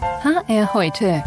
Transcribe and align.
HR 0.00 0.72
heute. 0.72 1.22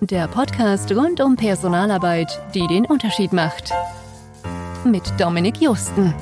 Der 0.00 0.28
Podcast 0.28 0.92
rund 0.92 1.20
um 1.20 1.34
Personalarbeit, 1.34 2.40
die 2.54 2.64
den 2.68 2.86
Unterschied 2.86 3.32
macht. 3.32 3.72
Mit 4.84 5.02
Dominik 5.18 5.60
Justen. 5.60 6.14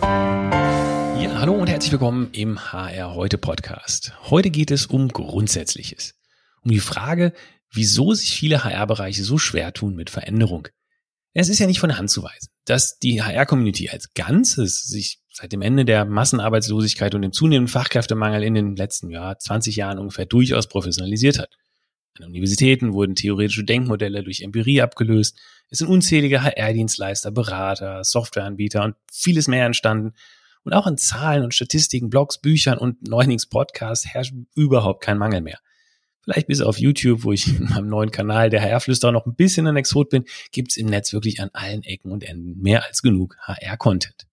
Ja, 0.00 1.40
hallo 1.40 1.54
und 1.54 1.68
herzlich 1.68 1.90
willkommen 1.90 2.30
im 2.30 2.72
HR 2.72 3.16
heute 3.16 3.38
Podcast. 3.38 4.12
Heute 4.30 4.50
geht 4.50 4.70
es 4.70 4.86
um 4.86 5.08
Grundsätzliches. 5.08 6.14
Um 6.62 6.70
die 6.70 6.78
Frage, 6.78 7.32
wieso 7.72 8.14
sich 8.14 8.36
viele 8.36 8.62
HR-Bereiche 8.62 9.24
so 9.24 9.36
schwer 9.36 9.72
tun 9.72 9.96
mit 9.96 10.10
Veränderung. 10.10 10.68
Es 11.34 11.48
ist 11.48 11.58
ja 11.58 11.66
nicht 11.66 11.80
von 11.80 11.88
der 11.88 11.98
Hand 11.98 12.10
zu 12.10 12.22
weisen, 12.22 12.50
dass 12.66 13.00
die 13.00 13.20
HR-Community 13.20 13.88
als 13.90 14.14
Ganzes 14.14 14.84
sich 14.84 15.18
seit 15.40 15.52
dem 15.52 15.62
Ende 15.62 15.84
der 15.84 16.04
Massenarbeitslosigkeit 16.04 17.14
und 17.14 17.22
dem 17.22 17.32
zunehmenden 17.32 17.72
Fachkräftemangel 17.72 18.42
in 18.42 18.54
den 18.54 18.74
letzten 18.74 19.08
ja, 19.10 19.38
20 19.38 19.76
Jahren 19.76 19.98
ungefähr 19.98 20.26
durchaus 20.26 20.68
professionalisiert 20.68 21.38
hat. 21.38 21.56
An 22.18 22.24
Universitäten 22.24 22.92
wurden 22.92 23.14
theoretische 23.14 23.62
Denkmodelle 23.62 24.24
durch 24.24 24.40
Empirie 24.40 24.82
abgelöst. 24.82 25.38
Es 25.70 25.78
sind 25.78 25.86
unzählige 25.86 26.42
HR-Dienstleister, 26.42 27.30
Berater, 27.30 28.02
Softwareanbieter 28.02 28.82
und 28.82 28.96
vieles 29.12 29.46
mehr 29.46 29.64
entstanden. 29.64 30.14
Und 30.64 30.72
auch 30.72 30.86
an 30.86 30.98
Zahlen 30.98 31.44
und 31.44 31.54
Statistiken, 31.54 32.10
Blogs, 32.10 32.40
Büchern 32.40 32.78
und 32.78 33.06
Neunings 33.06 33.46
Podcasts 33.46 34.06
herrscht 34.06 34.34
überhaupt 34.56 35.04
kein 35.04 35.18
Mangel 35.18 35.40
mehr. 35.40 35.60
Vielleicht 36.22 36.48
bis 36.48 36.60
auf 36.60 36.80
YouTube, 36.80 37.22
wo 37.22 37.30
ich 37.32 37.46
in 37.46 37.68
meinem 37.68 37.88
neuen 37.88 38.10
Kanal, 38.10 38.50
der 38.50 38.60
HR-Flüsterer, 38.60 39.12
noch 39.12 39.26
ein 39.26 39.36
bisschen 39.36 39.68
ein 39.68 39.76
Exot 39.76 40.10
bin, 40.10 40.24
gibt's 40.50 40.76
im 40.76 40.86
Netz 40.86 41.12
wirklich 41.12 41.40
an 41.40 41.50
allen 41.52 41.84
Ecken 41.84 42.10
und 42.10 42.24
Enden 42.24 42.60
mehr 42.60 42.84
als 42.84 43.02
genug 43.02 43.36
HR-Content. 43.42 44.26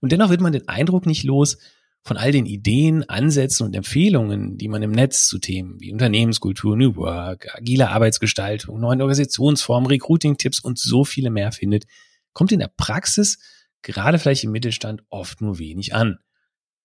Und 0.00 0.12
dennoch 0.12 0.30
wird 0.30 0.40
man 0.40 0.52
den 0.52 0.68
Eindruck 0.68 1.06
nicht 1.06 1.24
los, 1.24 1.58
von 2.04 2.16
all 2.16 2.32
den 2.32 2.46
Ideen, 2.46 3.08
Ansätzen 3.08 3.66
und 3.66 3.76
Empfehlungen, 3.76 4.56
die 4.56 4.68
man 4.68 4.82
im 4.82 4.92
Netz 4.92 5.26
zu 5.26 5.38
Themen 5.38 5.80
wie 5.80 5.92
Unternehmenskultur, 5.92 6.76
New 6.76 6.96
Work, 6.96 7.54
agile 7.54 7.90
Arbeitsgestaltung, 7.90 8.80
neuen 8.80 9.02
Organisationsformen, 9.02 9.88
Recruiting-Tipps 9.88 10.60
und 10.60 10.78
so 10.78 11.04
viele 11.04 11.30
mehr 11.30 11.52
findet, 11.52 11.84
kommt 12.32 12.52
in 12.52 12.60
der 12.60 12.72
Praxis, 12.74 13.38
gerade 13.82 14.18
vielleicht 14.18 14.44
im 14.44 14.52
Mittelstand, 14.52 15.02
oft 15.10 15.40
nur 15.40 15.58
wenig 15.58 15.94
an. 15.94 16.18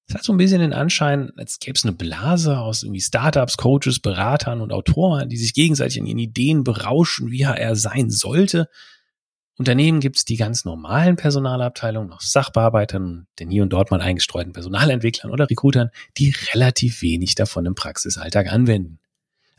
Es 0.07 0.15
hat 0.15 0.23
so 0.23 0.33
ein 0.33 0.37
bisschen 0.37 0.59
den 0.59 0.73
Anschein, 0.73 1.31
als 1.37 1.59
gäbe 1.59 1.77
es 1.77 1.85
eine 1.85 1.93
Blase 1.93 2.59
aus 2.59 2.83
irgendwie 2.83 2.99
Startups, 2.99 3.55
Coaches, 3.55 3.99
Beratern 3.99 4.59
und 4.59 4.73
Autoren, 4.73 5.29
die 5.29 5.37
sich 5.37 5.53
gegenseitig 5.53 5.97
in 5.97 6.05
ihren 6.05 6.19
Ideen 6.19 6.63
berauschen, 6.65 7.31
wie 7.31 7.45
HR 7.45 7.77
sein 7.77 8.09
Unternehmen 9.57 9.99
gibt 9.99 10.17
es 10.17 10.25
die 10.25 10.35
ganz 10.35 10.65
normalen 10.65 11.15
Personalabteilungen, 11.15 12.09
noch 12.09 12.21
Sachbearbeitern, 12.21 13.27
den 13.39 13.51
hier 13.51 13.61
und 13.63 13.69
dort 13.69 13.91
mal 13.91 14.01
eingestreuten 14.01 14.51
Personalentwicklern 14.51 15.31
oder 15.31 15.49
Recruitern, 15.49 15.91
die 16.17 16.33
relativ 16.53 17.01
wenig 17.03 17.35
davon 17.35 17.65
im 17.65 17.75
Praxisalltag 17.75 18.51
anwenden. 18.51 18.99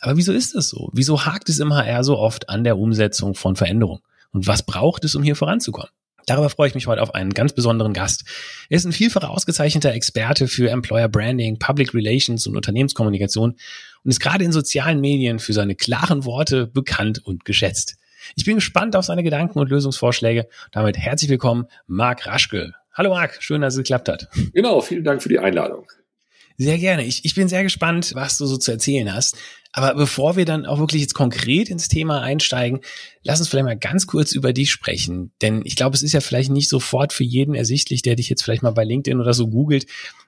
Aber 0.01 0.17
wieso 0.17 0.33
ist 0.33 0.55
das 0.55 0.69
so? 0.69 0.91
Wieso 0.93 1.25
hakt 1.25 1.49
es 1.49 1.61
im 1.61 1.73
HR 1.73 2.03
so 2.03 2.19
oft 2.19 2.49
an 2.49 2.65
der 2.65 2.77
Umsetzung 2.77 3.35
von 3.35 3.55
Veränderungen? 3.55 4.03
Und 4.33 4.49
was 4.49 4.65
braucht 4.65 5.05
es, 5.05 5.15
um 5.15 5.23
hier 5.23 5.37
voranzukommen? 5.37 5.91
Darüber 6.27 6.51
freue 6.51 6.69
ich 6.69 6.75
mich 6.75 6.87
heute 6.87 7.03
auf 7.03 7.15
einen 7.15 7.33
ganz 7.33 7.53
besonderen 7.53 7.93
Gast. 7.93 8.25
Er 8.69 8.77
ist 8.77 8.87
ein 8.87 8.93
vielfach 8.93 9.29
ausgezeichneter 9.29 9.93
Experte 9.93 10.49
für 10.49 10.71
Employer 10.71 11.09
Branding, 11.09 11.59
Public 11.59 11.95
Relations 11.95 12.47
und 12.47 12.57
Unternehmenskommunikation 12.57 13.57
und 14.03 14.11
ist 14.11 14.21
gerade 14.21 14.45
in 14.45 14.53
sozialen 14.53 15.01
Medien 15.01 15.39
für 15.39 15.53
seine 15.53 15.75
klaren 15.75 16.25
Worte 16.25 16.67
bekannt 16.67 17.25
und 17.25 17.45
geschätzt. 17.45 17.97
Ich 18.37 18.45
bin 18.45 18.57
gespannt 18.57 18.97
auf 18.97 19.05
seine 19.05 19.23
Gedanken 19.23 19.59
und 19.59 19.71
Lösungsvorschläge. 19.71 20.49
Damit 20.73 20.97
herzlich 20.97 21.31
willkommen, 21.31 21.67
Marc 21.87 22.27
Raschke. 22.27 22.73
Hallo 22.93 23.11
Marc, 23.11 23.43
schön, 23.43 23.61
dass 23.61 23.75
es 23.75 23.79
geklappt 23.79 24.09
hat. 24.09 24.29
Genau, 24.53 24.81
vielen 24.81 25.05
Dank 25.05 25.23
für 25.23 25.29
die 25.29 25.39
Einladung. 25.39 25.87
Sehr 26.57 26.79
gerne. 26.79 27.05
Ich, 27.05 27.25
ich 27.25 27.35
bin 27.35 27.49
sehr 27.49 27.65
gespannt, 27.65 28.13
was 28.15 28.39
du 28.39 28.47
so 28.47 28.57
zu 28.57 28.71
erzählen 28.71 29.13
hast. 29.13 29.37
Aber 29.73 29.95
bevor 29.95 30.37
wir 30.37 30.45
dann 30.45 30.67
auch 30.67 30.79
wirklich 30.79 31.03
jetzt 31.03 31.15
konkret 31.15 31.69
ins 31.69 31.89
Thema 31.89 32.23
einsteigen, 32.23 32.81
lass 33.25 33.41
uns 33.41 33.49
vielleicht 33.49 33.65
mal 33.65 33.77
ganz 33.77 34.07
kurz 34.07 34.31
über 34.31 34.53
dich 34.53 34.71
sprechen. 34.71 35.33
Denn 35.43 35.63
ich 35.65 35.75
glaube, 35.75 35.97
es 35.97 36.05
ist 36.05 36.13
ja 36.13 36.21
vielleicht 36.21 36.53
nicht 36.53 36.69
sofort 36.69 37.13
für 37.13 37.25
jeden 37.25 37.57
ersichtlich, 37.57 38.03
der 38.03 38.15
dich 38.15 38.29
jetzt 38.29 38.43
vielleicht 38.43 38.63
mal 38.63 38.71
bei 38.71 38.85
LinkedIn 38.85 39.21
oder 39.21 39.35
so 39.35 39.49
googelt, 39.49 39.87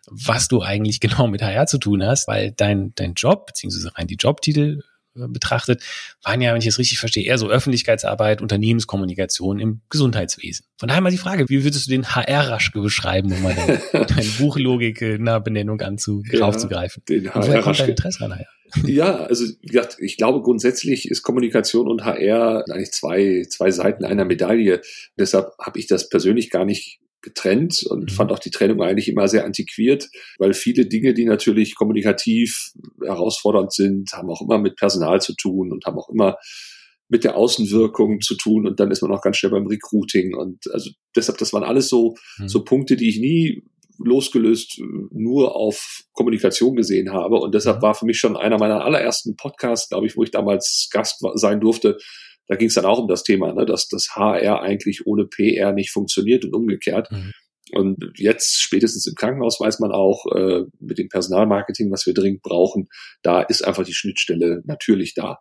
was 0.08 0.48
du 0.48 0.62
eigentlich 0.62 0.98
genau 1.00 1.28
mit 1.28 1.42
HR 1.42 1.66
zu 1.66 1.78
tun 1.78 2.04
hast, 2.04 2.26
weil 2.26 2.50
dein, 2.50 2.92
dein 2.96 3.14
Job, 3.14 3.46
beziehungsweise 3.46 3.96
rein 3.96 4.08
die 4.08 4.16
Jobtitel 4.16 4.82
betrachtet, 5.28 5.82
waren 6.22 6.40
ja, 6.40 6.52
wenn 6.52 6.60
ich 6.60 6.66
es 6.66 6.78
richtig 6.78 6.98
verstehe, 6.98 7.24
eher 7.24 7.38
so 7.38 7.48
Öffentlichkeitsarbeit, 7.48 8.42
Unternehmenskommunikation 8.42 9.58
im 9.58 9.80
Gesundheitswesen. 9.90 10.66
Von 10.78 10.88
daher 10.88 11.00
mal 11.00 11.10
die 11.10 11.18
Frage, 11.18 11.46
wie 11.48 11.64
würdest 11.64 11.86
du 11.86 11.90
den 11.90 12.14
HR-Raschke 12.14 12.80
beschreiben, 12.80 13.32
um 13.32 13.42
mal 13.42 13.54
deine, 13.54 13.80
deine 14.06 14.28
Buchlogik 14.38 15.00
in 15.02 15.28
einer 15.28 15.40
Benennung 15.40 15.80
anzu, 15.80 16.22
ja, 16.30 16.44
aufzugreifen? 16.44 17.02
Den 17.08 17.32
HR 17.32 17.62
kommt 17.62 17.80
dein 17.80 17.90
Interesse 17.90 18.24
an 18.24 18.38
HR? 18.38 18.46
Ja, 18.84 19.16
also 19.16 19.44
wie 19.60 19.68
gesagt, 19.68 19.96
ich 20.00 20.16
glaube 20.16 20.42
grundsätzlich 20.42 21.08
ist 21.08 21.22
Kommunikation 21.22 21.88
und 21.88 22.04
HR 22.04 22.64
eigentlich 22.70 22.92
zwei, 22.92 23.46
zwei 23.48 23.70
Seiten 23.70 24.04
einer 24.04 24.24
Medaille. 24.24 24.80
Deshalb 25.18 25.52
habe 25.58 25.78
ich 25.78 25.86
das 25.86 26.08
persönlich 26.08 26.50
gar 26.50 26.64
nicht 26.64 27.00
getrennt 27.26 27.82
und 27.82 28.04
mhm. 28.04 28.14
fand 28.14 28.32
auch 28.32 28.38
die 28.38 28.50
Trennung 28.50 28.80
eigentlich 28.80 29.08
immer 29.08 29.26
sehr 29.26 29.44
antiquiert, 29.44 30.08
weil 30.38 30.54
viele 30.54 30.86
Dinge, 30.86 31.12
die 31.12 31.24
natürlich 31.24 31.74
kommunikativ 31.74 32.70
herausfordernd 33.04 33.72
sind, 33.72 34.12
haben 34.12 34.30
auch 34.30 34.40
immer 34.40 34.58
mit 34.58 34.76
Personal 34.76 35.20
zu 35.20 35.34
tun 35.34 35.72
und 35.72 35.84
haben 35.86 35.98
auch 35.98 36.08
immer 36.08 36.36
mit 37.08 37.24
der 37.24 37.36
Außenwirkung 37.36 38.20
zu 38.20 38.36
tun 38.36 38.66
und 38.66 38.78
dann 38.78 38.90
ist 38.90 39.02
man 39.02 39.12
auch 39.12 39.22
ganz 39.22 39.36
schnell 39.36 39.52
beim 39.52 39.66
Recruiting 39.66 40.34
und 40.34 40.72
also 40.72 40.90
deshalb, 41.14 41.38
das 41.38 41.52
waren 41.52 41.64
alles 41.64 41.88
so, 41.88 42.14
mhm. 42.38 42.48
so 42.48 42.64
Punkte, 42.64 42.96
die 42.96 43.08
ich 43.08 43.18
nie 43.18 43.62
losgelöst 43.98 44.80
nur 45.10 45.56
auf 45.56 46.02
Kommunikation 46.12 46.76
gesehen 46.76 47.12
habe 47.12 47.36
und 47.36 47.54
deshalb 47.54 47.78
mhm. 47.78 47.82
war 47.82 47.94
für 47.94 48.06
mich 48.06 48.18
schon 48.18 48.36
einer 48.36 48.58
meiner 48.58 48.84
allerersten 48.84 49.36
Podcasts, 49.36 49.88
glaube 49.88 50.06
ich, 50.06 50.16
wo 50.16 50.22
ich 50.22 50.30
damals 50.30 50.88
Gast 50.92 51.24
sein 51.34 51.60
durfte, 51.60 51.98
da 52.48 52.56
ging 52.56 52.68
es 52.68 52.74
dann 52.74 52.84
auch 52.84 52.98
um 52.98 53.08
das 53.08 53.22
Thema, 53.22 53.52
ne, 53.52 53.66
dass 53.66 53.88
das 53.88 54.10
HR 54.14 54.62
eigentlich 54.62 55.06
ohne 55.06 55.26
PR 55.26 55.72
nicht 55.72 55.90
funktioniert 55.90 56.44
und 56.44 56.54
umgekehrt. 56.54 57.10
Mhm. 57.10 57.32
Und 57.72 58.12
jetzt 58.16 58.60
spätestens 58.60 59.06
im 59.06 59.14
Krankenhaus 59.16 59.58
weiß 59.58 59.80
man 59.80 59.90
auch 59.90 60.24
äh, 60.34 60.64
mit 60.78 60.98
dem 60.98 61.08
Personalmarketing, 61.08 61.90
was 61.90 62.06
wir 62.06 62.14
dringend 62.14 62.42
brauchen, 62.42 62.88
da 63.22 63.42
ist 63.42 63.66
einfach 63.66 63.84
die 63.84 63.94
Schnittstelle 63.94 64.62
natürlich 64.64 65.14
da. 65.14 65.40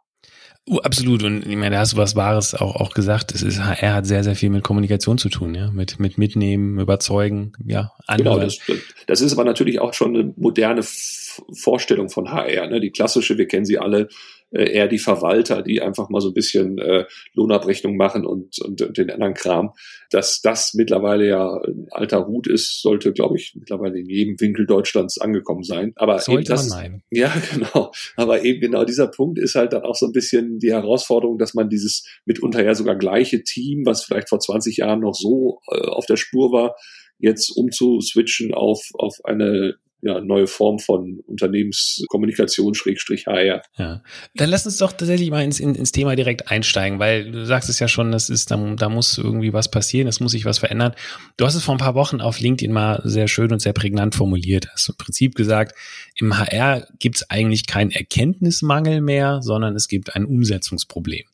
Uh, 0.68 0.80
absolut. 0.80 1.22
Und 1.22 1.46
ich 1.46 1.56
meine, 1.56 1.76
da 1.76 1.82
hast 1.82 1.94
du 1.94 1.98
was 1.98 2.16
Wahres 2.16 2.56
auch, 2.56 2.76
auch 2.78 2.92
gesagt. 2.92 3.36
Es 3.36 3.44
ist, 3.44 3.60
HR 3.60 3.94
hat 3.94 4.08
sehr, 4.08 4.24
sehr 4.24 4.36
viel 4.36 4.50
mit 4.50 4.64
Kommunikation 4.64 5.20
zu 5.20 5.30
tun, 5.30 5.54
ja. 5.54 5.70
Mit, 5.70 6.00
mit 6.00 6.18
mitnehmen, 6.18 6.80
überzeugen, 6.80 7.54
ja, 7.64 7.92
Genau, 8.18 8.40
das, 8.40 8.58
das 9.06 9.22
ist 9.22 9.34
aber 9.34 9.44
natürlich 9.44 9.80
auch 9.80 9.94
schon 9.94 10.16
eine 10.16 10.34
moderne 10.38 10.82
Vorstellung 10.82 12.10
von 12.10 12.32
HR, 12.32 12.68
ne? 12.68 12.80
Die 12.80 12.90
klassische, 12.90 13.38
wir 13.38 13.48
kennen 13.48 13.66
sie 13.66 13.78
alle, 13.78 14.08
äh, 14.56 14.72
eher 14.72 14.88
die 14.88 15.00
Verwalter, 15.00 15.62
die 15.62 15.82
einfach 15.82 16.10
mal 16.10 16.22
so 16.22 16.30
ein 16.30 16.34
bisschen 16.34 16.78
äh, 16.78 17.06
Lohnabrechnung 17.34 17.98
machen 17.98 18.26
und, 18.26 18.60
und, 18.62 18.82
und 18.82 18.98
den 18.98 19.12
anderen 19.12 19.34
Kram. 19.34 19.74
Dass 20.12 20.42
das 20.42 20.74
mittlerweile 20.74 21.28
ja 21.28 21.60
ein 21.62 21.88
alter 21.92 22.26
Hut 22.28 22.48
ist, 22.48 22.82
sollte, 22.82 23.12
glaube 23.12 23.38
ich, 23.38 23.54
mittlerweile 23.56 24.00
in 24.00 24.10
jedem 24.10 24.40
Winkel 24.40 24.66
Deutschlands 24.66 25.20
angekommen 25.20 25.64
sein. 25.64 25.92
Aber 25.96 26.20
sollte 26.20 26.42
eben 26.42 26.48
das, 26.48 26.70
man 26.70 26.80
meinen. 26.80 27.04
Ja, 27.12 27.34
genau. 27.54 27.92
Aber 28.16 28.44
eben 28.44 28.62
genau 28.62 28.86
dieser 28.86 29.08
Punkt 29.08 29.40
ist 29.40 29.56
halt 29.56 29.74
dann 29.74 29.84
auch 29.84 29.96
so 29.96 30.06
ein 30.06 30.14
bisschen 30.14 30.60
die 30.60 30.72
Herausforderung, 30.72 31.38
dass 31.38 31.54
man 31.54 31.70
dieses 31.70 32.06
mitunter 32.26 32.64
ja 32.64 32.76
sogar 32.76 32.96
gleiche 32.96 33.44
Team, 33.44 33.86
was 33.86 34.06
vielleicht 34.06 34.30
vor 34.30 34.40
20 34.40 34.78
Jahren 34.78 35.02
noch 35.02 35.16
so 35.16 35.60
äh, 35.70 35.88
auf 35.88 36.06
der 36.06 36.18
Spur 36.18 36.52
war, 36.52 36.76
jetzt 37.18 37.50
umzuswitchen 37.50 38.54
auf, 38.54 38.82
auf 38.94 39.18
eine 39.24 39.76
ja, 40.06 40.22
neue 40.22 40.46
Form 40.46 40.78
von 40.78 41.20
Unternehmenskommunikation 41.26 42.76
Schrägstrich 42.76 43.26
HR. 43.26 43.64
Ja, 43.76 44.04
dann 44.36 44.50
lass 44.52 44.68
uns 44.68 44.78
doch 44.78 44.92
tatsächlich 44.92 45.32
mal 45.32 45.44
ins, 45.44 45.60
ins 45.60 45.92
Thema 45.92 46.16
direkt 46.16 46.52
einsteigen, 46.52 47.00
weil 47.00 47.32
du 47.32 47.44
sagst 47.44 47.70
es 47.70 47.80
ja 47.80 47.88
schon, 47.88 48.12
das 48.12 48.30
ist, 48.30 48.52
da, 48.52 48.76
da 48.76 48.88
muss 48.88 49.18
irgendwie 49.18 49.52
was 49.52 49.72
passieren, 49.72 50.08
es 50.08 50.20
muss 50.20 50.34
sich 50.34 50.46
was 50.46 50.60
verändern. 50.60 50.94
Du 51.38 51.46
hast 51.48 51.56
es 51.56 51.64
vor 51.64 51.74
ein 51.74 51.80
paar 51.80 51.96
Wochen 51.96 52.22
auf 52.22 52.40
LinkedIn 52.40 52.72
mal 52.72 53.02
sehr 53.04 53.28
schön 53.28 53.52
und 53.52 53.64
sehr 53.64 53.74
prägnant 53.74 54.14
formuliert. 54.14 54.68
Hast 54.72 54.90
im 54.90 54.96
Prinzip 54.96 55.34
gesagt, 55.34 55.76
im 56.20 56.38
HR 56.38 56.88
gibt 57.00 57.16
es 57.16 57.30
eigentlich 57.32 57.66
keinen 57.66 57.90
Erkenntnismangel 57.90 59.02
mehr, 59.02 59.42
sondern 59.42 59.76
es 59.76 59.88
gibt 59.88 60.16
ein 60.16 60.26
Umsetzungsproblem. 60.26 61.26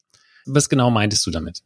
Was 0.45 0.69
genau 0.69 0.89
meintest 0.91 1.27
du 1.27 1.31
damit? 1.31 1.59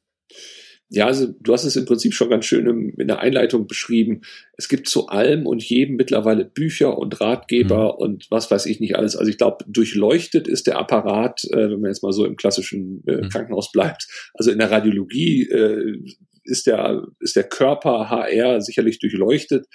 Ja, 0.89 1.07
also 1.07 1.27
du 1.39 1.51
hast 1.51 1.63
es 1.63 1.75
im 1.75 1.85
Prinzip 1.85 2.13
schon 2.13 2.29
ganz 2.29 2.45
schön 2.45 2.93
in 2.97 3.07
der 3.07 3.19
Einleitung 3.19 3.65
beschrieben. 3.65 4.21
Es 4.55 4.69
gibt 4.69 4.87
zu 4.87 5.07
allem 5.07 5.47
und 5.47 5.63
jedem 5.63 5.95
mittlerweile 5.95 6.45
Bücher 6.45 6.97
und 6.97 7.19
Ratgeber 7.19 7.93
mhm. 7.93 8.03
und 8.03 8.27
was 8.29 8.51
weiß 8.51 8.67
ich 8.67 8.79
nicht 8.79 8.95
alles. 8.95 9.15
Also 9.15 9.29
ich 9.29 9.37
glaube, 9.37 9.65
durchleuchtet 9.67 10.47
ist 10.47 10.67
der 10.67 10.77
Apparat, 10.77 11.43
äh, 11.45 11.71
wenn 11.71 11.81
man 11.81 11.89
jetzt 11.89 12.03
mal 12.03 12.13
so 12.13 12.25
im 12.25 12.35
klassischen 12.35 13.03
äh, 13.07 13.23
mhm. 13.23 13.29
Krankenhaus 13.29 13.71
bleibt. 13.71 14.07
Also 14.35 14.51
in 14.51 14.59
der 14.59 14.69
Radiologie 14.69 15.49
äh, 15.49 15.97
ist 16.43 16.67
der 16.67 17.03
ist 17.19 17.35
der 17.35 17.45
Körper 17.45 18.11
HR 18.11 18.61
sicherlich 18.61 18.99
durchleuchtet. 18.99 19.65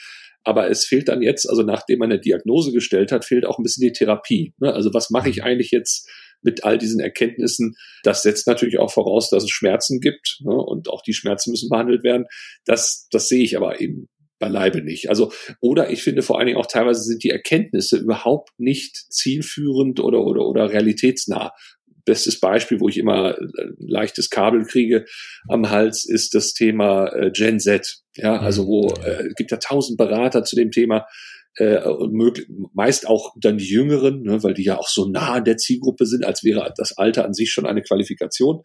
Aber 0.43 0.71
es 0.71 0.87
fehlt 0.87 1.09
dann 1.09 1.21
jetzt, 1.21 1.49
also 1.51 1.63
nachdem 1.63 1.99
man 1.99 2.11
eine 2.11 2.21
Diagnose 2.21 2.73
gestellt 2.73 3.13
hat, 3.13 3.27
fehlt 3.27 3.45
auch 3.45 3.59
ein 3.59 3.63
bisschen 3.63 3.87
die 3.87 3.93
Therapie. 3.93 4.55
Ne? 4.59 4.73
Also 4.73 4.95
was 4.95 5.11
mache 5.11 5.29
ich 5.29 5.39
mhm. 5.39 5.43
eigentlich 5.43 5.71
jetzt 5.71 6.09
mit 6.43 6.65
all 6.65 6.79
diesen 6.79 7.01
Erkenntnissen. 7.01 7.77
Das 8.03 8.23
setzt 8.23 8.47
natürlich 8.47 8.79
auch 8.79 8.91
voraus, 8.91 9.31
dass 9.31 9.45
es 9.45 9.51
Schmerzen 9.51 10.01
gibt 10.01 10.39
ne? 10.41 10.55
und 10.55 10.89
auch 10.89 11.03
die 11.03 11.15
Schmerzen 11.15 11.51
müssen 11.51 11.69
behandelt 11.69 12.03
werden. 12.05 12.27
Das, 12.65 13.09
das 13.11 13.29
sehe 13.29 13.43
ich 13.43 13.57
aber 13.57 13.81
eben 13.81 14.09
beileibe 14.41 14.83
nicht. 14.83 15.09
Also, 15.09 15.33
oder 15.61 15.91
ich 15.91 16.03
finde 16.03 16.23
vor 16.23 16.39
allen 16.39 16.47
Dingen 16.47 16.59
auch 16.59 16.67
teilweise 16.67 17.03
sind 17.03 17.23
die 17.23 17.31
Erkenntnisse 17.31 17.99
überhaupt 17.99 18.51
nicht 18.59 18.97
zielführend 19.13 20.01
oder, 20.01 20.25
oder, 20.25 20.47
oder 20.47 20.71
realitätsnah. 20.71 21.53
Bestes 22.07 22.41
Beispiel, 22.41 22.81
wo 22.81 22.89
ich 22.89 22.97
immer 22.97 23.39
ein 23.39 23.53
äh, 23.59 23.67
leichtes 23.79 24.31
Kabel 24.31 24.65
kriege 24.65 25.05
am 25.49 25.69
Hals, 25.71 26.09
ist 26.09 26.35
das 26.35 26.55
Thema 26.55 27.09
äh, 27.09 27.31
Gen 27.31 27.61
Z. 27.61 28.01
Ja, 28.17 28.41
also 28.41 28.67
wo 28.67 28.89
mhm. 28.89 29.05
äh, 29.05 29.29
gibt 29.37 29.51
ja 29.53 29.59
tausend 29.59 29.99
Berater 29.99 30.43
zu 30.43 30.57
dem 30.57 30.71
Thema 30.71 31.07
äh, 31.57 31.81
möglich, 32.09 32.47
meist 32.73 33.07
auch 33.09 33.35
dann 33.41 33.59
die 33.59 33.69
Jüngeren, 33.69 34.23
ne, 34.23 34.43
weil 34.43 34.55
die 34.55 34.65
ja 34.65 34.79
auch 34.79 34.89
so 34.89 35.07
nah 35.07 35.35
an 35.35 35.45
der 35.45 35.57
Zielgruppe 35.57 36.07
sind, 36.07 36.25
als 36.25 36.45
wäre 36.45 36.73
das 36.77 36.97
Alter 36.97 37.25
an 37.25 37.35
sich 37.35 37.51
schon 37.53 37.67
eine 37.67 37.83
Qualifikation. 37.83 38.63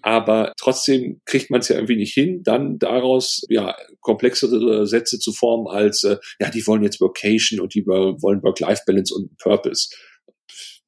Aber 0.00 0.52
trotzdem 0.58 1.20
kriegt 1.26 1.50
man 1.50 1.60
es 1.60 1.68
ja 1.68 1.76
irgendwie 1.76 1.96
nicht 1.96 2.14
hin, 2.14 2.42
dann 2.42 2.78
daraus 2.78 3.42
ja 3.48 3.76
komplexere 4.00 4.86
Sätze 4.86 5.18
zu 5.18 5.32
formen 5.32 5.66
als 5.68 6.04
äh, 6.04 6.16
ja, 6.40 6.50
die 6.50 6.66
wollen 6.66 6.82
jetzt 6.82 7.00
Vocation 7.00 7.60
und 7.60 7.74
die 7.74 7.86
wollen 7.86 8.42
Work-Life-Balance 8.42 9.14
und 9.14 9.36
Purpose. 9.36 9.90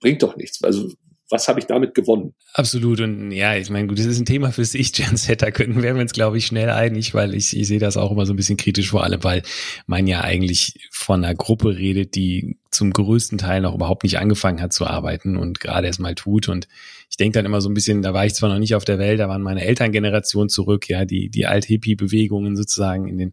Bringt 0.01 0.23
doch 0.23 0.37
nichts. 0.37 0.63
Also 0.63 0.91
was 1.31 1.49
habe 1.49 1.59
ich 1.59 1.67
damit 1.67 1.95
gewonnen? 1.95 2.35
Absolut. 2.55 3.01
Und 3.01 3.33
ja, 3.33 3.57
ich 3.57 3.71
meine, 3.71 3.89
gut, 3.89 3.99
das 3.99 4.07
ist 4.07 4.21
ein 4.21 4.27
Thema 4.27 4.53
für 4.53 4.65
sich, 4.65 4.93
da 5.39 5.51
könnten 5.51 5.83
wir 5.83 5.95
uns, 5.95 6.13
glaube 6.13 6.39
ich, 6.39 6.47
schnell 6.47 6.71
einig, 6.71 7.15
weil 7.15 7.35
ich, 7.35 7.57
ich 7.57 7.67
sehe 7.67 7.79
das 7.79 7.97
auch 7.97 8.13
immer 8.13 8.27
so 8.27 8.33
ein 8.33 8.37
bisschen 8.37 8.57
kritisch, 8.57 8.91
vor 8.91 9.05
allem, 9.05 9.23
weil 9.25 9.43
man 9.87 10.07
ja 10.07 10.21
eigentlich 10.21 10.75
von 10.91 11.25
einer 11.25 11.35
Gruppe 11.35 11.77
redet, 11.77 12.15
die 12.15 12.59
zum 12.71 12.93
größten 12.93 13.39
Teil 13.39 13.61
noch 13.61 13.75
überhaupt 13.75 14.03
nicht 14.03 14.19
angefangen 14.19 14.61
hat 14.61 14.73
zu 14.73 14.87
arbeiten 14.87 15.37
und 15.37 15.61
gerade 15.61 15.87
erst 15.87 16.01
mal 16.01 16.15
tut. 16.15 16.49
Und 16.49 16.69
ich 17.09 17.17
denke 17.17 17.39
dann 17.39 17.47
immer 17.47 17.61
so 17.61 17.69
ein 17.69 17.75
bisschen, 17.75 18.03
da 18.03 18.13
war 18.13 18.27
ich 18.27 18.35
zwar 18.35 18.49
noch 18.49 18.59
nicht 18.59 18.75
auf 18.75 18.85
der 18.85 18.99
Welt, 18.99 19.21
da 19.21 19.29
waren 19.29 19.43
meine 19.43 19.65
Elterngeneration 19.65 20.49
zurück, 20.49 20.89
ja, 20.89 21.05
die, 21.05 21.29
die 21.29 21.47
Alt-Hippie-Bewegungen 21.47 22.57
sozusagen 22.57 23.09
in 23.09 23.19
den 23.19 23.33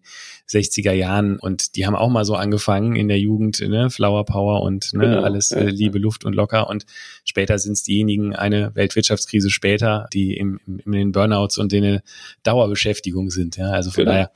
60er 0.49 0.91
Jahren 0.91 1.39
und 1.39 1.75
die 1.75 1.85
haben 1.85 1.95
auch 1.95 2.09
mal 2.09 2.25
so 2.25 2.35
angefangen 2.35 2.95
in 2.95 3.07
der 3.07 3.19
Jugend, 3.19 3.59
ne, 3.61 3.89
Flower 3.89 4.25
Power 4.25 4.61
und 4.61 4.93
ne, 4.93 5.05
genau, 5.05 5.21
alles 5.21 5.51
äh, 5.51 5.65
Liebe, 5.65 5.97
Luft 5.97 6.25
und 6.25 6.33
locker 6.33 6.69
und 6.69 6.85
später 7.23 7.57
sind 7.57 7.73
es 7.73 7.83
diejenigen, 7.83 8.35
eine 8.35 8.75
Weltwirtschaftskrise 8.75 9.49
später, 9.49 10.07
die 10.13 10.37
im, 10.37 10.59
im, 10.67 10.79
in 10.85 10.91
den 10.91 11.11
Burnouts 11.11 11.57
und 11.57 11.73
in 11.73 11.83
der 11.83 12.03
Dauerbeschäftigung 12.43 13.31
sind, 13.31 13.57
ja, 13.57 13.71
also 13.71 13.89
von 13.89 14.03
genau. 14.03 14.11
daher 14.11 14.31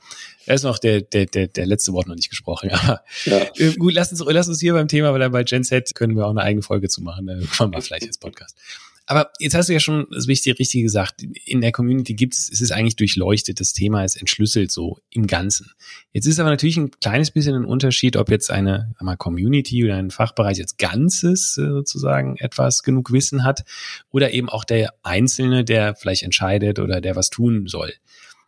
da 0.48 0.54
ist 0.54 0.62
noch 0.62 0.78
der, 0.78 1.02
der, 1.02 1.26
der, 1.26 1.46
der 1.46 1.66
letzte 1.66 1.92
Wort 1.92 2.08
noch 2.08 2.14
nicht 2.14 2.30
gesprochen. 2.30 2.70
Aber 2.72 3.02
ja. 3.26 3.46
Äh, 3.56 3.74
gut, 3.74 3.92
lass 3.92 4.10
uns, 4.10 4.24
lass 4.26 4.48
uns 4.48 4.58
hier 4.58 4.72
beim 4.72 4.88
Thema, 4.88 5.12
weil 5.12 5.28
bei 5.28 5.44
Gen 5.44 5.62
Z 5.62 5.94
können 5.94 6.16
wir 6.16 6.26
auch 6.26 6.30
eine 6.30 6.40
eigene 6.40 6.62
Folge 6.62 6.88
zu 6.88 7.02
machen. 7.02 7.26
Da 7.26 7.34
kommen 7.54 7.74
wir 7.74 7.82
vielleicht 7.82 8.06
als 8.06 8.16
Podcast. 8.16 8.56
Aber 9.04 9.30
jetzt 9.38 9.54
hast 9.54 9.68
du 9.68 9.74
ja 9.74 9.80
schon 9.80 10.06
das 10.10 10.26
Wichtige, 10.26 10.58
Richtige 10.58 10.84
gesagt. 10.84 11.22
In 11.44 11.60
der 11.60 11.70
Community 11.72 12.14
gibt 12.14 12.32
es, 12.32 12.50
es 12.50 12.62
ist 12.62 12.72
eigentlich 12.72 12.96
durchleuchtet. 12.96 13.60
Das 13.60 13.74
Thema 13.74 14.04
ist 14.04 14.16
entschlüsselt 14.16 14.72
so 14.72 14.98
im 15.10 15.26
Ganzen. 15.26 15.70
Jetzt 16.12 16.26
ist 16.26 16.40
aber 16.40 16.48
natürlich 16.48 16.78
ein 16.78 16.92
kleines 16.92 17.30
bisschen 17.30 17.54
ein 17.54 17.66
Unterschied, 17.66 18.16
ob 18.16 18.30
jetzt 18.30 18.50
eine 18.50 18.94
mal 19.00 19.16
Community 19.16 19.84
oder 19.84 19.96
ein 19.96 20.10
Fachbereich 20.10 20.60
als 20.62 20.78
Ganzes 20.78 21.58
äh, 21.58 21.68
sozusagen 21.68 22.36
etwas 22.38 22.82
genug 22.82 23.12
Wissen 23.12 23.44
hat 23.44 23.64
oder 24.10 24.32
eben 24.32 24.48
auch 24.48 24.64
der 24.64 24.94
Einzelne, 25.02 25.62
der 25.62 25.94
vielleicht 25.94 26.22
entscheidet 26.22 26.78
oder 26.78 27.02
der 27.02 27.16
was 27.16 27.28
tun 27.28 27.66
soll. 27.66 27.92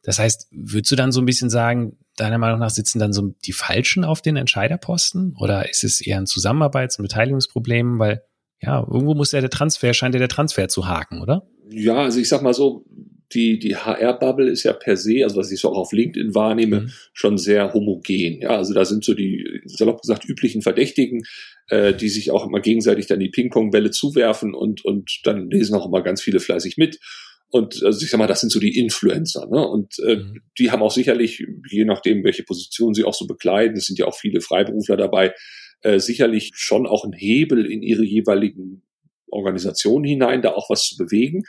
Das 0.02 0.18
heißt, 0.18 0.48
würdest 0.50 0.90
du 0.92 0.96
dann 0.96 1.12
so 1.12 1.20
ein 1.20 1.26
bisschen 1.26 1.50
sagen, 1.50 1.98
deiner 2.16 2.38
Meinung 2.38 2.58
nach 2.58 2.70
sitzen 2.70 2.98
dann 2.98 3.12
so 3.12 3.34
die 3.44 3.52
Falschen 3.52 4.04
auf 4.04 4.22
den 4.22 4.36
Entscheiderposten? 4.36 5.36
Oder 5.38 5.68
ist 5.68 5.84
es 5.84 6.00
eher 6.00 6.18
ein 6.18 6.26
Zusammenarbeits- 6.26 6.98
und 6.98 7.02
Beteiligungsproblem? 7.02 7.98
Weil 7.98 8.22
ja, 8.62 8.80
irgendwo 8.80 9.14
muss 9.14 9.32
ja 9.32 9.40
der 9.40 9.50
Transfer, 9.50 9.94
scheint 9.94 10.14
ja 10.14 10.18
der 10.18 10.28
Transfer 10.28 10.68
zu 10.68 10.86
haken, 10.86 11.20
oder? 11.20 11.46
Ja, 11.70 11.96
also 11.96 12.20
ich 12.20 12.28
sag 12.28 12.42
mal 12.42 12.54
so, 12.54 12.84
die, 13.32 13.58
die 13.58 13.76
HR-Bubble 13.76 14.50
ist 14.50 14.64
ja 14.64 14.72
per 14.72 14.96
se, 14.96 15.22
also 15.22 15.36
was 15.36 15.52
ich 15.52 15.60
so 15.60 15.70
auch 15.70 15.76
auf 15.76 15.92
LinkedIn 15.92 16.34
wahrnehme, 16.34 16.80
mhm. 16.80 16.90
schon 17.12 17.38
sehr 17.38 17.72
homogen. 17.72 18.40
Ja, 18.42 18.56
also 18.56 18.74
da 18.74 18.84
sind 18.84 19.04
so 19.04 19.14
die, 19.14 19.60
salopp 19.66 20.00
gesagt, 20.00 20.28
üblichen 20.28 20.62
Verdächtigen, 20.62 21.22
äh, 21.68 21.94
die 21.94 22.08
sich 22.08 22.32
auch 22.32 22.46
immer 22.46 22.60
gegenseitig 22.60 23.06
dann 23.06 23.20
die 23.20 23.28
Ping-Pong-Bälle 23.28 23.90
zuwerfen 23.92 24.54
und, 24.54 24.84
und 24.84 25.20
dann 25.24 25.48
lesen 25.48 25.76
auch 25.76 25.86
immer 25.86 26.02
ganz 26.02 26.20
viele 26.20 26.40
fleißig 26.40 26.76
mit. 26.76 26.98
Und 27.50 27.82
also 27.84 28.02
ich 28.04 28.10
sag 28.10 28.18
mal, 28.18 28.28
das 28.28 28.40
sind 28.40 28.50
so 28.50 28.60
die 28.60 28.78
Influencer. 28.78 29.46
Ne? 29.50 29.66
Und 29.66 29.98
äh, 30.06 30.16
mhm. 30.16 30.42
die 30.58 30.70
haben 30.70 30.82
auch 30.82 30.92
sicherlich, 30.92 31.44
je 31.68 31.84
nachdem, 31.84 32.22
welche 32.22 32.44
Position 32.44 32.94
sie 32.94 33.04
auch 33.04 33.14
so 33.14 33.26
bekleiden, 33.26 33.76
es 33.76 33.86
sind 33.86 33.98
ja 33.98 34.06
auch 34.06 34.16
viele 34.16 34.40
Freiberufler 34.40 34.96
dabei, 34.96 35.34
äh, 35.82 35.98
sicherlich 35.98 36.52
schon 36.54 36.86
auch 36.86 37.04
einen 37.04 37.12
Hebel 37.12 37.66
in 37.66 37.82
ihre 37.82 38.04
jeweiligen 38.04 38.82
Organisationen 39.28 40.04
hinein, 40.04 40.42
da 40.42 40.52
auch 40.52 40.70
was 40.70 40.84
zu 40.84 40.96
bewegen. 40.96 41.42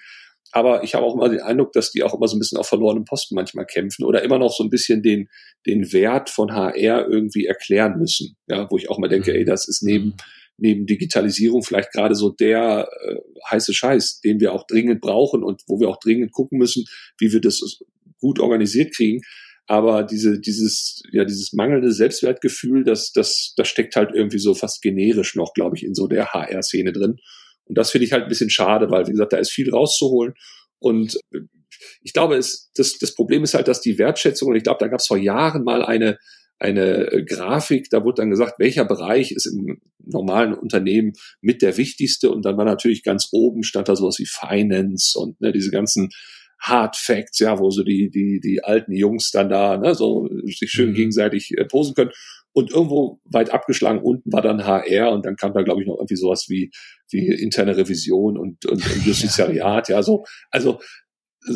Aber 0.53 0.83
ich 0.83 0.95
habe 0.95 1.06
auch 1.06 1.13
immer 1.13 1.30
den 1.30 1.39
Eindruck, 1.39 1.71
dass 1.71 1.92
die 1.92 2.03
auch 2.03 2.13
immer 2.13 2.27
so 2.27 2.36
ein 2.36 2.39
bisschen 2.39 2.57
auf 2.57 2.68
verlorenen 2.68 3.06
Posten 3.06 3.36
manchmal 3.36 3.65
kämpfen 3.65 4.03
oder 4.03 4.24
immer 4.24 4.38
noch 4.38 4.51
so 4.51 4.63
ein 4.63 4.69
bisschen 4.69 5.01
den, 5.01 5.30
den 5.65 5.94
Wert 5.94 6.30
von 6.30 6.51
HR 6.51 7.07
irgendwie 7.07 7.45
erklären 7.45 7.98
müssen. 7.98 8.36
Ja, 8.48 8.69
wo 8.69 8.77
ich 8.77 8.89
auch 8.89 8.98
mal 8.98 9.07
denke, 9.07 9.31
mhm. 9.31 9.38
ey, 9.38 9.45
das 9.45 9.68
ist 9.68 9.83
neben, 9.83 10.07
mhm 10.07 10.15
neben 10.61 10.85
Digitalisierung 10.85 11.63
vielleicht 11.63 11.91
gerade 11.91 12.15
so 12.15 12.29
der 12.29 12.87
äh, 13.03 13.15
heiße 13.49 13.73
Scheiß, 13.73 14.21
den 14.21 14.39
wir 14.39 14.53
auch 14.53 14.65
dringend 14.67 15.01
brauchen 15.01 15.43
und 15.43 15.61
wo 15.67 15.79
wir 15.79 15.89
auch 15.89 15.99
dringend 15.99 16.31
gucken 16.31 16.59
müssen, 16.59 16.85
wie 17.17 17.33
wir 17.33 17.41
das 17.41 17.79
gut 18.19 18.39
organisiert 18.39 18.95
kriegen. 18.95 19.21
Aber 19.65 20.03
diese, 20.03 20.39
dieses, 20.39 21.01
ja, 21.11 21.25
dieses 21.25 21.53
mangelnde 21.53 21.91
Selbstwertgefühl, 21.91 22.83
das, 22.83 23.11
das, 23.11 23.53
das 23.57 23.67
steckt 23.67 23.95
halt 23.95 24.11
irgendwie 24.13 24.39
so 24.39 24.53
fast 24.53 24.81
generisch 24.81 25.35
noch, 25.35 25.53
glaube 25.53 25.77
ich, 25.77 25.83
in 25.83 25.95
so 25.95 26.07
der 26.07 26.33
HR-Szene 26.33 26.91
drin. 26.91 27.17
Und 27.65 27.77
das 27.77 27.91
finde 27.91 28.05
ich 28.05 28.11
halt 28.11 28.23
ein 28.23 28.29
bisschen 28.29 28.49
schade, 28.49 28.91
weil, 28.91 29.07
wie 29.07 29.11
gesagt, 29.11 29.33
da 29.33 29.37
ist 29.37 29.51
viel 29.51 29.71
rauszuholen. 29.71 30.33
Und 30.79 31.17
äh, 31.31 31.39
ich 32.03 32.13
glaube, 32.13 32.35
es, 32.35 32.71
das, 32.75 32.97
das 32.99 33.15
Problem 33.15 33.43
ist 33.43 33.53
halt, 33.53 33.67
dass 33.67 33.81
die 33.81 33.97
Wertschätzung, 33.97 34.49
und 34.49 34.57
ich 34.57 34.63
glaube, 34.63 34.79
da 34.79 34.87
gab 34.87 34.99
es 34.99 35.07
vor 35.07 35.17
Jahren 35.17 35.63
mal 35.63 35.83
eine, 35.83 36.17
eine 36.61 37.11
äh, 37.11 37.23
Grafik, 37.23 37.89
da 37.89 38.03
wurde 38.03 38.21
dann 38.21 38.29
gesagt, 38.29 38.59
welcher 38.59 38.85
Bereich 38.85 39.31
ist 39.31 39.47
im 39.47 39.81
normalen 39.99 40.53
Unternehmen 40.53 41.13
mit 41.41 41.61
der 41.61 41.77
wichtigste? 41.77 42.31
Und 42.31 42.45
dann 42.45 42.57
war 42.57 42.65
natürlich 42.65 43.03
ganz 43.03 43.29
oben 43.31 43.63
stand 43.63 43.89
da 43.89 43.95
sowas 43.95 44.19
wie 44.19 44.27
Finance 44.27 45.17
und 45.17 45.41
ne, 45.41 45.51
diese 45.51 45.71
ganzen 45.71 46.09
Hard 46.59 46.95
Facts, 46.95 47.39
ja, 47.39 47.57
wo 47.57 47.71
so 47.71 47.83
die 47.83 48.11
die 48.11 48.39
die 48.39 48.63
alten 48.63 48.93
Jungs 48.93 49.31
dann 49.31 49.49
da 49.49 49.77
ne, 49.77 49.95
so 49.95 50.29
sich 50.45 50.69
schön 50.69 50.91
mhm. 50.91 50.95
gegenseitig 50.95 51.57
äh, 51.57 51.65
posen 51.65 51.95
können. 51.95 52.11
Und 52.53 52.69
irgendwo 52.69 53.21
weit 53.23 53.51
abgeschlagen 53.51 54.01
unten 54.01 54.31
war 54.31 54.41
dann 54.41 54.65
HR 54.65 55.11
und 55.11 55.25
dann 55.25 55.37
kam 55.37 55.53
da 55.53 55.63
glaube 55.63 55.81
ich 55.81 55.87
noch 55.87 55.95
irgendwie 55.95 56.17
sowas 56.17 56.45
wie 56.49 56.69
wie 57.09 57.27
interne 57.27 57.75
Revision 57.77 58.37
und 58.37 58.65
und, 58.65 58.85
und 58.85 59.05
Justiziariat, 59.05 59.89
ja, 59.89 60.03
so. 60.03 60.25
Also 60.51 60.79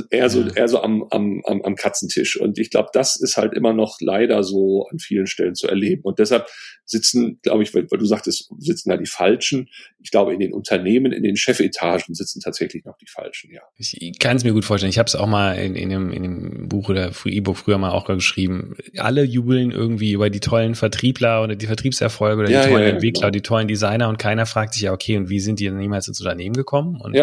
eher 0.09 0.29
so, 0.29 0.47
eher 0.47 0.67
so 0.67 0.81
am, 0.81 1.05
am, 1.11 1.41
am, 1.45 1.61
am 1.61 1.75
Katzentisch. 1.75 2.39
Und 2.39 2.57
ich 2.57 2.69
glaube, 2.69 2.89
das 2.93 3.15
ist 3.15 3.37
halt 3.37 3.53
immer 3.53 3.73
noch 3.73 3.97
leider 3.99 4.43
so 4.43 4.87
an 4.91 4.99
vielen 4.99 5.27
Stellen 5.27 5.55
zu 5.55 5.67
erleben. 5.67 6.01
Und 6.03 6.19
deshalb 6.19 6.47
sitzen, 6.85 7.39
glaube 7.41 7.63
ich, 7.63 7.73
weil, 7.73 7.89
weil 7.89 7.99
du 7.99 8.05
sagtest, 8.05 8.51
sitzen 8.59 8.89
da 8.89 8.97
die 8.97 9.07
Falschen. 9.07 9.69
Ich 10.01 10.11
glaube, 10.11 10.33
in 10.33 10.39
den 10.39 10.53
Unternehmen, 10.53 11.11
in 11.11 11.23
den 11.23 11.35
Chefetagen 11.35 12.13
sitzen 12.13 12.41
tatsächlich 12.41 12.85
noch 12.85 12.97
die 12.97 13.07
Falschen, 13.07 13.51
ja. 13.51 13.61
Ich 13.77 14.19
kann 14.19 14.37
es 14.37 14.43
mir 14.43 14.53
gut 14.53 14.65
vorstellen. 14.65 14.91
Ich 14.91 14.99
habe 14.99 15.07
es 15.07 15.15
auch 15.15 15.27
mal 15.27 15.53
in, 15.53 15.75
in, 15.75 15.89
dem, 15.89 16.11
in 16.11 16.23
dem 16.23 16.69
Buch 16.69 16.89
oder 16.89 17.11
E-Book 17.25 17.57
früher 17.57 17.77
mal 17.77 17.91
auch 17.91 18.05
geschrieben. 18.05 18.75
Alle 18.97 19.23
jubeln 19.23 19.71
irgendwie 19.71 20.13
über 20.13 20.29
die 20.29 20.39
tollen 20.39 20.75
Vertriebler 20.75 21.43
oder 21.43 21.55
die 21.55 21.65
Vertriebserfolge 21.65 22.41
oder 22.41 22.47
die 22.47 22.53
ja, 22.53 22.63
tollen 22.63 22.81
ja, 22.81 22.87
ja, 22.87 22.93
Entwickler, 22.93 23.21
genau. 23.21 23.31
die 23.31 23.41
tollen 23.41 23.67
Designer 23.67 24.09
und 24.09 24.17
keiner 24.17 24.45
fragt 24.45 24.73
sich 24.75 24.83
ja, 24.83 24.93
okay, 24.93 25.17
und 25.17 25.29
wie 25.29 25.39
sind 25.39 25.59
die 25.59 25.65
denn 25.65 25.77
niemals 25.77 26.07
ins 26.07 26.21
Unternehmen 26.21 26.55
gekommen 26.55 26.99
und 27.01 27.17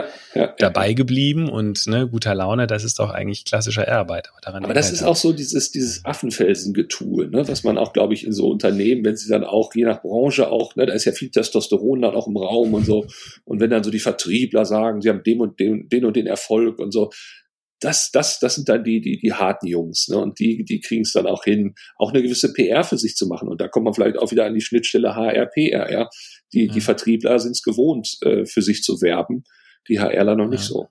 dabei 0.59 0.93
geblieben 0.93 1.49
und 1.49 1.87
ne, 1.87 2.09
guter 2.09 2.35
Laune 2.35 2.52
Laune, 2.53 2.67
das 2.67 2.85
ist 2.85 2.99
doch 2.99 3.11
eigentlich 3.11 3.45
klassischer 3.45 3.89
Arbeit. 3.89 4.29
Aber, 4.31 4.41
daran 4.43 4.65
aber 4.65 4.75
das 4.75 4.93
ist 4.93 5.03
auch 5.03 5.17
so 5.17 5.33
dieses, 5.33 5.71
dieses 5.71 6.05
Affenfelsengetue, 6.05 7.29
ne, 7.29 7.49
was 7.49 7.65
man 7.65 7.79
auch, 7.79 7.93
glaube 7.93 8.15
ich, 8.15 8.25
in 8.25 8.33
so 8.33 8.49
Unternehmen, 8.49 9.05
wenn 9.05 9.17
sie 9.17 9.31
dann 9.31 9.45
auch, 9.45 9.75
je 9.75 9.85
nach 9.85 10.03
Branche 10.03 10.51
auch, 10.51 10.77
ne, 10.77 10.87
da 10.87 10.93
ist 10.93 11.07
ja 11.07 11.13
viel 11.13 11.31
Testosteron 11.31 12.03
dann 12.03 12.15
auch 12.15 12.27
im 12.27 12.37
Raum 12.37 12.75
und 12.75 12.85
so. 12.85 13.07
Und 13.45 13.61
wenn 13.61 13.71
dann 13.71 13.85
so 13.85 13.91
die 13.91 13.99
Vertriebler 13.99 14.65
sagen, 14.65 15.01
sie 15.01 15.09
haben 15.09 15.23
den 15.23 15.41
und 15.41 15.59
den, 15.59 15.89
den 15.89 16.05
und 16.05 16.15
den 16.15 16.27
Erfolg 16.27 16.79
und 16.79 16.93
so, 16.93 17.11
das, 17.81 18.13
das, 18.13 18.39
das 18.39 18.55
sind 18.55 18.69
dann 18.69 18.85
die, 18.85 19.01
die, 19.01 19.19
die 19.19 19.33
harten 19.33 19.67
Jungs, 19.67 20.07
ne? 20.07 20.17
Und 20.17 20.39
die, 20.39 20.65
die 20.65 20.79
kriegen 20.79 21.03
es 21.03 21.13
dann 21.13 21.27
auch 21.27 21.43
hin, 21.43 21.75
auch 21.97 22.13
eine 22.13 22.23
gewisse 22.23 22.53
PR 22.53 22.85
für 22.85 22.97
sich 22.97 23.17
zu 23.17 23.27
machen. 23.27 23.49
Und 23.49 23.61
da 23.61 23.67
kommt 23.67 23.85
man 23.85 23.95
vielleicht 23.95 24.19
auch 24.19 24.31
wieder 24.31 24.45
an 24.45 24.55
die 24.55 24.61
Schnittstelle 24.61 25.17
HR, 25.17 25.47
PR, 25.47 25.91
ja. 25.91 26.09
Die, 26.53 26.67
ja. 26.67 26.73
die 26.73 26.81
Vertriebler 26.81 27.41
sind 27.41 27.53
es 27.53 27.63
gewohnt, 27.63 28.19
äh, 28.21 28.45
für 28.45 28.63
sich 28.63 28.83
zu 28.83 29.01
werben, 29.03 29.43
die 29.89 29.99
HRler 29.99 30.37
noch 30.37 30.45
ja. 30.45 30.51
nicht 30.51 30.63
so. 30.63 30.91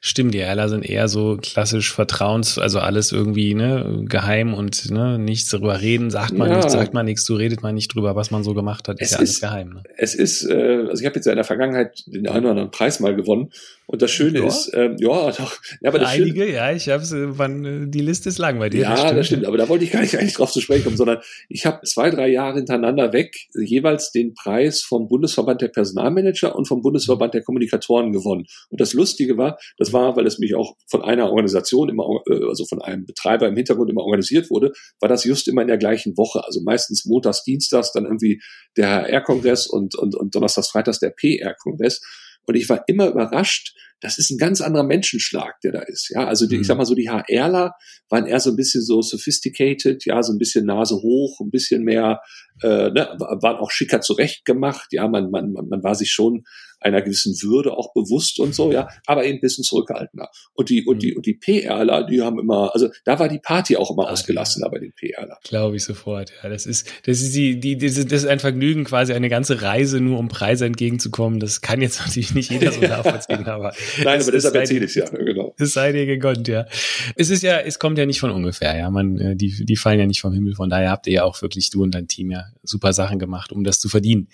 Stimmt, 0.00 0.34
die 0.34 0.38
Erler 0.38 0.68
sind 0.68 0.88
eher 0.88 1.08
so 1.08 1.38
klassisch 1.40 1.92
Vertrauens, 1.92 2.58
also 2.58 2.78
alles 2.78 3.12
irgendwie 3.12 3.54
ne, 3.54 4.04
geheim 4.08 4.54
und 4.54 4.90
ne, 4.90 5.18
nichts 5.18 5.50
darüber 5.50 5.80
reden, 5.80 6.10
sagt 6.10 6.32
man 6.32 6.48
ja. 6.50 6.56
nichts, 6.56 6.72
sagt 6.72 6.94
man 6.94 7.06
nichts, 7.06 7.24
du 7.24 7.34
redet 7.34 7.62
man 7.62 7.74
nicht 7.74 7.94
drüber, 7.94 8.14
was 8.14 8.30
man 8.30 8.44
so 8.44 8.54
gemacht 8.54 8.88
hat, 8.88 9.00
ist 9.00 9.06
es 9.06 9.12
ja 9.12 9.18
alles 9.18 9.40
geheim. 9.40 9.70
Ne? 9.70 9.82
Es 9.96 10.14
ist, 10.14 10.44
äh, 10.44 10.86
also 10.88 11.00
ich 11.00 11.06
habe 11.06 11.16
jetzt 11.16 11.26
ja 11.26 11.32
in 11.32 11.36
der 11.36 11.44
Vergangenheit 11.44 12.04
den 12.06 12.28
einen 12.28 12.44
oder 12.44 12.50
anderen 12.50 12.70
Preis 12.70 13.00
mal 13.00 13.16
gewonnen 13.16 13.50
Und 13.86 14.02
das 14.02 14.10
Schöne 14.10 14.40
ja. 14.40 14.46
ist, 14.46 14.70
ähm, 14.74 14.96
ja, 14.98 15.30
doch. 15.30 15.56
Ja, 15.80 15.90
aber 15.90 16.00
das 16.00 16.10
Einige, 16.10 16.42
Schöne, 16.42 16.52
ja, 16.52 16.72
ich 16.72 16.88
hab's, 16.88 17.12
wann, 17.14 17.64
äh, 17.64 17.88
die 17.88 18.00
Liste 18.00 18.28
ist 18.28 18.38
lang 18.38 18.58
bei 18.58 18.68
dir. 18.68 18.82
Ja, 18.82 18.90
das 18.90 19.00
stimmt. 19.00 19.18
das 19.18 19.26
stimmt, 19.26 19.44
aber 19.46 19.56
da 19.56 19.68
wollte 19.68 19.84
ich 19.84 19.92
gar 19.92 20.00
nicht 20.00 20.16
eigentlich 20.18 20.34
drauf 20.34 20.52
zu 20.52 20.60
sprechen 20.60 20.84
kommen, 20.84 20.96
sondern 20.96 21.18
ich 21.48 21.66
habe 21.66 21.80
zwei, 21.84 22.10
drei 22.10 22.28
Jahre 22.28 22.56
hintereinander 22.56 23.12
weg 23.12 23.36
jeweils 23.54 24.10
den 24.10 24.34
Preis 24.34 24.82
vom 24.82 25.08
Bundesverband 25.08 25.62
der 25.62 25.68
Personalmanager 25.68 26.54
und 26.54 26.66
vom 26.66 26.82
Bundesverband 26.82 27.34
der 27.34 27.42
Kommunikatoren 27.42 28.12
gewonnen. 28.12 28.46
Und 28.70 28.80
das 28.80 28.92
Lustige 28.92 29.36
war, 29.36 29.58
das 29.86 29.92
war, 29.92 30.16
weil 30.16 30.26
es 30.26 30.38
mich 30.38 30.54
auch 30.54 30.76
von 30.88 31.02
einer 31.02 31.26
Organisation 31.26 31.88
immer, 31.88 32.04
äh, 32.28 32.44
also 32.48 32.64
von 32.66 32.82
einem 32.82 33.06
Betreiber 33.06 33.46
im 33.48 33.56
Hintergrund 33.56 33.90
immer 33.90 34.02
organisiert 34.02 34.50
wurde, 34.50 34.72
war 35.00 35.08
das 35.08 35.24
just 35.24 35.48
immer 35.48 35.62
in 35.62 35.68
der 35.68 35.78
gleichen 35.78 36.16
Woche. 36.16 36.44
Also 36.44 36.60
meistens 36.62 37.04
montags, 37.04 37.42
dienstags, 37.44 37.92
dann 37.92 38.04
irgendwie 38.04 38.40
der 38.76 38.88
HR-Kongress 38.88 39.66
und, 39.66 39.94
und, 39.94 40.14
und 40.14 40.34
donnerstags, 40.34 40.68
freitags 40.68 40.98
der 40.98 41.10
PR-Kongress. 41.10 42.00
Und 42.46 42.54
ich 42.54 42.68
war 42.68 42.84
immer 42.86 43.08
überrascht, 43.08 43.74
das 44.00 44.18
ist 44.18 44.30
ein 44.30 44.38
ganz 44.38 44.60
anderer 44.60 44.84
Menschenschlag, 44.84 45.60
der 45.62 45.72
da 45.72 45.80
ist. 45.80 46.10
Ja, 46.10 46.26
also 46.26 46.46
die, 46.46 46.56
mhm. 46.56 46.60
ich 46.62 46.66
sag 46.66 46.76
mal 46.76 46.84
so, 46.84 46.94
die 46.94 47.08
HRler 47.08 47.72
waren 48.08 48.26
eher 48.26 48.40
so 48.40 48.50
ein 48.50 48.56
bisschen 48.56 48.82
so 48.82 49.00
sophisticated, 49.02 50.04
ja, 50.04 50.22
so 50.22 50.32
ein 50.32 50.38
bisschen 50.38 50.66
Nase 50.66 50.96
hoch, 50.96 51.40
ein 51.40 51.50
bisschen 51.50 51.82
mehr, 51.82 52.20
äh, 52.62 52.90
ne, 52.90 53.16
waren 53.18 53.56
auch 53.56 53.70
schicker 53.70 54.00
zurechtgemacht. 54.00 54.92
Ja, 54.92 55.08
man, 55.08 55.30
man, 55.30 55.52
man 55.52 55.82
war 55.82 55.94
sich 55.94 56.10
schon 56.10 56.44
einer 56.80 57.02
gewissen 57.02 57.34
Würde 57.42 57.72
auch 57.72 57.92
bewusst 57.94 58.38
und 58.38 58.54
so, 58.54 58.70
ja, 58.70 58.88
aber 59.06 59.24
eben 59.24 59.38
ein 59.38 59.40
bisschen 59.40 59.64
zurückhaltender. 59.64 60.28
Und 60.52 60.68
die, 60.68 60.84
und 60.84 61.02
die, 61.02 61.12
mhm. 61.12 61.16
und 61.16 61.26
die 61.26 61.34
PRler, 61.34 62.04
die 62.04 62.22
haben 62.22 62.38
immer, 62.38 62.72
also 62.74 62.88
da 63.04 63.18
war 63.18 63.28
die 63.28 63.38
Party 63.38 63.76
auch 63.76 63.90
immer 63.90 64.08
ah, 64.08 64.12
ausgelassener 64.12 64.66
ja. 64.66 64.70
bei 64.70 64.78
den 64.78 64.92
PRler. 64.92 65.38
Glaube 65.42 65.76
ich 65.76 65.84
sofort, 65.84 66.32
ja. 66.42 66.48
Das 66.48 66.66
ist, 66.66 66.88
das 67.04 67.22
ist 67.22 67.34
die, 67.34 67.58
die, 67.58 67.76
das 67.76 67.96
ist 67.96 68.26
ein 68.26 68.40
Vergnügen, 68.40 68.84
quasi 68.84 69.14
eine 69.14 69.28
ganze 69.28 69.62
Reise 69.62 70.00
nur 70.00 70.18
um 70.18 70.28
Preise 70.28 70.66
entgegenzukommen. 70.66 71.40
Das 71.40 71.60
kann 71.60 71.80
jetzt 71.80 72.00
natürlich 72.00 72.34
nicht 72.34 72.50
jeder 72.50 72.72
so 72.72 72.80
nachvollziehen, 72.82 73.46
aber. 73.46 73.72
Nein, 74.02 74.20
aber 74.20 74.32
deshalb 74.32 74.54
erzähle 74.54 74.86
ich 74.86 74.94
ja, 74.94 75.08
genau. 75.08 75.54
Es 75.58 75.72
sei 75.72 75.92
dir 75.92 76.06
gegönnt, 76.06 76.48
ja. 76.48 76.66
Es 77.14 77.30
ist 77.30 77.42
ja, 77.42 77.58
es 77.58 77.78
kommt 77.78 77.98
ja 77.98 78.06
nicht 78.06 78.20
von 78.20 78.30
ungefähr, 78.30 78.76
ja. 78.76 78.90
Man, 78.90 79.18
äh, 79.18 79.36
die, 79.36 79.64
die 79.64 79.76
fallen 79.76 79.98
ja 79.98 80.06
nicht 80.06 80.20
vom 80.20 80.32
Himmel. 80.32 80.54
Von 80.54 80.70
daher 80.70 80.90
habt 80.90 81.06
ihr 81.06 81.14
ja 81.14 81.24
auch 81.24 81.42
wirklich 81.42 81.70
du 81.70 81.82
und 81.82 81.94
dein 81.94 82.08
Team 82.08 82.30
ja 82.30 82.44
super 82.62 82.92
Sachen 82.92 83.18
gemacht, 83.18 83.52
um 83.52 83.64
das 83.64 83.80
zu 83.80 83.88
verdienen. 83.88 84.28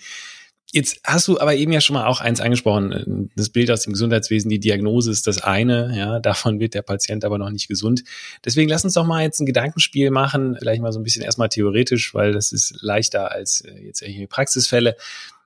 Jetzt 0.75 1.01
hast 1.03 1.27
du 1.27 1.39
aber 1.39 1.53
eben 1.53 1.71
ja 1.71 1.81
schon 1.81 1.93
mal 1.93 2.07
auch 2.07 2.19
eins 2.19 2.41
angesprochen, 2.41 3.29
das 3.35 3.49
Bild 3.49 3.69
aus 3.69 3.83
dem 3.83 3.93
Gesundheitswesen, 3.93 4.49
die 4.49 4.59
Diagnose 4.59 5.11
ist 5.11 5.27
das 5.27 5.37
eine, 5.37 5.95
ja, 5.95 6.19
davon 6.19 6.59
wird 6.59 6.73
der 6.73 6.81
Patient 6.81 7.23
aber 7.25 7.37
noch 7.37 7.51
nicht 7.51 7.67
gesund. 7.67 8.03
Deswegen 8.43 8.69
lass 8.69 8.83
uns 8.83 8.95
doch 8.95 9.05
mal 9.05 9.21
jetzt 9.21 9.39
ein 9.39 9.45
Gedankenspiel 9.45 10.09
machen, 10.09 10.55
vielleicht 10.57 10.81
mal 10.81 10.91
so 10.91 10.99
ein 10.99 11.03
bisschen 11.03 11.21
erstmal 11.21 11.49
theoretisch, 11.49 12.15
weil 12.15 12.31
das 12.31 12.51
ist 12.51 12.75
leichter 12.81 13.31
als 13.31 13.61
äh, 13.61 13.85
jetzt 13.85 14.01
irgendwie 14.01 14.25
Praxisfälle. 14.25 14.95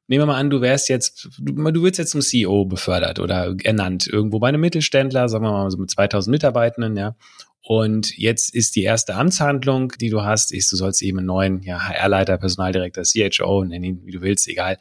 Nehmen 0.08 0.22
wir 0.22 0.26
mal 0.28 0.40
an, 0.40 0.50
du 0.50 0.62
wärst 0.62 0.88
jetzt, 0.88 1.30
du, 1.38 1.54
du 1.54 1.84
wirst 1.84 1.98
jetzt 1.98 2.12
zum 2.12 2.22
CEO 2.22 2.66
befördert 2.66 3.20
oder 3.20 3.56
ernannt, 3.64 4.08
irgendwo 4.08 4.40
bei 4.40 4.48
einem 4.48 4.62
Mittelständler, 4.62 5.28
sagen 5.28 5.44
wir 5.44 5.52
mal 5.52 5.70
so 5.70 5.78
mit 5.78 5.92
2000 5.92 6.32
Mitarbeitenden, 6.32 6.96
ja. 6.96 7.16
Und 7.62 8.18
jetzt 8.18 8.56
ist 8.56 8.78
die 8.78 8.84
erste 8.84 9.16
Amtshandlung, 9.16 9.92
die 10.00 10.10
du 10.10 10.24
hast, 10.24 10.54
ist, 10.54 10.72
du 10.72 10.78
sollst 10.78 11.02
eben 11.02 11.18
einen 11.18 11.28
neuen 11.28 11.62
ja, 11.64 11.90
HR-Leiter, 11.90 12.38
Personaldirektor, 12.38 13.04
CHO, 13.04 13.66
nenn 13.66 13.84
ihn 13.84 14.06
wie 14.06 14.12
du 14.12 14.22
willst, 14.22 14.48
egal, 14.48 14.78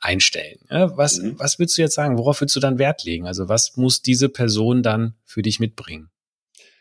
einstellen. 0.00 0.58
Ja, 0.68 0.96
was, 0.96 1.18
mhm. 1.18 1.38
was 1.38 1.60
würdest 1.60 1.78
du 1.78 1.82
jetzt 1.82 1.94
sagen? 1.94 2.18
Worauf 2.18 2.40
würdest 2.40 2.56
du 2.56 2.60
dann 2.60 2.78
Wert 2.78 3.04
legen? 3.04 3.26
Also 3.26 3.48
was 3.48 3.76
muss 3.76 4.02
diese 4.02 4.28
Person 4.28 4.82
dann 4.82 5.14
für 5.24 5.42
dich 5.42 5.60
mitbringen? 5.60 6.10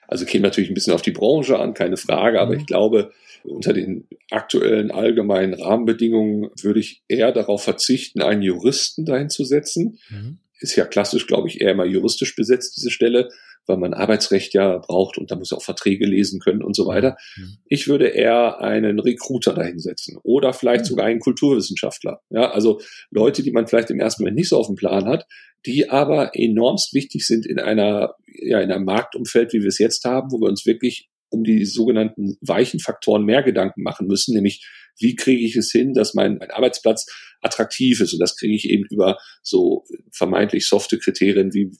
Also 0.07 0.25
käme 0.25 0.43
natürlich 0.43 0.69
ein 0.69 0.73
bisschen 0.73 0.93
auf 0.93 1.01
die 1.01 1.11
Branche 1.11 1.57
an, 1.57 1.73
keine 1.73 1.97
Frage, 1.97 2.41
aber 2.41 2.53
mhm. 2.53 2.59
ich 2.59 2.65
glaube, 2.65 3.11
unter 3.43 3.73
den 3.73 4.07
aktuellen 4.31 4.91
allgemeinen 4.91 5.53
Rahmenbedingungen 5.53 6.49
würde 6.61 6.79
ich 6.79 7.03
eher 7.07 7.31
darauf 7.31 7.63
verzichten, 7.63 8.21
einen 8.21 8.41
Juristen 8.41 9.05
dahin 9.05 9.29
zu 9.29 9.43
setzen. 9.43 9.99
Mhm. 10.09 10.39
Ist 10.59 10.75
ja 10.75 10.85
klassisch, 10.85 11.27
glaube 11.27 11.49
ich, 11.49 11.61
eher 11.61 11.71
immer 11.71 11.85
juristisch 11.85 12.35
besetzt, 12.35 12.77
diese 12.77 12.91
Stelle 12.91 13.29
weil 13.65 13.77
man 13.77 13.93
Arbeitsrecht 13.93 14.53
ja 14.53 14.77
braucht 14.77 15.17
und 15.17 15.31
da 15.31 15.35
muss 15.35 15.53
auch 15.53 15.61
Verträge 15.61 16.05
lesen 16.05 16.39
können 16.39 16.61
und 16.61 16.75
so 16.75 16.85
weiter. 16.85 17.15
Mhm. 17.37 17.57
Ich 17.65 17.87
würde 17.87 18.07
eher 18.07 18.59
einen 18.59 18.99
Recruiter 18.99 19.53
dahinsetzen 19.53 20.17
oder 20.23 20.53
vielleicht 20.53 20.85
mhm. 20.85 20.89
sogar 20.89 21.05
einen 21.05 21.19
Kulturwissenschaftler. 21.19 22.21
Ja, 22.29 22.51
also 22.51 22.81
Leute, 23.09 23.43
die 23.43 23.51
man 23.51 23.67
vielleicht 23.67 23.91
im 23.91 23.99
ersten 23.99 24.23
Moment 24.23 24.37
nicht 24.37 24.49
so 24.49 24.57
auf 24.57 24.67
dem 24.67 24.75
Plan 24.75 25.05
hat, 25.05 25.25
die 25.65 25.89
aber 25.89 26.31
enormst 26.35 26.93
wichtig 26.93 27.25
sind 27.25 27.45
in 27.45 27.59
einer, 27.59 28.15
ja, 28.27 28.59
in 28.59 28.71
einem 28.71 28.85
Marktumfeld, 28.85 29.53
wie 29.53 29.61
wir 29.61 29.69
es 29.69 29.79
jetzt 29.79 30.03
haben, 30.03 30.31
wo 30.31 30.41
wir 30.41 30.49
uns 30.49 30.65
wirklich 30.65 31.09
um 31.33 31.43
die 31.43 31.65
sogenannten 31.65 32.37
weichen 32.41 32.79
Faktoren 32.79 33.25
mehr 33.25 33.41
Gedanken 33.43 33.81
machen 33.81 34.07
müssen, 34.07 34.35
nämlich 34.35 34.65
wie 34.99 35.15
kriege 35.15 35.43
ich 35.43 35.55
es 35.55 35.71
hin, 35.71 35.93
dass 35.93 36.13
mein, 36.13 36.37
mein 36.37 36.51
Arbeitsplatz 36.51 37.07
attraktiv 37.41 37.99
ist. 37.99 38.13
Und 38.13 38.19
das 38.19 38.37
kriege 38.37 38.53
ich 38.53 38.69
eben 38.69 38.85
über 38.91 39.17
so 39.41 39.83
vermeintlich 40.11 40.67
softe 40.67 40.99
Kriterien 40.99 41.53
wie, 41.53 41.71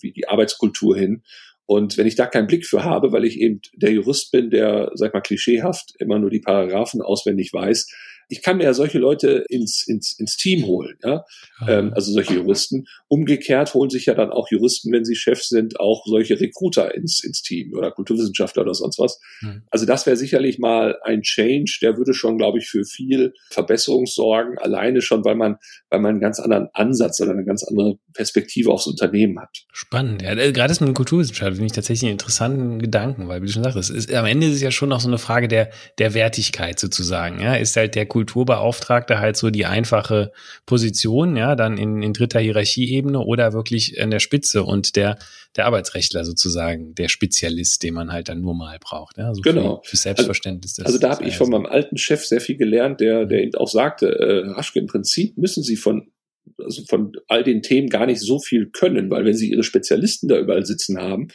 wie 0.00 0.12
die 0.12 0.28
Arbeitskultur 0.28 0.96
hin. 0.96 1.22
Und 1.64 1.96
wenn 1.96 2.06
ich 2.06 2.14
da 2.14 2.26
keinen 2.26 2.46
Blick 2.46 2.66
für 2.66 2.84
habe, 2.84 3.12
weil 3.12 3.24
ich 3.24 3.40
eben 3.40 3.60
der 3.74 3.92
Jurist 3.92 4.30
bin, 4.30 4.50
der, 4.50 4.90
sag 4.94 5.14
mal, 5.14 5.20
klischeehaft 5.20 5.94
immer 5.98 6.18
nur 6.18 6.30
die 6.30 6.40
Paragraphen 6.40 7.00
auswendig 7.00 7.52
weiß, 7.52 7.90
ich 8.28 8.42
kann 8.42 8.58
mir 8.58 8.64
ja 8.64 8.74
solche 8.74 8.98
Leute 8.98 9.44
ins, 9.48 9.86
ins, 9.86 10.18
ins 10.18 10.36
Team 10.36 10.66
holen, 10.66 10.96
ja, 11.02 11.24
ähm, 11.66 11.92
also 11.94 12.12
solche 12.12 12.34
Juristen. 12.34 12.86
Umgekehrt 13.08 13.74
holen 13.74 13.90
sich 13.90 14.06
ja 14.06 14.14
dann 14.14 14.30
auch 14.30 14.50
Juristen, 14.50 14.92
wenn 14.92 15.04
sie 15.04 15.16
Chef 15.16 15.42
sind, 15.42 15.80
auch 15.80 16.04
solche 16.06 16.38
Recruiter 16.38 16.94
ins, 16.94 17.24
ins 17.24 17.42
Team 17.42 17.72
oder 17.74 17.90
Kulturwissenschaftler 17.90 18.62
oder 18.62 18.74
sonst 18.74 18.98
was. 18.98 19.20
Mhm. 19.40 19.62
Also 19.70 19.86
das 19.86 20.06
wäre 20.06 20.16
sicherlich 20.16 20.58
mal 20.58 20.98
ein 21.02 21.22
Change, 21.22 21.78
der 21.82 21.96
würde 21.96 22.14
schon, 22.14 22.38
glaube 22.38 22.58
ich, 22.58 22.68
für 22.68 22.84
viel 22.84 23.32
Verbesserung 23.50 24.06
sorgen, 24.06 24.58
alleine 24.58 25.00
schon, 25.00 25.24
weil 25.24 25.34
man, 25.34 25.56
weil 25.90 26.00
man 26.00 26.12
einen 26.12 26.20
ganz 26.20 26.38
anderen 26.40 26.68
Ansatz 26.74 27.20
oder 27.20 27.32
eine 27.32 27.44
ganz 27.44 27.64
andere 27.64 27.98
Perspektive 28.12 28.70
aufs 28.70 28.86
Unternehmen 28.86 29.40
hat. 29.40 29.50
Spannend, 29.72 30.22
ja, 30.22 30.32
äh, 30.32 30.52
gerade 30.52 30.68
das 30.68 30.80
mit 30.80 30.88
den 30.88 30.94
Kulturwissenschaften 30.94 31.56
finde 31.56 31.66
ich 31.66 31.72
tatsächlich 31.72 32.04
einen 32.04 32.12
interessanten 32.12 32.78
Gedanken, 32.78 33.28
weil 33.28 33.42
wie 33.42 33.46
du 33.46 33.52
schon 33.52 33.64
sagst, 33.64 33.90
ist, 33.90 34.12
am 34.12 34.26
Ende 34.26 34.48
ist 34.48 34.56
es 34.56 34.62
ja 34.62 34.70
schon 34.70 34.90
noch 34.90 35.00
so 35.00 35.08
eine 35.08 35.18
Frage 35.18 35.48
der, 35.48 35.70
der 35.98 36.14
Wertigkeit 36.14 36.78
sozusagen, 36.78 37.40
ja, 37.40 37.54
ist 37.54 37.76
halt 37.76 37.94
der 37.94 38.06
Kulturbeauftragte 38.18 39.20
halt 39.20 39.36
so 39.36 39.50
die 39.50 39.64
einfache 39.64 40.32
Position, 40.66 41.36
ja, 41.36 41.54
dann 41.54 41.78
in, 41.78 42.02
in 42.02 42.12
dritter 42.12 42.40
Hierarchieebene 42.40 43.20
oder 43.20 43.52
wirklich 43.52 44.02
an 44.02 44.10
der 44.10 44.18
Spitze 44.18 44.64
und 44.64 44.96
der, 44.96 45.18
der 45.54 45.66
Arbeitsrechtler 45.66 46.24
sozusagen, 46.24 46.96
der 46.96 47.06
Spezialist, 47.06 47.84
den 47.84 47.94
man 47.94 48.10
halt 48.10 48.28
dann 48.28 48.40
nur 48.40 48.56
mal 48.56 48.76
braucht. 48.80 49.18
Ja, 49.18 49.32
so 49.32 49.40
genau. 49.42 49.82
Für, 49.84 49.90
für 49.90 49.96
Selbstverständnis. 49.98 50.80
Also, 50.80 50.86
also 50.86 50.98
da 50.98 51.10
habe 51.10 51.28
ich 51.28 51.36
von 51.36 51.48
meinem 51.48 51.66
alten 51.66 51.96
Chef 51.96 52.24
sehr 52.24 52.40
viel 52.40 52.56
gelernt, 52.56 52.98
der, 53.00 53.24
der 53.24 53.40
eben 53.40 53.54
auch 53.54 53.68
sagte, 53.68 54.08
äh, 54.08 54.50
Raschke, 54.50 54.80
im 54.80 54.88
Prinzip 54.88 55.38
müssen 55.38 55.62
Sie 55.62 55.76
von 55.76 56.10
also 56.56 56.82
von 56.86 57.12
all 57.28 57.44
den 57.44 57.62
Themen 57.62 57.88
gar 57.88 58.06
nicht 58.06 58.20
so 58.20 58.40
viel 58.40 58.70
können, 58.70 59.10
weil 59.10 59.24
wenn 59.24 59.36
Sie 59.36 59.50
Ihre 59.50 59.62
Spezialisten 59.62 60.26
da 60.26 60.40
überall 60.40 60.66
sitzen 60.66 60.98
haben, 60.98 61.28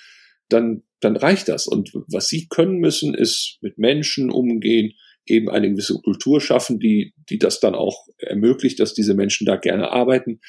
dann, 0.49 0.83
dann 0.99 1.15
reicht 1.15 1.47
das. 1.47 1.65
Und 1.65 1.91
was 2.07 2.27
Sie 2.27 2.47
können 2.49 2.79
müssen, 2.79 3.13
ist 3.13 3.59
mit 3.61 3.77
Menschen 3.77 4.29
umgehen, 4.29 4.91
eben 5.25 5.49
eine 5.49 5.69
gewisse 5.69 5.95
Kultur 5.95 6.41
schaffen, 6.41 6.79
die, 6.79 7.13
die 7.29 7.39
das 7.39 7.59
dann 7.59 7.75
auch 7.75 8.07
ermöglicht, 8.17 8.79
dass 8.79 8.93
diese 8.93 9.13
Menschen 9.13 9.45
da 9.45 9.55
gerne 9.55 9.91
arbeiten. 9.91 10.39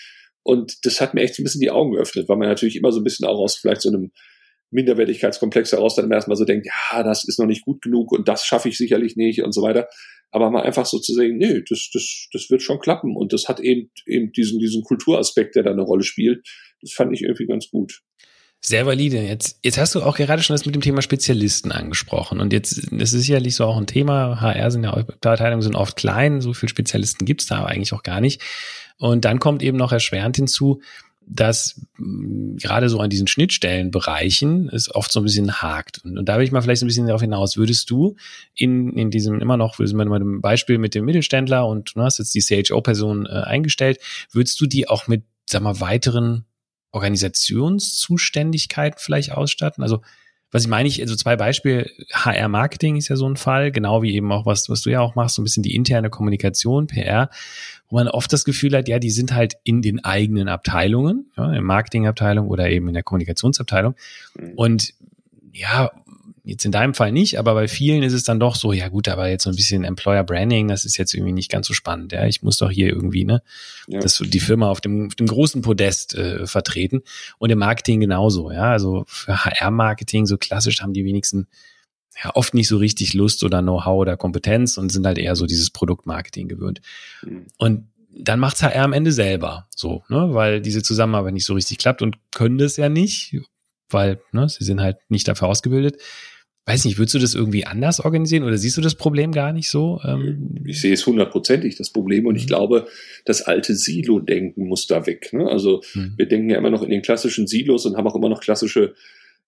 Und 0.43 0.85
das 0.85 1.00
hat 1.00 1.14
mir 1.14 1.23
echt 1.23 1.38
ein 1.38 1.45
bisschen 1.45 1.61
die 1.61 1.71
Augen 1.71 1.93
geöffnet, 1.93 2.28
weil 2.28 2.37
man 2.37 2.49
natürlich 2.49 2.76
immer 2.76 2.93
so 2.93 3.00
ein 3.00 3.04
bisschen 3.04 3.26
auch 3.26 3.38
aus 3.38 3.57
vielleicht 3.57 3.83
so 3.83 3.88
einem 3.88 4.12
Minderwertigkeitskomplex 4.71 5.73
heraus 5.73 5.95
dann 5.95 6.11
erstmal 6.11 6.37
so 6.37 6.45
denkt, 6.45 6.66
ja, 6.66 7.02
das 7.02 7.25
ist 7.26 7.38
noch 7.38 7.47
nicht 7.47 7.64
gut 7.64 7.81
genug 7.81 8.12
und 8.12 8.28
das 8.28 8.45
schaffe 8.45 8.69
ich 8.69 8.76
sicherlich 8.76 9.16
nicht 9.16 9.43
und 9.43 9.52
so 9.52 9.62
weiter. 9.62 9.88
Aber 10.33 10.50
mal 10.50 10.62
einfach 10.62 10.85
so 10.85 10.99
zu 10.99 11.14
sagen, 11.14 11.37
nee, 11.37 11.62
das, 11.69 11.90
das, 11.93 12.28
das 12.33 12.50
wird 12.50 12.61
schon 12.61 12.81
klappen. 12.81 13.16
Und 13.16 13.33
das 13.33 13.49
hat 13.49 13.61
eben, 13.61 13.90
eben 14.04 14.33
diesen, 14.33 14.59
diesen 14.59 14.83
Kulturaspekt, 14.83 15.54
der 15.54 15.62
da 15.62 15.71
eine 15.71 15.83
Rolle 15.83 16.02
spielt. 16.02 16.45
Das 16.81 16.93
fand 16.93 17.14
ich 17.14 17.23
irgendwie 17.23 17.47
ganz 17.47 17.71
gut. 17.71 18.02
Sehr 18.66 18.87
valide. 18.87 19.21
Jetzt, 19.21 19.59
jetzt 19.62 19.76
hast 19.76 19.94
du 19.94 20.02
auch 20.02 20.16
gerade 20.16 20.42
schon 20.42 20.54
das 20.54 20.64
mit 20.64 20.75
dem 20.75 20.80
Thema 20.80 21.02
Spezialisten 21.02 21.71
angesprochen. 21.71 22.40
Und 22.40 22.54
jetzt, 22.54 22.78
das 22.92 23.12
ist 23.12 23.26
sicherlich 23.26 23.56
so 23.56 23.66
auch 23.66 23.76
ein 23.76 23.87
Thema. 23.87 24.40
HR 24.40 24.71
sind 24.71 24.85
ja, 24.85 24.94
Abteilungen 24.94 25.61
sind 25.61 25.76
oft 25.76 25.97
klein. 25.97 26.40
So 26.40 26.54
viele 26.54 26.71
Spezialisten 26.71 27.26
gibt's 27.26 27.44
da 27.44 27.59
aber 27.59 27.68
eigentlich 27.68 27.92
auch 27.92 28.02
gar 28.02 28.23
nicht. 28.23 28.40
Und 28.97 29.26
dann 29.26 29.38
kommt 29.38 29.62
eben 29.62 29.76
noch 29.76 29.92
erschwerend 29.92 30.37
hinzu, 30.37 30.80
dass 31.26 31.78
mm, 31.99 32.56
gerade 32.56 32.88
so 32.88 33.00
an 33.00 33.11
diesen 33.11 33.26
Schnittstellenbereichen 33.26 34.71
es 34.71 34.94
oft 34.94 35.12
so 35.12 35.21
ein 35.21 35.25
bisschen 35.25 35.61
hakt. 35.61 36.02
Und, 36.02 36.16
und 36.16 36.26
da 36.26 36.38
will 36.38 36.44
ich 36.44 36.50
mal 36.50 36.62
vielleicht 36.62 36.80
so 36.80 36.87
ein 36.87 36.88
bisschen 36.88 37.06
darauf 37.06 37.21
hinaus. 37.21 37.59
Würdest 37.59 37.90
du 37.90 38.16
in, 38.54 38.94
in 38.94 39.11
diesem 39.11 39.40
immer 39.40 39.59
noch, 39.59 39.78
wir 39.78 39.87
sind 39.87 39.99
bei 39.99 40.18
dem 40.18 40.40
Beispiel 40.40 40.78
mit 40.78 40.94
dem 40.94 41.04
Mittelständler 41.04 41.66
und 41.66 41.94
du 41.97 42.00
hast 42.00 42.16
jetzt 42.16 42.35
die 42.35 42.40
CHO-Person 42.40 43.26
äh, 43.26 43.42
eingestellt, 43.42 43.99
würdest 44.33 44.59
du 44.59 44.64
die 44.64 44.88
auch 44.88 45.06
mit, 45.06 45.23
sag 45.44 45.61
mal, 45.61 45.80
weiteren 45.80 46.47
Organisationszuständigkeit 46.94 49.00
vielleicht 49.00 49.32
ausstatten? 49.32 49.82
Also 49.82 50.02
was 50.54 50.62
ich 50.62 50.68
meine, 50.68 50.88
ich, 50.88 51.02
also 51.02 51.16
zwei 51.16 51.34
Beispiele, 51.34 51.90
HR-Marketing 52.12 52.94
ist 52.94 53.08
ja 53.08 53.16
so 53.16 53.28
ein 53.28 53.36
Fall, 53.36 53.72
genau 53.72 54.02
wie 54.02 54.14
eben 54.14 54.30
auch 54.30 54.46
was, 54.46 54.68
was 54.68 54.82
du 54.82 54.90
ja 54.90 55.00
auch 55.00 55.16
machst, 55.16 55.34
so 55.34 55.42
ein 55.42 55.44
bisschen 55.44 55.64
die 55.64 55.74
interne 55.74 56.10
Kommunikation, 56.10 56.86
PR, 56.86 57.28
wo 57.88 57.96
man 57.96 58.06
oft 58.06 58.32
das 58.32 58.44
Gefühl 58.44 58.76
hat, 58.76 58.86
ja, 58.86 59.00
die 59.00 59.10
sind 59.10 59.34
halt 59.34 59.54
in 59.64 59.82
den 59.82 60.04
eigenen 60.04 60.46
Abteilungen, 60.46 61.26
ja, 61.36 61.46
in 61.46 61.54
der 61.54 61.62
Marketingabteilung 61.62 62.46
oder 62.46 62.70
eben 62.70 62.86
in 62.86 62.94
der 62.94 63.02
Kommunikationsabteilung. 63.02 63.96
Mhm. 64.38 64.52
Und 64.54 64.94
ja, 65.52 65.90
jetzt 66.44 66.66
in 66.66 66.72
deinem 66.72 66.92
Fall 66.92 67.10
nicht, 67.10 67.38
aber 67.38 67.54
bei 67.54 67.68
vielen 67.68 68.02
ist 68.02 68.12
es 68.12 68.22
dann 68.22 68.38
doch 68.38 68.54
so, 68.54 68.72
ja 68.72 68.88
gut, 68.88 69.08
aber 69.08 69.28
jetzt 69.28 69.44
so 69.44 69.50
ein 69.50 69.56
bisschen 69.56 69.82
Employer 69.82 70.22
Branding, 70.22 70.68
das 70.68 70.84
ist 70.84 70.98
jetzt 70.98 71.14
irgendwie 71.14 71.32
nicht 71.32 71.50
ganz 71.50 71.66
so 71.66 71.72
spannend. 71.72 72.12
Ja, 72.12 72.26
ich 72.26 72.42
muss 72.42 72.58
doch 72.58 72.70
hier 72.70 72.88
irgendwie, 72.88 73.24
ne, 73.24 73.42
ja. 73.88 73.98
das 73.98 74.22
die 74.24 74.40
Firma 74.40 74.68
auf 74.68 74.82
dem, 74.82 75.06
auf 75.06 75.14
dem 75.14 75.26
großen 75.26 75.62
Podest 75.62 76.14
äh, 76.14 76.46
vertreten. 76.46 77.00
Und 77.38 77.50
im 77.50 77.58
Marketing 77.58 78.00
genauso, 78.00 78.50
ja. 78.52 78.70
Also 78.70 79.04
für 79.08 79.44
HR-Marketing, 79.44 80.26
so 80.26 80.36
klassisch 80.36 80.82
haben 80.82 80.92
die 80.92 81.04
wenigsten 81.04 81.48
ja 82.22 82.30
oft 82.34 82.54
nicht 82.54 82.68
so 82.68 82.76
richtig 82.76 83.14
Lust 83.14 83.42
oder 83.42 83.62
Know-how 83.62 83.98
oder 83.98 84.16
Kompetenz 84.16 84.76
und 84.76 84.92
sind 84.92 85.06
halt 85.06 85.18
eher 85.18 85.36
so 85.36 85.46
dieses 85.46 85.70
Produktmarketing 85.70 86.48
gewöhnt. 86.48 86.80
Mhm. 87.22 87.46
Und 87.56 87.88
dann 88.16 88.38
macht's 88.38 88.62
HR 88.62 88.84
am 88.84 88.92
Ende 88.92 89.12
selber 89.12 89.66
so, 89.74 90.04
ne, 90.08 90.34
weil 90.34 90.60
diese 90.60 90.82
Zusammenarbeit 90.82 91.32
nicht 91.32 91.46
so 91.46 91.54
richtig 91.54 91.78
klappt 91.78 92.02
und 92.02 92.18
können 92.30 92.58
das 92.58 92.76
ja 92.76 92.88
nicht, 92.88 93.36
weil 93.88 94.20
ne, 94.32 94.48
sie 94.48 94.64
sind 94.64 94.80
halt 94.80 94.98
nicht 95.08 95.26
dafür 95.26 95.48
ausgebildet. 95.48 96.00
Weiß 96.66 96.87
nicht, 96.87 96.97
würdest 96.97 97.14
du 97.14 97.18
das 97.18 97.35
irgendwie 97.35 97.66
anders 97.66 98.00
organisieren 98.00 98.42
oder 98.44 98.56
siehst 98.56 98.78
du 98.78 98.80
das 98.80 98.94
Problem 98.94 99.33
gar 99.33 99.52
nicht 99.52 99.68
so? 99.68 100.00
Ähm? 100.02 100.62
Ich 100.64 100.80
sehe 100.80 100.94
es 100.94 101.06
hundertprozentig, 101.06 101.76
das 101.76 101.90
Problem. 101.90 102.26
Und 102.26 102.37
ich 102.37 102.44
mhm. 102.44 102.49
glaube, 102.49 102.87
das 103.26 103.42
alte 103.42 103.75
Silo-Denken 103.75 104.66
muss 104.66 104.87
da 104.87 105.06
weg. 105.06 105.33
Ne? 105.35 105.47
Also 105.47 105.83
mhm. 105.92 106.14
wir 106.16 106.26
denken 106.26 106.49
ja 106.49 106.56
immer 106.56 106.71
noch 106.71 106.83
in 106.83 106.88
den 106.88 107.02
klassischen 107.02 107.47
Silos 107.47 107.85
und 107.85 107.99
haben 107.99 108.06
auch 108.06 108.14
immer 108.14 108.30
noch 108.30 108.40
klassische 108.40 108.94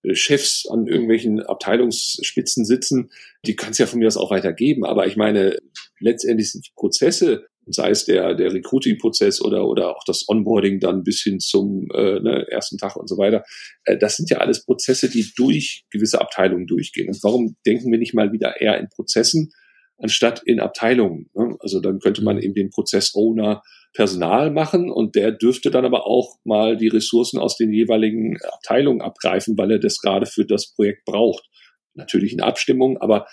äh, 0.03 0.15
Chefs 0.15 0.67
an 0.71 0.87
irgendwelchen 0.87 1.41
Abteilungsspitzen 1.41 2.67
sitzen. 2.67 3.11
Die 3.47 3.57
kann 3.57 3.71
es 3.71 3.79
ja 3.79 3.87
von 3.87 3.99
mir 3.99 4.09
aus 4.09 4.19
auch 4.19 4.31
weitergeben. 4.31 4.85
Aber 4.85 5.07
ich 5.07 5.17
meine, 5.17 5.57
letztendlich 5.99 6.53
sind 6.53 6.67
die 6.67 6.73
Prozesse 6.75 7.47
sei 7.67 7.91
es 7.91 8.05
der, 8.05 8.35
der 8.35 8.53
Recruiting-Prozess 8.53 9.43
oder, 9.43 9.67
oder 9.67 9.97
auch 9.97 10.05
das 10.07 10.29
Onboarding 10.29 10.81
dann 10.81 11.03
bis 11.03 11.23
hin 11.23 11.41
zum 11.41 11.89
äh, 11.95 12.21
ne, 12.21 12.47
ersten 12.51 12.79
Tag 12.79 12.97
und 12.97 13.09
so 13.09 13.19
weiter. 13.19 13.45
Äh, 13.85 13.99
das 13.99 14.17
sind 14.17 14.31
ja 14.31 14.39
alles 14.39 14.65
Prozesse, 14.65 15.11
die 15.11 15.33
durch 15.37 15.85
gewisse 15.91 16.21
Abteilungen 16.21 16.67
durchgehen. 16.67 17.09
Und 17.09 17.23
warum 17.23 17.57
denken 17.67 17.91
wir 17.91 17.99
nicht 17.99 18.15
mal 18.15 18.33
wieder 18.33 18.61
eher 18.61 18.79
in 18.79 18.89
Prozessen 18.89 19.53
anstatt 19.99 20.43
in 20.45 20.61
Abteilungen? 20.61 21.29
Ne? 21.35 21.57
Also 21.61 21.81
dann 21.81 21.99
könnte 21.99 22.23
man 22.23 22.39
eben 22.39 22.55
den 22.55 22.71
Prozess-Owner 22.71 23.63
Personal 23.97 24.51
machen 24.51 24.91
und 24.91 25.17
der 25.17 25.33
dürfte 25.33 25.71
dann 25.71 25.87
aber 25.87 26.07
auch 26.07 26.37
mal 26.45 26.77
die 26.77 26.89
Ressourcen 26.89 27.39
aus 27.39 27.57
den 27.57 27.73
jeweiligen 27.73 28.37
Abteilungen 28.43 29.01
abgreifen, 29.01 29.57
weil 29.57 29.71
er 29.71 29.79
das 29.79 30.01
gerade 30.01 30.27
für 30.27 30.45
das 30.45 30.75
Projekt 30.75 31.07
braucht. 31.07 31.49
Natürlich 31.95 32.35
in 32.35 32.43
Abstimmung, 32.43 32.99
aber 32.99 33.27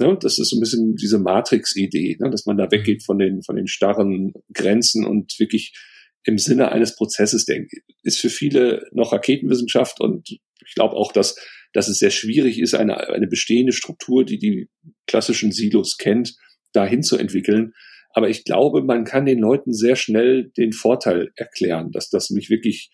Ne? 0.00 0.18
Das 0.20 0.38
ist 0.38 0.50
so 0.50 0.56
ein 0.56 0.60
bisschen 0.60 0.96
diese 0.96 1.18
Matrix-Idee, 1.18 2.16
ne? 2.18 2.30
dass 2.30 2.46
man 2.46 2.56
da 2.56 2.70
weggeht 2.70 3.04
von 3.04 3.18
den, 3.18 3.42
von 3.42 3.56
den 3.56 3.66
starren 3.66 4.32
Grenzen 4.52 5.06
und 5.06 5.38
wirklich 5.38 5.74
im 6.24 6.38
Sinne 6.38 6.72
eines 6.72 6.96
Prozesses 6.96 7.44
denkt. 7.44 7.72
Ist 8.02 8.18
für 8.18 8.30
viele 8.30 8.86
noch 8.92 9.12
Raketenwissenschaft 9.12 10.00
und 10.00 10.28
ich 10.28 10.74
glaube 10.74 10.96
auch, 10.96 11.12
dass, 11.12 11.36
dass 11.72 11.88
es 11.88 11.98
sehr 11.98 12.10
schwierig 12.10 12.60
ist, 12.60 12.74
eine, 12.74 13.08
eine 13.08 13.26
bestehende 13.26 13.72
Struktur, 13.72 14.24
die 14.24 14.38
die 14.38 14.68
klassischen 15.06 15.52
Silos 15.52 15.96
kennt, 15.96 16.34
dahin 16.72 17.02
zu 17.02 17.16
entwickeln. 17.16 17.72
Aber 18.12 18.28
ich 18.28 18.44
glaube, 18.44 18.82
man 18.82 19.04
kann 19.04 19.24
den 19.24 19.38
Leuten 19.38 19.72
sehr 19.72 19.96
schnell 19.96 20.50
den 20.56 20.72
Vorteil 20.72 21.30
erklären, 21.36 21.90
dass 21.92 22.10
das 22.10 22.30
mich 22.30 22.50
wirklich 22.50 22.90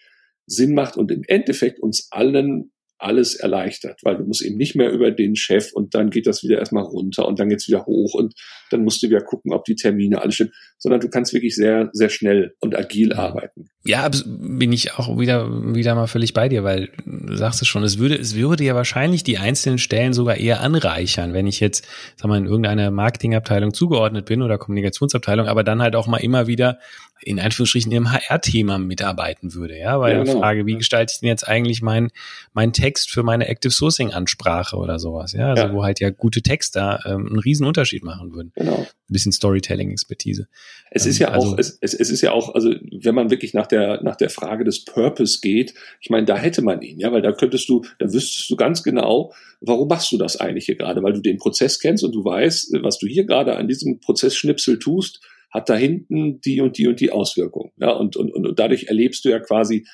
Sinn 0.47 0.75
macht 0.75 0.97
und 0.97 1.11
im 1.11 1.23
Endeffekt 1.27 1.81
uns 1.81 2.09
allen 2.11 2.71
alles 2.99 3.35
erleichtert, 3.35 4.01
weil 4.03 4.17
du 4.17 4.25
musst 4.25 4.43
eben 4.43 4.57
nicht 4.57 4.75
mehr 4.75 4.91
über 4.91 5.11
den 5.11 5.37
Chef 5.37 5.73
und 5.73 5.95
dann 5.95 6.11
geht 6.11 6.27
das 6.27 6.43
wieder 6.43 6.59
erstmal 6.59 6.85
runter 6.85 7.27
und 7.29 7.39
dann 7.39 7.49
geht's 7.49 7.69
wieder 7.69 7.85
hoch 7.87 8.15
und 8.15 8.35
dann 8.71 8.85
musst 8.85 9.03
du 9.03 9.09
wieder 9.09 9.21
gucken, 9.21 9.53
ob 9.53 9.65
die 9.65 9.77
Termine 9.77 10.21
alles 10.23 10.37
stimmen, 10.37 10.53
sondern 10.79 11.01
du 11.01 11.09
kannst 11.09 11.33
wirklich 11.33 11.55
sehr, 11.55 11.91
sehr 11.93 12.09
schnell 12.09 12.55
und 12.61 12.77
agil 12.77 13.13
arbeiten. 13.13 13.69
Ja, 13.87 14.11
bin 14.25 14.73
ich 14.73 14.95
auch 14.95 15.19
wieder, 15.19 15.75
wieder 15.75 15.95
mal 15.95 16.09
völlig 16.09 16.35
bei 16.35 16.49
dir, 16.49 16.65
weil 16.65 16.91
du 17.05 17.37
sagst 17.37 17.63
es 17.63 17.69
schon, 17.69 17.85
es 17.85 17.99
würde, 17.99 18.17
es 18.17 18.35
würde 18.35 18.65
ja 18.65 18.75
wahrscheinlich 18.75 19.23
die 19.23 19.39
einzelnen 19.39 19.79
Stellen 19.79 20.13
sogar 20.13 20.37
eher 20.37 20.61
anreichern, 20.61 21.33
wenn 21.33 21.47
ich 21.47 21.61
jetzt, 21.61 21.87
sag 22.17 22.29
mal, 22.29 22.39
in 22.39 22.47
irgendeiner 22.47 22.91
Marketingabteilung 22.91 23.73
zugeordnet 23.73 24.27
bin 24.27 24.43
oder 24.43 24.59
Kommunikationsabteilung, 24.59 25.47
aber 25.47 25.63
dann 25.63 25.83
halt 25.83 25.95
auch 25.95 26.07
mal 26.09 26.19
immer 26.19 26.47
wieder 26.47 26.79
in 27.23 27.41
Anführungsstrichen 27.41 27.93
im 27.93 28.13
HR-Thema 28.13 28.79
mitarbeiten 28.79 29.55
würde, 29.55 29.79
ja, 29.79 29.99
weil 30.01 30.17
ja, 30.17 30.25
genau. 30.25 30.41
Frage, 30.41 30.67
wie 30.67 30.77
gestalte 30.77 31.13
ich 31.15 31.21
denn 31.21 31.29
jetzt 31.29 31.49
eigentlich 31.49 31.81
meinen 31.81 32.11
mein 32.53 32.73
Text 32.73 33.11
für 33.11 33.23
meine 33.23 33.49
Active 33.49 33.73
Sourcing 33.73 34.13
Ansprache 34.13 34.77
oder 34.77 34.99
sowas, 34.99 35.33
ja, 35.33 35.49
also 35.51 35.63
ja. 35.65 35.73
wo 35.73 35.83
halt 35.83 36.01
ja 36.01 36.11
gute 36.11 36.43
Texte 36.43 37.01
ähm, 37.07 37.27
einen 37.27 37.39
riesen 37.39 37.67
Unterschied 37.67 38.05
machen 38.05 38.35
würden. 38.35 38.53
Genau. 38.55 38.81
Ein 38.81 39.13
bisschen 39.13 39.33
Storytelling-Expertise. 39.33 40.47
Es 40.91 41.07
ist 41.07 41.19
ja 41.19 41.29
ähm, 41.29 41.35
also, 41.35 41.53
auch, 41.53 41.59
es, 41.59 41.79
es, 41.81 41.95
es 41.95 42.11
ist 42.11 42.21
ja 42.21 42.33
auch, 42.33 42.55
also 42.55 42.75
wenn 43.01 43.15
man 43.15 43.31
wirklich 43.31 43.55
nach 43.55 43.67
der 43.67 43.76
nach 44.03 44.17
der 44.17 44.31
Frage 44.31 44.65
des 44.65 44.85
Purpose 44.85 45.41
geht, 45.41 45.75
ich 46.01 46.11
meine, 46.11 46.27
da 46.27 46.37
hätte 46.37 46.63
man 46.63 46.83
ihn, 46.83 46.99
ja, 46.99 47.13
weil 47.13 47.23
da 47.23 47.33
könntest 47.33 47.69
du, 47.69 47.83
da 47.99 48.13
wüsstest 48.13 48.51
du 48.51 48.57
ganz 48.57 48.83
genau, 48.83 49.33
warum 49.61 49.89
machst 49.89 50.13
du 50.13 50.19
das 50.19 50.37
eigentlich 50.37 50.67
hier 50.67 50.77
gerade, 50.77 51.03
weil 51.03 51.13
du 51.13 51.21
den 51.21 51.39
Prozess 51.39 51.79
kennst 51.81 52.05
und 52.05 52.13
du 52.13 52.25
weißt, 52.25 52.75
was 52.83 52.99
du 52.99 53.07
hier 53.07 53.25
gerade 53.25 53.57
an 53.57 53.69
diesem 53.69 54.01
Prozessschnipsel 54.01 54.79
tust 54.79 55.21
hat 55.51 55.69
da 55.69 55.77
hinten 55.77 56.41
die 56.41 56.61
und 56.61 56.77
die 56.77 56.87
und 56.87 57.01
die 57.01 57.11
Auswirkung. 57.11 57.73
Ja, 57.79 57.93
und, 57.93 58.17
und, 58.17 58.33
und 58.35 58.59
dadurch 58.59 58.85
erlebst 58.89 59.25
du 59.25 59.31
ja 59.31 59.39
quasi 59.39 59.87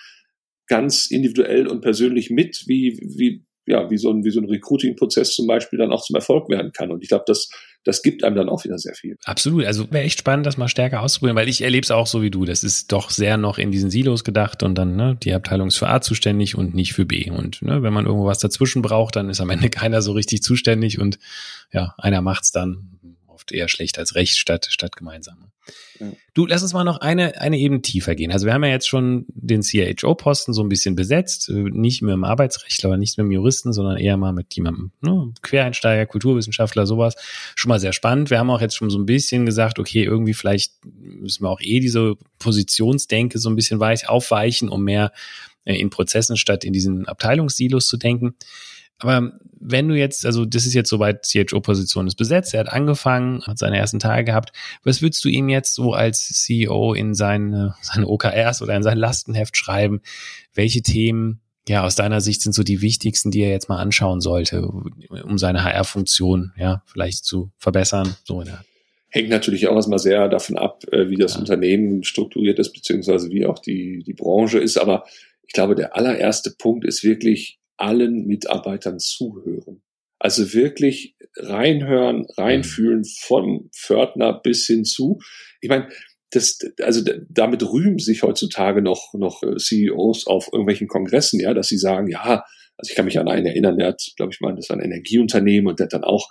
ganz 0.67 1.11
individuell 1.11 1.67
und 1.67 1.83
persönlich 1.83 2.31
mit, 2.31 2.65
wie, 2.67 2.99
wie, 3.03 3.45
ja, 3.67 3.91
wie 3.91 3.99
so 3.99 4.11
ein, 4.11 4.25
wie 4.25 4.31
so 4.31 4.41
ein 4.41 4.49
Recruiting-Prozess 4.49 5.35
zum 5.35 5.47
Beispiel 5.47 5.79
dann 5.79 5.93
auch 5.93 6.03
zum 6.03 6.17
Erfolg 6.17 6.49
werden 6.49 6.73
kann. 6.73 6.91
Und 6.91 7.03
ich 7.03 7.09
glaube, 7.09 7.25
das, 7.27 7.51
das 7.85 8.03
gibt 8.03 8.23
einem 8.23 8.37
dann 8.37 8.49
auch 8.49 8.65
wieder 8.65 8.79
sehr 8.79 8.95
viel. 8.95 9.17
Absolut. 9.25 9.65
Also 9.65 9.91
wäre 9.91 10.05
echt 10.05 10.19
spannend, 10.19 10.47
das 10.47 10.57
mal 10.57 10.69
stärker 10.69 11.03
auszuprobieren, 11.03 11.37
weil 11.37 11.49
ich 11.49 11.63
erlebe 11.63 11.85
es 11.85 11.91
auch 11.91 12.07
so 12.07 12.23
wie 12.23 12.31
du. 12.31 12.45
Das 12.45 12.63
ist 12.63 12.93
doch 12.93 13.11
sehr 13.11 13.37
noch 13.37 13.59
in 13.59 13.71
diesen 13.71 13.91
Silos 13.91 14.25
gedacht 14.25 14.63
und 14.63 14.77
dann, 14.77 14.97
ne, 14.97 15.17
die 15.23 15.35
Abteilung 15.35 15.69
ist 15.69 15.77
für 15.77 15.89
A 15.89 16.01
zuständig 16.01 16.57
und 16.57 16.75
nicht 16.75 16.93
für 16.93 17.05
B. 17.05 17.31
Und 17.31 17.63
ne, 17.63 17.83
wenn 17.83 17.93
man 17.93 18.07
irgendwo 18.07 18.27
was 18.27 18.39
dazwischen 18.39 18.83
braucht, 18.83 19.17
dann 19.17 19.29
ist 19.29 19.41
am 19.41 19.51
Ende 19.51 19.71
keiner 19.71 20.03
so 20.03 20.13
richtig 20.13 20.43
zuständig 20.43 21.01
und 21.01 21.19
ja, 21.73 21.95
einer 21.99 22.23
macht's 22.23 22.53
dann 22.53 22.99
oft 23.33 23.53
eher 23.53 23.69
schlecht 23.69 23.99
als 23.99 24.15
recht 24.15 24.37
statt, 24.37 24.69
statt 24.71 24.97
gemeinsam. 24.97 25.53
Du, 26.35 26.47
lass 26.47 26.63
uns 26.63 26.73
mal 26.73 26.85
noch 26.85 27.01
eine, 27.01 27.41
eine 27.41 27.59
Ebene 27.59 27.83
tiefer 27.83 28.15
gehen. 28.15 28.33
Also 28.33 28.47
wir 28.47 28.55
haben 28.55 28.65
ja 28.65 28.71
jetzt 28.71 28.89
schon 28.89 29.27
den 29.29 29.63
CHO-Posten 29.63 30.53
so 30.53 30.63
ein 30.63 30.69
bisschen 30.69 30.97
besetzt, 30.97 31.49
äh, 31.49 31.53
nicht 31.53 32.03
mehr 32.03 32.15
im 32.15 32.25
Arbeitsrecht, 32.25 32.85
aber 32.85 32.97
nicht 32.97 33.17
mehr 33.17 33.25
im 33.25 33.31
Juristen, 33.31 33.73
sondern 33.73 33.99
eher 33.99 34.17
mal 34.17 34.33
mit 34.33 34.55
jemandem, 34.55 34.91
ne, 35.01 35.33
Quereinsteiger, 35.43 36.07
Kulturwissenschaftler, 36.07 36.87
sowas. 36.87 37.15
Schon 37.55 37.69
mal 37.69 37.79
sehr 37.79 37.93
spannend. 37.93 38.31
Wir 38.31 38.39
haben 38.39 38.51
auch 38.51 38.61
jetzt 38.61 38.77
schon 38.77 38.91
so 38.91 38.99
ein 38.99 39.07
bisschen 39.07 39.47
gesagt, 39.47 39.79
okay, 39.79 40.03
irgendwie 40.03 40.35
vielleicht 40.35 40.73
müssen 40.85 41.45
wir 41.45 41.51
auch 41.51 41.61
eh 41.61 41.79
diese 41.79 42.17
Positionsdenke 42.39 43.39
so 43.39 43.49
ein 43.49 43.57
bisschen 43.57 43.79
weich 43.79 44.09
aufweichen, 44.09 44.69
um 44.69 44.83
mehr 44.83 45.13
äh, 45.65 45.77
in 45.79 45.91
Prozessen 45.91 46.37
statt 46.37 46.65
in 46.65 46.73
diesen 46.73 47.07
Abteilungssilos 47.07 47.87
zu 47.87 47.97
denken. 47.97 48.35
Aber 48.99 49.33
wenn 49.61 49.89
du 49.89 49.97
jetzt, 49.97 50.27
also 50.27 50.45
das 50.45 50.67
ist 50.67 50.75
jetzt 50.75 50.91
soweit, 50.91 51.25
CHO-Position 51.25 52.07
ist 52.07 52.17
besetzt, 52.17 52.55
er 52.55 52.61
hat 52.61 52.73
angefangen, 52.73 53.43
hat 53.47 53.59
seine 53.59 53.79
ersten 53.79 53.99
Tage 53.99 54.25
gehabt. 54.25 54.53
Was 54.85 55.03
würdest 55.03 55.25
du 55.25 55.29
ihm 55.29 55.49
jetzt 55.49 55.75
so 55.75 55.93
als 55.93 56.29
CEO 56.29 56.95
in 56.95 57.15
seine, 57.15 57.75
seine 57.81 58.09
OKRs 58.09 58.63
oder 58.63 58.75
in 58.77 58.83
sein 58.83 58.99
Lastenheft 58.99 59.57
schreiben? 59.57 60.01
Welche 60.55 60.83
Themen, 60.83 61.41
ja, 61.69 61.85
aus 61.85 61.95
deiner 61.95 62.21
Sicht 62.21 62.43
sind 62.43 62.55
so 62.55 62.63
die 62.63 62.83
wichtigsten, 62.83 63.31
die 63.31 63.41
er 63.41 63.51
jetzt 63.51 63.69
mal 63.69 63.79
anschauen 63.79 64.21
sollte, 64.21 64.67
um 64.67 65.39
seine 65.39 65.63
HR-Funktion, 65.63 66.53
ja, 66.57 66.83
vielleicht 66.87 67.25
zu 67.25 67.53
verbessern? 67.59 68.17
So 68.25 68.41
in 68.41 68.47
der 68.47 68.65
Hängt 69.15 69.29
natürlich 69.29 69.69
auch 69.69 69.77
erstmal 69.77 69.99
sehr 69.99 70.31
davon 70.31 70.57
ab, 70.57 70.85
äh, 70.91 71.11
wie 71.11 71.17
das 71.17 71.35
ja. 71.35 71.41
Unternehmen 71.41 72.03
strukturiert 72.03 72.59
ist, 72.59 72.73
beziehungsweise 72.73 73.31
wie 73.31 73.45
auch 73.45 73.59
die, 73.59 74.03
die 74.05 74.15
Branche 74.15 74.59
ist. 74.59 74.79
Aber 74.79 75.05
ich 75.47 75.53
glaube, 75.53 75.75
der 75.75 75.95
allererste 75.95 76.51
Punkt 76.57 76.87
ist 76.87 77.05
wirklich, 77.05 77.59
allen 77.77 78.27
Mitarbeitern 78.27 78.99
zuhören. 78.99 79.83
Also 80.19 80.53
wirklich 80.53 81.17
reinhören, 81.37 82.27
reinfühlen 82.37 83.01
mhm. 83.01 83.27
vom 83.27 83.71
Pförtner 83.75 84.41
bis 84.41 84.67
hin 84.67 84.85
zu. 84.85 85.19
Ich 85.61 85.69
meine, 85.69 85.89
das, 86.31 86.59
also 86.81 87.03
damit 87.29 87.63
rühmen 87.63 87.99
sich 87.99 88.23
heutzutage 88.23 88.83
noch, 88.83 89.13
noch 89.15 89.43
äh, 89.43 89.57
CEOs 89.57 90.27
auf 90.27 90.49
irgendwelchen 90.53 90.89
Kongressen, 90.89 91.41
ja, 91.41 91.53
dass 91.55 91.69
sie 91.69 91.77
sagen, 91.77 92.09
ja, 92.09 92.45
also 92.77 92.91
ich 92.91 92.95
kann 92.97 93.05
mich 93.05 93.19
an 93.19 93.29
einen 93.29 93.47
erinnern, 93.47 93.77
der 93.77 93.89
hat, 93.89 94.03
glaube 94.17 94.33
ich 94.33 94.41
mal, 94.41 94.55
das 94.55 94.69
war 94.69 94.77
ein 94.77 94.85
Energieunternehmen 94.85 95.69
und 95.69 95.79
der 95.79 95.85
hat 95.85 95.93
dann 95.93 96.05
auch, 96.05 96.29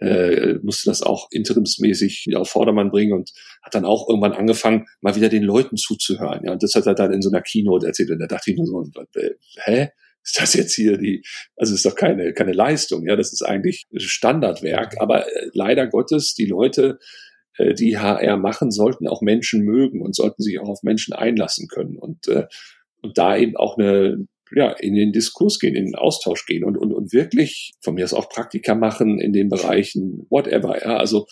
äh, 0.00 0.54
musste 0.62 0.88
das 0.88 1.02
auch 1.02 1.28
interimsmäßig 1.30 2.28
auf 2.34 2.48
Vordermann 2.48 2.90
bringen 2.90 3.12
und 3.12 3.30
hat 3.62 3.74
dann 3.74 3.84
auch 3.84 4.08
irgendwann 4.08 4.32
angefangen, 4.32 4.86
mal 5.00 5.16
wieder 5.16 5.28
den 5.28 5.42
Leuten 5.42 5.76
zuzuhören. 5.76 6.44
Ja, 6.44 6.52
und 6.52 6.62
das 6.62 6.74
hat 6.74 6.86
er 6.86 6.94
dann 6.94 7.12
in 7.12 7.22
so 7.22 7.30
einer 7.30 7.42
Keynote 7.42 7.86
erzählt 7.86 8.10
und 8.10 8.20
da 8.20 8.26
dachte 8.26 8.50
ich 8.50 8.56
nur 8.56 8.66
so, 8.66 8.84
äh, 9.16 9.30
hä? 9.64 9.88
Ist 10.24 10.40
das 10.40 10.54
jetzt 10.54 10.74
hier 10.74 10.98
die, 10.98 11.22
also 11.56 11.74
ist 11.74 11.84
doch 11.84 11.94
keine, 11.94 12.32
keine 12.32 12.52
Leistung, 12.52 13.06
ja, 13.06 13.16
das 13.16 13.32
ist 13.32 13.42
eigentlich 13.42 13.86
Standardwerk, 13.96 15.00
aber 15.00 15.26
äh, 15.26 15.50
leider 15.52 15.86
Gottes, 15.86 16.34
die 16.34 16.46
Leute, 16.46 16.98
äh, 17.56 17.74
die 17.74 17.98
HR 17.98 18.36
machen, 18.36 18.70
sollten 18.70 19.08
auch 19.08 19.22
Menschen 19.22 19.64
mögen 19.64 20.00
und 20.00 20.14
sollten 20.14 20.42
sich 20.42 20.58
auch 20.60 20.68
auf 20.68 20.82
Menschen 20.82 21.12
einlassen 21.12 21.68
können 21.68 21.96
und, 21.96 22.28
äh, 22.28 22.46
und 23.02 23.18
da 23.18 23.36
eben 23.36 23.56
auch 23.56 23.76
eine, 23.76 24.26
ja, 24.54 24.70
in 24.72 24.94
den 24.94 25.12
Diskurs 25.12 25.58
gehen, 25.58 25.74
in 25.74 25.86
den 25.86 25.94
Austausch 25.94 26.46
gehen 26.46 26.64
und, 26.64 26.76
und, 26.76 26.92
und 26.92 27.12
wirklich 27.12 27.72
von 27.80 27.94
mir 27.94 28.04
aus 28.04 28.14
auch 28.14 28.28
Praktika 28.28 28.74
machen 28.74 29.18
in 29.18 29.32
den 29.32 29.48
Bereichen, 29.48 30.26
whatever, 30.30 30.80
ja, 30.82 30.96
also 30.96 31.26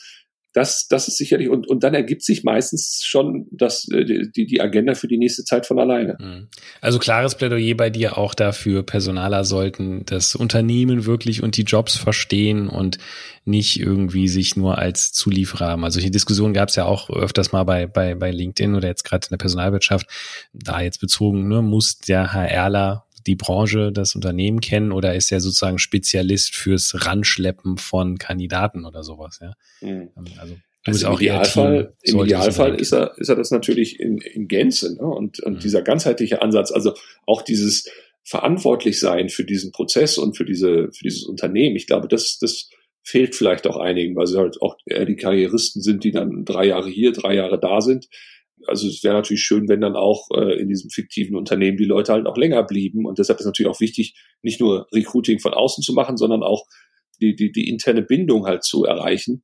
das, 0.52 0.88
das 0.88 1.06
ist 1.06 1.16
sicherlich, 1.16 1.48
und, 1.48 1.68
und 1.68 1.84
dann 1.84 1.94
ergibt 1.94 2.24
sich 2.24 2.42
meistens 2.42 3.02
schon 3.04 3.46
das, 3.52 3.88
äh, 3.92 4.04
die, 4.04 4.46
die 4.46 4.60
Agenda 4.60 4.94
für 4.94 5.06
die 5.06 5.18
nächste 5.18 5.44
Zeit 5.44 5.66
von 5.66 5.78
alleine. 5.78 6.16
Mhm. 6.18 6.48
Also 6.80 6.98
klares 6.98 7.36
Plädoyer 7.36 7.76
bei 7.76 7.90
dir 7.90 8.18
auch 8.18 8.34
dafür, 8.34 8.82
Personaler 8.82 9.44
sollten 9.44 10.04
das 10.06 10.34
Unternehmen 10.34 11.06
wirklich 11.06 11.42
und 11.42 11.56
die 11.56 11.62
Jobs 11.62 11.96
verstehen 11.96 12.68
und 12.68 12.98
nicht 13.44 13.78
irgendwie 13.80 14.28
sich 14.28 14.56
nur 14.56 14.78
als 14.78 15.12
Zulieferer 15.12 15.68
haben. 15.68 15.84
Also 15.84 16.00
solche 16.00 16.10
Diskussionen 16.10 16.54
gab 16.54 16.68
es 16.68 16.76
ja 16.76 16.84
auch 16.84 17.10
öfters 17.10 17.52
mal 17.52 17.64
bei, 17.64 17.86
bei, 17.86 18.14
bei 18.14 18.30
LinkedIn 18.30 18.74
oder 18.74 18.88
jetzt 18.88 19.04
gerade 19.04 19.26
in 19.26 19.30
der 19.30 19.38
Personalwirtschaft. 19.38 20.06
Da 20.52 20.80
jetzt 20.80 21.00
bezogen, 21.00 21.48
ne, 21.48 21.62
muss 21.62 21.98
der 21.98 22.32
HRler 22.32 23.06
die 23.26 23.36
Branche, 23.36 23.92
das 23.92 24.14
Unternehmen 24.14 24.60
kennen 24.60 24.92
oder 24.92 25.14
ist 25.14 25.30
er 25.32 25.40
sozusagen 25.40 25.78
Spezialist 25.78 26.54
fürs 26.54 27.06
Ranschleppen 27.06 27.78
von 27.78 28.18
Kandidaten 28.18 28.84
oder 28.84 29.02
sowas, 29.02 29.40
ja? 29.40 29.52
Mhm. 29.80 30.10
Also 30.38 30.54
du 30.54 30.90
also 30.90 31.08
auch 31.08 31.20
im 31.20 31.26
Idealfall, 31.26 31.94
Team, 32.02 32.18
im 32.18 32.24
Idealfall 32.24 32.74
ist 32.80 32.92
er, 32.92 33.18
ist 33.18 33.28
er 33.28 33.36
das 33.36 33.50
natürlich 33.50 34.00
in, 34.00 34.18
in 34.18 34.48
Gänze, 34.48 34.94
ne? 34.94 35.02
Und, 35.02 35.40
und 35.40 35.54
mhm. 35.54 35.58
dieser 35.60 35.82
ganzheitliche 35.82 36.42
Ansatz, 36.42 36.72
also 36.72 36.94
auch 37.26 37.42
dieses 37.42 37.88
verantwortlich 38.22 39.00
sein 39.00 39.28
für 39.28 39.44
diesen 39.44 39.72
Prozess 39.72 40.18
und 40.18 40.36
für 40.36 40.44
diese, 40.44 40.90
für 40.92 41.04
dieses 41.04 41.24
Unternehmen. 41.24 41.76
Ich 41.76 41.86
glaube, 41.86 42.08
das, 42.08 42.38
das 42.38 42.68
fehlt 43.02 43.34
vielleicht 43.34 43.66
auch 43.66 43.76
einigen, 43.76 44.14
weil 44.14 44.26
sie 44.26 44.38
halt 44.38 44.60
auch 44.60 44.76
eher 44.84 45.06
die 45.06 45.16
Karrieristen 45.16 45.82
sind, 45.82 46.04
die 46.04 46.12
dann 46.12 46.44
drei 46.44 46.66
Jahre 46.66 46.88
hier, 46.88 47.12
drei 47.12 47.34
Jahre 47.34 47.58
da 47.58 47.80
sind 47.80 48.08
also 48.66 48.88
es 48.88 49.02
wäre 49.02 49.14
natürlich 49.14 49.42
schön, 49.42 49.68
wenn 49.68 49.80
dann 49.80 49.96
auch 49.96 50.28
äh, 50.34 50.60
in 50.60 50.68
diesem 50.68 50.90
fiktiven 50.90 51.36
Unternehmen 51.36 51.76
die 51.76 51.84
Leute 51.84 52.12
halt 52.12 52.26
auch 52.26 52.36
länger 52.36 52.62
blieben. 52.62 53.06
Und 53.06 53.18
deshalb 53.18 53.38
ist 53.38 53.46
natürlich 53.46 53.70
auch 53.70 53.80
wichtig, 53.80 54.14
nicht 54.42 54.60
nur 54.60 54.86
Recruiting 54.92 55.38
von 55.38 55.54
außen 55.54 55.82
zu 55.82 55.92
machen, 55.92 56.16
sondern 56.16 56.42
auch 56.42 56.66
die, 57.20 57.34
die, 57.34 57.52
die 57.52 57.68
interne 57.68 58.02
Bindung 58.02 58.46
halt 58.46 58.64
zu 58.64 58.84
erreichen 58.84 59.42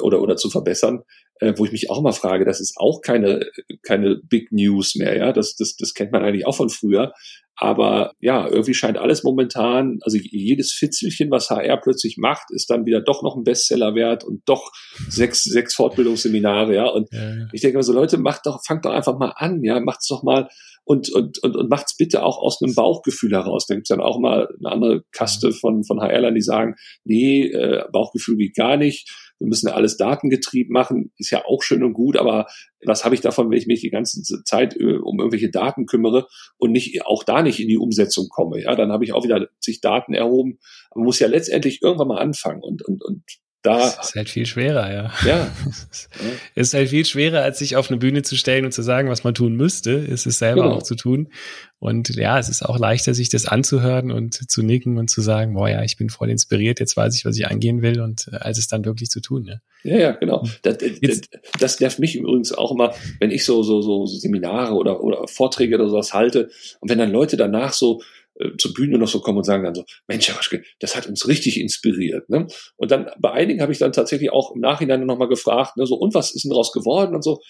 oder, 0.00 0.20
oder 0.22 0.36
zu 0.36 0.50
verbessern. 0.50 1.02
Äh, 1.40 1.54
wo 1.56 1.64
ich 1.64 1.72
mich 1.72 1.88
auch 1.90 2.02
mal 2.02 2.12
frage, 2.12 2.44
das 2.44 2.60
ist 2.60 2.74
auch 2.78 3.00
keine, 3.00 3.46
keine 3.82 4.16
Big 4.28 4.50
News 4.50 4.96
mehr, 4.96 5.16
ja. 5.16 5.32
Das, 5.32 5.54
das, 5.54 5.76
das 5.76 5.94
kennt 5.94 6.12
man 6.12 6.24
eigentlich 6.24 6.46
auch 6.46 6.56
von 6.56 6.68
früher. 6.68 7.12
Aber 7.60 8.12
ja, 8.20 8.46
irgendwie 8.46 8.74
scheint 8.74 8.98
alles 8.98 9.24
momentan, 9.24 9.98
also 10.02 10.16
jedes 10.16 10.72
Fitzelchen, 10.72 11.30
was 11.32 11.50
HR 11.50 11.76
plötzlich 11.80 12.16
macht, 12.16 12.50
ist 12.50 12.70
dann 12.70 12.86
wieder 12.86 13.00
doch 13.00 13.22
noch 13.22 13.36
ein 13.36 13.42
Bestseller 13.42 13.96
wert 13.96 14.22
und 14.22 14.42
doch 14.46 14.70
sechs, 15.08 15.42
sechs 15.42 15.74
Fortbildungsseminare, 15.74 16.74
ja. 16.74 16.86
Und 16.86 17.12
ja, 17.12 17.34
ja. 17.34 17.48
ich 17.52 17.60
denke 17.60 17.78
mal 17.78 17.82
so, 17.82 17.92
Leute, 17.92 18.16
macht 18.18 18.46
doch, 18.46 18.60
fangt 18.64 18.84
doch 18.84 18.92
einfach 18.92 19.18
mal 19.18 19.32
an, 19.34 19.64
ja, 19.64 19.80
macht's 19.80 20.06
doch 20.06 20.22
mal 20.22 20.48
und, 20.88 21.12
und, 21.12 21.38
und, 21.42 21.56
und 21.56 21.70
macht's 21.70 21.96
bitte 21.96 22.22
auch 22.22 22.38
aus 22.38 22.62
einem 22.62 22.74
Bauchgefühl 22.74 23.32
heraus. 23.32 23.66
Da 23.66 23.74
gibt's 23.74 23.90
dann 23.90 24.00
auch 24.00 24.18
mal 24.18 24.48
eine 24.58 24.72
andere 24.72 25.04
Kaste 25.12 25.52
von, 25.52 25.84
von 25.84 26.00
HRlern, 26.00 26.34
die 26.34 26.40
sagen, 26.40 26.74
nee, 27.04 27.46
äh, 27.46 27.84
Bauchgefühl 27.92 28.36
geht 28.36 28.56
gar 28.56 28.76
nicht 28.76 29.08
wir 29.38 29.46
müssen 29.46 29.68
ja 29.68 29.74
alles 29.74 29.96
datengetrieben 29.96 30.72
machen, 30.72 31.12
ist 31.16 31.30
ja 31.30 31.44
auch 31.44 31.62
schön 31.62 31.84
und 31.84 31.92
gut, 31.92 32.16
aber 32.16 32.46
was 32.84 33.04
habe 33.04 33.14
ich 33.14 33.20
davon, 33.20 33.50
wenn 33.50 33.58
ich 33.58 33.66
mich 33.66 33.80
die 33.80 33.90
ganze 33.90 34.22
Zeit 34.44 34.76
äh, 34.76 34.96
um 34.96 35.18
irgendwelche 35.18 35.50
Daten 35.50 35.86
kümmere 35.86 36.26
und 36.58 36.72
nicht 36.72 37.04
auch 37.06 37.24
da 37.24 37.42
nicht 37.42 37.60
in 37.60 37.68
die 37.68 37.78
Umsetzung 37.78 38.28
komme? 38.28 38.62
Ja, 38.62 38.74
dann 38.74 38.90
habe 38.90 39.04
ich 39.04 39.12
auch 39.12 39.24
wieder 39.24 39.48
sich 39.60 39.80
Daten 39.80 40.14
erhoben. 40.14 40.58
Man 40.94 41.04
muss 41.04 41.18
ja 41.18 41.28
letztendlich 41.28 41.82
irgendwann 41.82 42.08
mal 42.08 42.20
anfangen 42.20 42.62
und, 42.62 42.84
und, 42.84 43.04
und 43.04 43.22
da. 43.62 43.78
Das 43.78 44.08
ist 44.08 44.14
halt 44.14 44.28
viel 44.28 44.46
schwerer, 44.46 44.92
ja. 44.92 45.12
Ja. 45.26 45.50
es 45.66 46.08
ist 46.54 46.74
halt 46.74 46.88
viel 46.88 47.04
schwerer, 47.04 47.42
als 47.42 47.58
sich 47.58 47.76
auf 47.76 47.90
eine 47.90 47.98
Bühne 47.98 48.22
zu 48.22 48.36
stellen 48.36 48.64
und 48.64 48.72
zu 48.72 48.82
sagen, 48.82 49.08
was 49.08 49.24
man 49.24 49.34
tun 49.34 49.54
müsste. 49.56 49.92
Es 49.92 50.26
ist 50.26 50.38
selber 50.38 50.62
genau. 50.62 50.76
auch 50.76 50.82
zu 50.82 50.94
tun. 50.94 51.28
Und 51.80 52.16
ja, 52.16 52.38
es 52.38 52.48
ist 52.48 52.64
auch 52.64 52.78
leichter, 52.78 53.14
sich 53.14 53.28
das 53.28 53.46
anzuhören 53.46 54.10
und 54.10 54.50
zu 54.50 54.62
nicken 54.62 54.98
und 54.98 55.10
zu 55.10 55.20
sagen, 55.20 55.54
boah, 55.54 55.68
ja, 55.68 55.82
ich 55.82 55.96
bin 55.96 56.10
voll 56.10 56.28
inspiriert, 56.28 56.80
jetzt 56.80 56.96
weiß 56.96 57.14
ich, 57.14 57.24
was 57.24 57.36
ich 57.36 57.46
angehen 57.46 57.82
will 57.82 58.00
und 58.00 58.28
äh, 58.32 58.36
als 58.36 58.58
es 58.58 58.66
dann 58.66 58.84
wirklich 58.84 59.10
zu 59.10 59.20
tun, 59.20 59.44
ja. 59.44 59.60
Ja, 59.84 59.96
ja, 59.96 60.10
genau. 60.10 60.42
Hm. 60.42 60.50
Das, 60.62 60.78
das, 60.78 61.20
das 61.60 61.80
nervt 61.80 62.00
mich 62.00 62.16
übrigens 62.16 62.52
auch 62.52 62.72
immer, 62.72 62.94
wenn 63.20 63.30
ich 63.30 63.44
so, 63.44 63.62
so, 63.62 63.80
so 63.80 64.06
Seminare 64.06 64.74
oder, 64.74 65.04
oder 65.04 65.28
Vorträge 65.28 65.76
oder 65.76 65.88
sowas 65.88 66.14
halte 66.14 66.50
und 66.80 66.90
wenn 66.90 66.98
dann 66.98 67.12
Leute 67.12 67.36
danach 67.36 67.72
so, 67.72 68.02
äh, 68.38 68.56
zur 68.58 68.72
Bühne 68.74 68.98
noch 68.98 69.08
so 69.08 69.20
kommen 69.20 69.38
und 69.38 69.44
sagen 69.44 69.64
dann 69.64 69.74
so, 69.74 69.84
Mensch, 70.06 70.28
Herr 70.28 70.36
Waschke, 70.36 70.62
das 70.80 70.96
hat 70.96 71.06
uns 71.06 71.26
richtig 71.26 71.60
inspiriert. 71.60 72.28
Ne? 72.28 72.46
Und 72.76 72.90
dann 72.90 73.10
bei 73.18 73.32
einigen 73.32 73.60
habe 73.60 73.72
ich 73.72 73.78
dann 73.78 73.92
tatsächlich 73.92 74.30
auch 74.32 74.54
im 74.54 74.60
Nachhinein 74.60 75.04
nochmal 75.04 75.28
gefragt, 75.28 75.76
ne, 75.76 75.86
so, 75.86 75.96
und 75.96 76.14
was 76.14 76.34
ist 76.34 76.44
denn 76.44 76.50
daraus 76.50 76.72
geworden 76.72 77.14
und 77.14 77.22
so. 77.22 77.40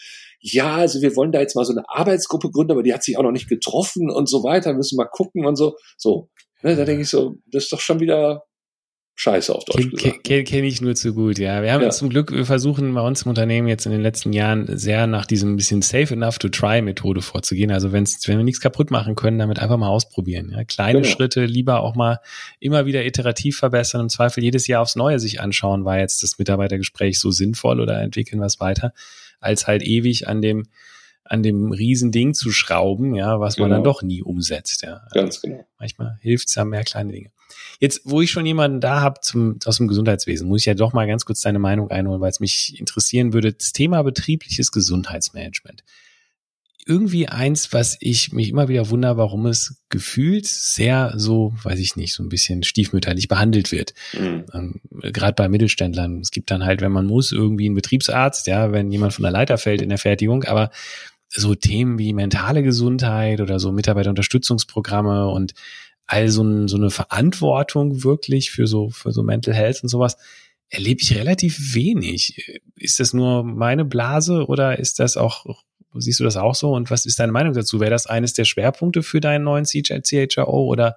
Ja, 0.41 0.77
also 0.77 1.03
wir 1.03 1.17
wollen 1.17 1.33
da 1.33 1.41
jetzt 1.41 1.57
mal 1.57 1.65
so 1.65 1.73
eine 1.73 1.89
Arbeitsgruppe 1.89 2.51
gründen, 2.51 2.73
aber 2.73 2.83
die 2.83 2.95
hat 2.95 3.03
sich 3.03 3.19
auch 3.19 3.23
noch 3.23 3.33
nicht 3.33 3.49
getroffen 3.49 4.11
und 4.11 4.29
so 4.29 4.45
weiter, 4.45 4.73
müssen 4.73 4.97
mal 4.97 5.09
gucken 5.11 5.47
und 5.47 5.57
so. 5.57 5.77
So, 5.97 6.31
ne, 6.63 6.77
da 6.77 6.85
denke 6.85 7.03
ich 7.03 7.09
so, 7.09 7.37
das 7.47 7.65
ist 7.65 7.73
doch 7.73 7.81
schon 7.81 8.01
wieder 8.01 8.45
Scheiße 9.21 9.53
auf 9.53 9.65
Deutsch 9.65 9.91
gesagt. 9.91 10.23
Kenne 10.23 10.45
kenn 10.45 10.65
ich 10.65 10.81
nur 10.81 10.95
zu 10.95 11.13
gut, 11.13 11.41
ja. 11.41 11.61
Wir 11.61 11.73
haben 11.73 11.83
ja. 11.83 11.91
zum 11.91 12.09
Glück, 12.09 12.31
wir 12.31 12.47
versuchen 12.47 12.95
bei 12.95 13.01
uns 13.01 13.23
im 13.23 13.31
Unternehmen 13.31 13.67
jetzt 13.67 13.85
in 13.85 13.91
den 13.91 14.01
letzten 14.01 14.33
Jahren 14.33 14.79
sehr 14.79 15.09
nach 15.09 15.27
diesem 15.27 15.57
bisschen 15.57 15.83
safe 15.83 16.15
enough 16.15 16.39
to 16.39 16.49
try 16.49 16.81
Methode 16.81 17.21
vorzugehen. 17.21 17.73
Also 17.73 17.91
wenn's, 17.91 18.29
wenn 18.29 18.37
wir 18.37 18.45
nichts 18.45 18.61
kaputt 18.61 18.93
machen 18.93 19.17
können, 19.17 19.41
damit 19.41 19.59
einfach 19.59 19.77
mal 19.77 19.89
ausprobieren. 19.89 20.53
Ja. 20.53 20.63
Kleine 20.63 21.01
genau. 21.01 21.13
Schritte, 21.13 21.47
lieber 21.47 21.81
auch 21.81 21.97
mal 21.97 22.21
immer 22.61 22.87
wieder 22.87 23.05
iterativ 23.05 23.59
verbessern, 23.59 24.03
im 24.03 24.09
Zweifel 24.09 24.45
jedes 24.45 24.69
Jahr 24.69 24.83
aufs 24.83 24.95
Neue 24.95 25.19
sich 25.19 25.41
anschauen, 25.41 25.85
war 25.85 25.99
jetzt 25.99 26.23
das 26.23 26.39
Mitarbeitergespräch 26.39 27.19
so 27.19 27.33
sinnvoll 27.33 27.81
oder 27.81 28.01
entwickeln 28.01 28.39
wir 28.39 28.47
es 28.47 28.61
weiter, 28.61 28.93
als 29.41 29.67
halt 29.67 29.83
ewig 29.83 30.29
an 30.29 30.43
dem 30.43 30.69
an 31.25 31.43
dem 31.43 31.73
Riesending 31.73 32.35
zu 32.35 32.53
schrauben, 32.53 33.17
ja, 33.17 33.41
was 33.41 33.59
man 33.59 33.69
dann 33.69 33.83
genau. 33.83 33.93
doch 33.95 34.03
nie 34.03 34.23
umsetzt. 34.23 34.83
Ja. 34.83 35.03
Ganz 35.13 35.43
genau. 35.43 35.67
Manchmal 35.79 36.19
hilft 36.23 36.49
es 36.49 36.55
ja 36.55 36.65
mehr 36.65 36.85
kleine 36.85 37.13
Dinge. 37.13 37.31
Jetzt, 37.81 38.03
wo 38.05 38.21
ich 38.21 38.31
schon 38.31 38.47
jemanden 38.47 38.81
da 38.81 39.01
habe 39.01 39.21
aus 39.65 39.77
dem 39.77 39.89
Gesundheitswesen, 39.89 40.49
muss 40.49 40.63
ich 40.63 40.67
ja 40.67 40.75
doch 40.75 40.93
mal 40.93 41.07
ganz 41.07 41.25
kurz 41.25 41.41
deine 41.41 41.59
Meinung 41.59 41.91
einholen, 41.91 42.21
weil 42.21 42.31
es 42.31 42.41
mich 42.41 42.79
interessieren 42.79 43.33
würde. 43.33 43.53
Das 43.53 43.73
Thema 43.73 44.03
betriebliches 44.03 44.73
Gesundheitsmanagement. 44.73 45.85
Irgendwie 46.87 47.29
eins, 47.29 47.75
was 47.75 47.99
ich 48.01 48.33
mich 48.33 48.49
immer 48.49 48.69
wieder 48.69 48.89
wundere, 48.89 49.19
warum 49.19 49.45
es 49.45 49.83
gefühlt 49.91 50.47
sehr 50.47 51.13
so, 51.17 51.55
weiß 51.63 51.79
ich 51.79 51.97
nicht, 51.97 52.15
so 52.15 52.23
ein 52.23 52.31
bisschen 52.31 52.63
stiefmütterlich 52.63 53.29
behandelt 53.29 53.73
wird. 53.73 53.93
Mhm. 54.19 54.47
Ähm, 54.55 54.81
Gerade 54.91 55.35
bei 55.35 55.49
Mittelständlern. 55.51 56.21
Es 56.21 56.31
gibt 56.31 56.51
dann 56.51 56.65
halt, 56.65 56.81
wenn 56.81 56.93
man 56.93 57.05
muss, 57.05 57.31
irgendwie 57.31 57.67
einen 57.67 57.75
Betriebsarzt, 57.75 58.47
ja, 58.47 58.73
wenn 58.73 58.91
jemand 58.91 59.13
von 59.13 59.23
der 59.23 59.33
Leiter 59.33 59.59
fällt 59.59 59.83
in 59.83 59.91
der 59.91 59.99
Fertigung, 59.99 60.45
aber 60.45 60.71
so 61.29 61.55
Themen 61.55 61.99
wie 61.99 62.13
mentale 62.13 62.63
Gesundheit 62.63 63.41
oder 63.41 63.61
so 63.61 63.71
Mitarbeiterunterstützungsprogramme 63.71 65.29
und 65.29 65.53
all 66.09 66.29
so, 66.31 66.43
ein, 66.43 66.69
so 66.69 66.77
eine 66.77 66.91
Verantwortung 66.91 68.03
wirklich 68.03 68.51
für 68.51 68.67
so, 68.67 68.89
für 68.89 69.13
so 69.13 69.23
Mental 69.23 69.55
Health 69.55 69.83
und 69.83 69.91
sowas, 69.91 70.17
erlebe 70.71 71.01
ich 71.01 71.15
relativ 71.15 71.75
wenig. 71.75 72.61
Ist 72.77 72.99
das 72.99 73.13
nur 73.13 73.45
meine 73.45 73.85
Blase 73.85 74.47
oder 74.47 74.79
ist 74.79 74.99
das 74.99 75.17
auch, 75.17 75.47
siehst 75.95 76.19
du 76.19 76.25
das 76.25 76.37
auch 76.37 76.55
so? 76.55 76.73
Und 76.73 76.91
was 76.91 77.07
ist 77.07 77.21
deine 77.21 77.33
Meinung 77.33 77.53
dazu? 77.53 77.79
Wäre 77.79 77.91
das 77.91 78.07
eines 78.07 78.33
der 78.33 78.45
Schwerpunkte 78.45 79.03
für 79.03 79.21
deinen 79.21 79.45
neuen 79.45 79.65
CHRO 79.65 80.65
oder 80.65 80.97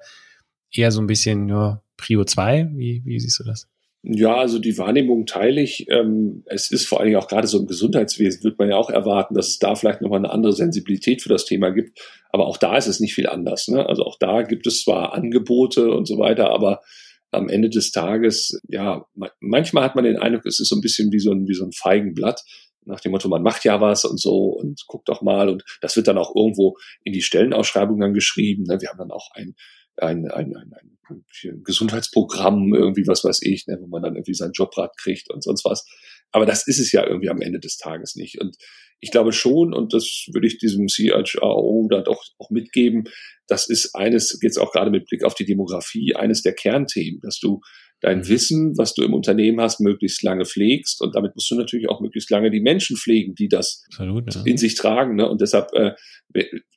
eher 0.72 0.92
so 0.92 1.02
ein 1.02 1.08
bisschen 1.08 1.46
nur 1.46 1.84
Prio 1.98 2.24
2? 2.24 2.72
Wie, 2.74 3.02
wie 3.04 3.20
siehst 3.20 3.40
du 3.40 3.44
das? 3.44 3.68
Ja, 4.04 4.36
also 4.36 4.58
die 4.58 4.78
Wahrnehmung 4.80 5.28
teile 5.28 5.62
ich. 5.62 5.86
Ähm, 5.90 6.44
es 6.48 6.72
ist 6.72 6.88
vor 6.88 7.00
allen 7.00 7.10
Dingen 7.10 7.22
auch 7.22 7.28
gerade 7.28 7.46
so 7.48 7.60
im 7.60 7.68
Gesundheitswesen, 7.68 8.44
wird 8.44 8.58
man 8.58 8.70
ja 8.70 8.76
auch 8.76 8.90
erwarten, 8.90 9.36
dass 9.36 9.50
es 9.50 9.60
da 9.60 9.76
vielleicht 9.76 10.02
nochmal 10.02 10.20
eine 10.20 10.32
andere 10.32 10.54
Sensibilität 10.54 11.22
für 11.22 11.30
das 11.30 11.46
Thema 11.46 11.70
gibt. 11.70 12.00
Aber 12.32 12.48
auch 12.48 12.58
da 12.58 12.78
ist 12.78 12.88
es 12.88 13.00
nicht 13.00 13.14
viel 13.14 13.28
anders. 13.28 13.68
Ne? 13.68 13.88
Also 13.88 14.04
auch 14.04 14.18
da 14.18 14.42
gibt 14.42 14.66
es 14.66 14.84
zwar 14.84 15.14
Angebote 15.14 15.92
und 15.92 16.08
so 16.08 16.18
weiter, 16.18 16.50
aber 16.50 16.82
am 17.30 17.48
Ende 17.48 17.70
des 17.70 17.92
Tages, 17.92 18.60
ja, 18.68 19.06
manchmal 19.40 19.84
hat 19.84 19.96
man 19.96 20.04
den 20.04 20.18
Eindruck, 20.18 20.46
es 20.46 20.60
ist 20.60 20.70
so 20.70 20.76
ein 20.76 20.82
bisschen 20.82 21.12
wie 21.12 21.20
so 21.20 21.32
ein, 21.32 21.48
wie 21.48 21.54
so 21.54 21.64
ein 21.64 21.72
Feigenblatt 21.72 22.44
nach 22.86 23.00
dem 23.00 23.12
Motto, 23.12 23.30
man 23.30 23.44
macht 23.44 23.64
ja 23.64 23.80
was 23.80 24.06
und 24.06 24.20
so 24.20 24.48
und 24.48 24.86
guckt 24.88 25.08
doch 25.08 25.22
mal 25.22 25.50
und 25.50 25.64
das 25.82 25.96
wird 25.96 26.08
dann 26.08 26.18
auch 26.18 26.36
irgendwo 26.36 26.78
in 27.04 27.14
die 27.14 27.22
Stellenausschreibung 27.22 28.00
dann 28.00 28.14
geschrieben. 28.14 28.64
Ne? 28.64 28.82
Wir 28.82 28.90
haben 28.90 28.98
dann 28.98 29.12
auch 29.12 29.30
ein, 29.34 29.56
ein, 30.02 30.30
ein, 30.30 30.56
ein, 30.56 30.74
ein 30.74 31.64
Gesundheitsprogramm, 31.64 32.74
irgendwie 32.74 33.08
was 33.08 33.24
weiß 33.24 33.42
ich, 33.42 33.68
ne, 33.68 33.78
wo 33.80 33.88
man 33.88 34.04
dann 34.04 34.16
irgendwie 34.16 34.34
seinen 34.34 34.54
Jobrad 34.54 34.98
kriegt 34.98 35.30
und 35.30 35.44
sonst 35.44 35.66
was. 35.66 35.86
Aber 36.32 36.46
das 36.46 36.68
ist 36.68 36.80
es 36.80 36.92
ja 36.92 37.06
irgendwie 37.06 37.30
am 37.30 37.42
Ende 37.42 37.60
des 37.60 37.78
Tages 37.78 38.16
nicht. 38.16 38.40
Und 38.40 38.56
ich 39.02 39.12
glaube 39.12 39.34
schon, 39.34 39.74
und 39.74 39.94
das 39.94 40.28
würde 40.32 40.48
ich 40.48 40.60
diesem 40.60 40.88
CHRO 40.88 41.88
da 41.90 42.02
doch 42.02 42.24
auch 42.38 42.50
mitgeben, 42.52 43.06
das 43.48 43.68
ist 43.68 43.96
eines, 43.96 44.40
jetzt 44.42 44.58
auch 44.58 44.72
gerade 44.72 44.92
mit 44.92 45.08
Blick 45.08 45.24
auf 45.24 45.34
die 45.34 45.46
Demografie, 45.46 46.16
eines 46.16 46.42
der 46.44 46.54
Kernthemen, 46.54 47.20
dass 47.22 47.40
du 47.40 47.62
dein. 48.02 48.28
Wissen, 48.28 48.78
was 48.78 48.94
du 48.94 49.04
im 49.04 49.14
Unternehmen 49.14 49.62
hast, 49.62 49.80
möglichst 49.80 50.24
lange 50.24 50.46
pflegst. 50.46 51.02
Und 51.02 51.16
damit 51.16 51.36
musst 51.36 51.50
du 51.50 51.56
natürlich 51.56 51.90
auch 51.90 52.02
möglichst 52.02 52.30
lange 52.30 52.52
die 52.52 52.62
Menschen 52.62 52.98
pflegen, 52.98 53.36
die 53.36 53.48
das 53.48 53.84
Absolut, 53.88 54.34
ja. 54.34 54.42
in 54.46 54.58
sich 54.58 54.76
tragen. 54.76 55.16
Ne? 55.16 55.30
Und 55.30 55.42
deshalb, 55.42 55.72
äh, 55.74 55.94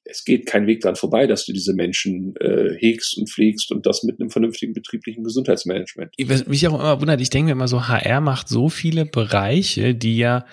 es 0.05 0.25
geht 0.25 0.47
kein 0.47 0.67
Weg 0.67 0.81
dran 0.81 0.97
vorbei, 0.97 1.27
dass 1.27 1.47
du 1.47 1.53
diese 1.53 1.75
Menschen 1.75 2.35
äh, 2.37 2.75
hegst 2.79 3.17
und 3.17 3.31
pflegst 3.31 3.73
und 3.73 3.87
das 3.87 4.03
mit 4.03 4.21
einem 4.21 4.31
vernünftigen 4.31 4.73
betrieblichen 4.73 5.25
Gesundheitsmanagement. 5.25 6.15
Was 6.27 6.47
mich 6.47 6.67
auch 6.69 6.75
immer 6.75 7.01
wundert, 7.01 7.21
ich 7.21 7.31
denke 7.31 7.47
mir 7.47 7.53
immer 7.53 7.69
so, 7.69 7.89
HR 7.89 8.21
macht 8.21 8.49
so 8.49 8.69
viele 8.69 9.07
Bereiche, 9.07 9.95
die 9.95 10.19
ja 10.19 10.45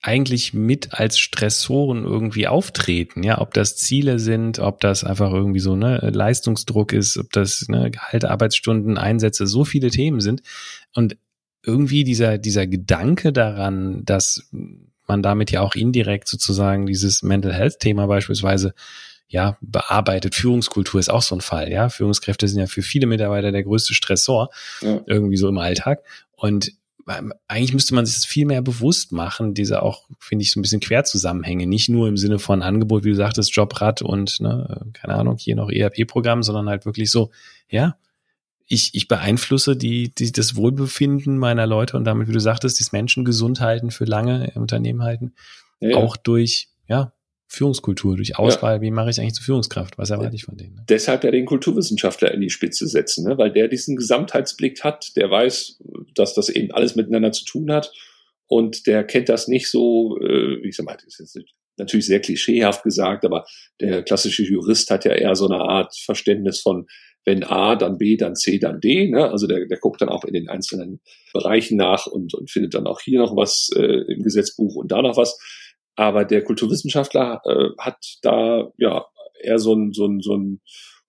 eigentlich 0.00 0.54
mit 0.54 0.94
als 0.94 1.18
Stressoren 1.18 2.04
irgendwie 2.04 2.46
auftreten, 2.46 3.24
ja, 3.24 3.40
ob 3.40 3.52
das 3.52 3.76
Ziele 3.76 4.18
sind, 4.18 4.60
ob 4.60 4.80
das 4.80 5.02
einfach 5.02 5.32
irgendwie 5.32 5.60
so 5.60 5.74
ne 5.74 5.98
Leistungsdruck 6.12 6.92
ist, 6.92 7.18
ob 7.18 7.32
das 7.32 7.66
ne, 7.68 7.90
Gehalt, 7.90 8.24
Arbeitsstunden, 8.24 8.96
Einsätze, 8.96 9.46
so 9.46 9.64
viele 9.64 9.90
Themen 9.90 10.20
sind 10.20 10.42
und 10.94 11.16
irgendwie 11.64 12.04
dieser, 12.04 12.38
dieser 12.38 12.66
Gedanke 12.66 13.32
daran, 13.32 14.04
dass 14.04 14.48
man 15.08 15.22
damit 15.22 15.50
ja 15.50 15.62
auch 15.62 15.74
indirekt 15.74 16.28
sozusagen 16.28 16.86
dieses 16.86 17.22
Mental 17.22 17.52
Health 17.52 17.80
Thema 17.80 18.06
beispielsweise 18.06 18.74
ja, 19.26 19.58
bearbeitet. 19.60 20.34
Führungskultur 20.34 21.00
ist 21.00 21.10
auch 21.10 21.22
so 21.22 21.34
ein 21.34 21.40
Fall, 21.40 21.70
ja. 21.70 21.88
Führungskräfte 21.88 22.48
sind 22.48 22.60
ja 22.60 22.66
für 22.66 22.82
viele 22.82 23.06
Mitarbeiter 23.06 23.52
der 23.52 23.62
größte 23.62 23.94
Stressor, 23.94 24.50
ja. 24.80 25.00
irgendwie 25.06 25.36
so 25.36 25.48
im 25.48 25.58
Alltag. 25.58 26.02
Und 26.32 26.72
eigentlich 27.48 27.72
müsste 27.72 27.94
man 27.94 28.04
sich 28.04 28.16
das 28.16 28.24
viel 28.26 28.44
mehr 28.44 28.60
bewusst 28.60 29.12
machen, 29.12 29.54
diese 29.54 29.82
auch, 29.82 30.08
finde 30.18 30.42
ich, 30.42 30.52
so 30.52 30.60
ein 30.60 30.62
bisschen 30.62 30.80
Querzusammenhänge. 30.80 31.66
Nicht 31.66 31.88
nur 31.88 32.08
im 32.08 32.16
Sinne 32.16 32.38
von 32.38 32.62
Angebot, 32.62 33.04
wie 33.04 33.10
du 33.10 33.16
sagtest, 33.16 33.54
Jobrad 33.54 34.02
und, 34.02 34.40
ne, 34.40 34.86
keine 34.92 35.14
Ahnung, 35.14 35.36
hier 35.38 35.56
noch 35.56 35.70
ERP-Programm, 35.70 36.42
sondern 36.42 36.68
halt 36.68 36.84
wirklich 36.84 37.10
so, 37.10 37.30
ja, 37.70 37.96
ich, 38.66 38.90
ich 38.92 39.08
beeinflusse 39.08 39.76
die, 39.76 40.14
die, 40.14 40.30
das 40.30 40.54
Wohlbefinden 40.54 41.38
meiner 41.38 41.66
Leute 41.66 41.96
und 41.96 42.04
damit, 42.04 42.28
wie 42.28 42.32
du 42.32 42.40
sagtest, 42.40 42.80
das 42.80 42.92
Menschen 42.92 43.24
gesund 43.24 43.60
halten, 43.60 43.90
für 43.90 44.04
lange 44.04 44.52
im 44.54 44.62
Unternehmen 44.62 45.02
halten, 45.02 45.32
ja, 45.80 45.96
auch 45.96 46.16
durch, 46.16 46.68
ja, 46.86 47.12
Führungskultur, 47.48 48.16
durch 48.16 48.38
Auswahl, 48.38 48.76
ja. 48.76 48.80
wie 48.82 48.90
mache 48.90 49.10
ich 49.10 49.20
eigentlich 49.20 49.34
zur 49.34 49.44
Führungskraft? 49.44 49.96
Was 49.96 50.10
erwarte 50.10 50.36
ich 50.36 50.44
von 50.44 50.56
denen? 50.56 50.74
Ne? 50.74 50.84
Deshalb 50.88 51.24
ja 51.24 51.30
den 51.30 51.46
Kulturwissenschaftler 51.46 52.32
in 52.32 52.40
die 52.40 52.50
Spitze 52.50 52.86
setzen, 52.86 53.26
ne? 53.26 53.38
weil 53.38 53.50
der 53.50 53.68
diesen 53.68 53.96
Gesamtheitsblick 53.96 54.84
hat, 54.84 55.16
der 55.16 55.30
weiß, 55.30 55.82
dass 56.14 56.34
das 56.34 56.50
eben 56.50 56.70
alles 56.72 56.94
miteinander 56.94 57.32
zu 57.32 57.44
tun 57.44 57.72
hat 57.72 57.92
und 58.46 58.86
der 58.86 59.02
kennt 59.04 59.28
das 59.30 59.48
nicht 59.48 59.70
so, 59.70 60.18
äh, 60.20 60.62
wie 60.62 60.68
ich 60.68 60.76
sag 60.76 60.84
mal, 60.84 60.96
das 61.02 61.18
ist 61.18 61.38
natürlich 61.78 62.06
sehr 62.06 62.20
klischeehaft 62.20 62.82
gesagt, 62.82 63.24
aber 63.24 63.46
der 63.80 64.02
klassische 64.02 64.42
Jurist 64.42 64.90
hat 64.90 65.04
ja 65.04 65.12
eher 65.12 65.34
so 65.34 65.48
eine 65.48 65.62
Art 65.62 65.96
Verständnis 65.96 66.60
von 66.60 66.86
wenn 67.28 67.44
A, 67.44 67.76
dann 67.76 67.98
B, 67.98 68.16
dann 68.16 68.36
C, 68.36 68.58
dann 68.58 68.80
D. 68.80 69.10
Ne? 69.10 69.30
Also 69.30 69.46
der, 69.46 69.66
der 69.66 69.78
guckt 69.78 70.00
dann 70.00 70.08
auch 70.08 70.24
in 70.24 70.32
den 70.32 70.48
einzelnen 70.48 71.00
Bereichen 71.34 71.76
nach 71.76 72.06
und, 72.06 72.32
und 72.32 72.50
findet 72.50 72.72
dann 72.72 72.86
auch 72.86 73.00
hier 73.00 73.18
noch 73.18 73.36
was 73.36 73.68
äh, 73.76 74.12
im 74.12 74.22
Gesetzbuch 74.22 74.76
und 74.76 74.90
da 74.90 75.02
noch 75.02 75.18
was. 75.18 75.38
Aber 75.98 76.24
der 76.24 76.44
Kulturwissenschaftler 76.44 77.40
äh, 77.44 77.70
hat 77.76 77.98
da 78.22 78.70
ja 78.78 79.04
eher 79.42 79.58
so 79.58 79.74
ein, 79.74 79.92
so 79.92 80.06
ein, 80.06 80.20
so 80.20 80.36
ein 80.36 80.60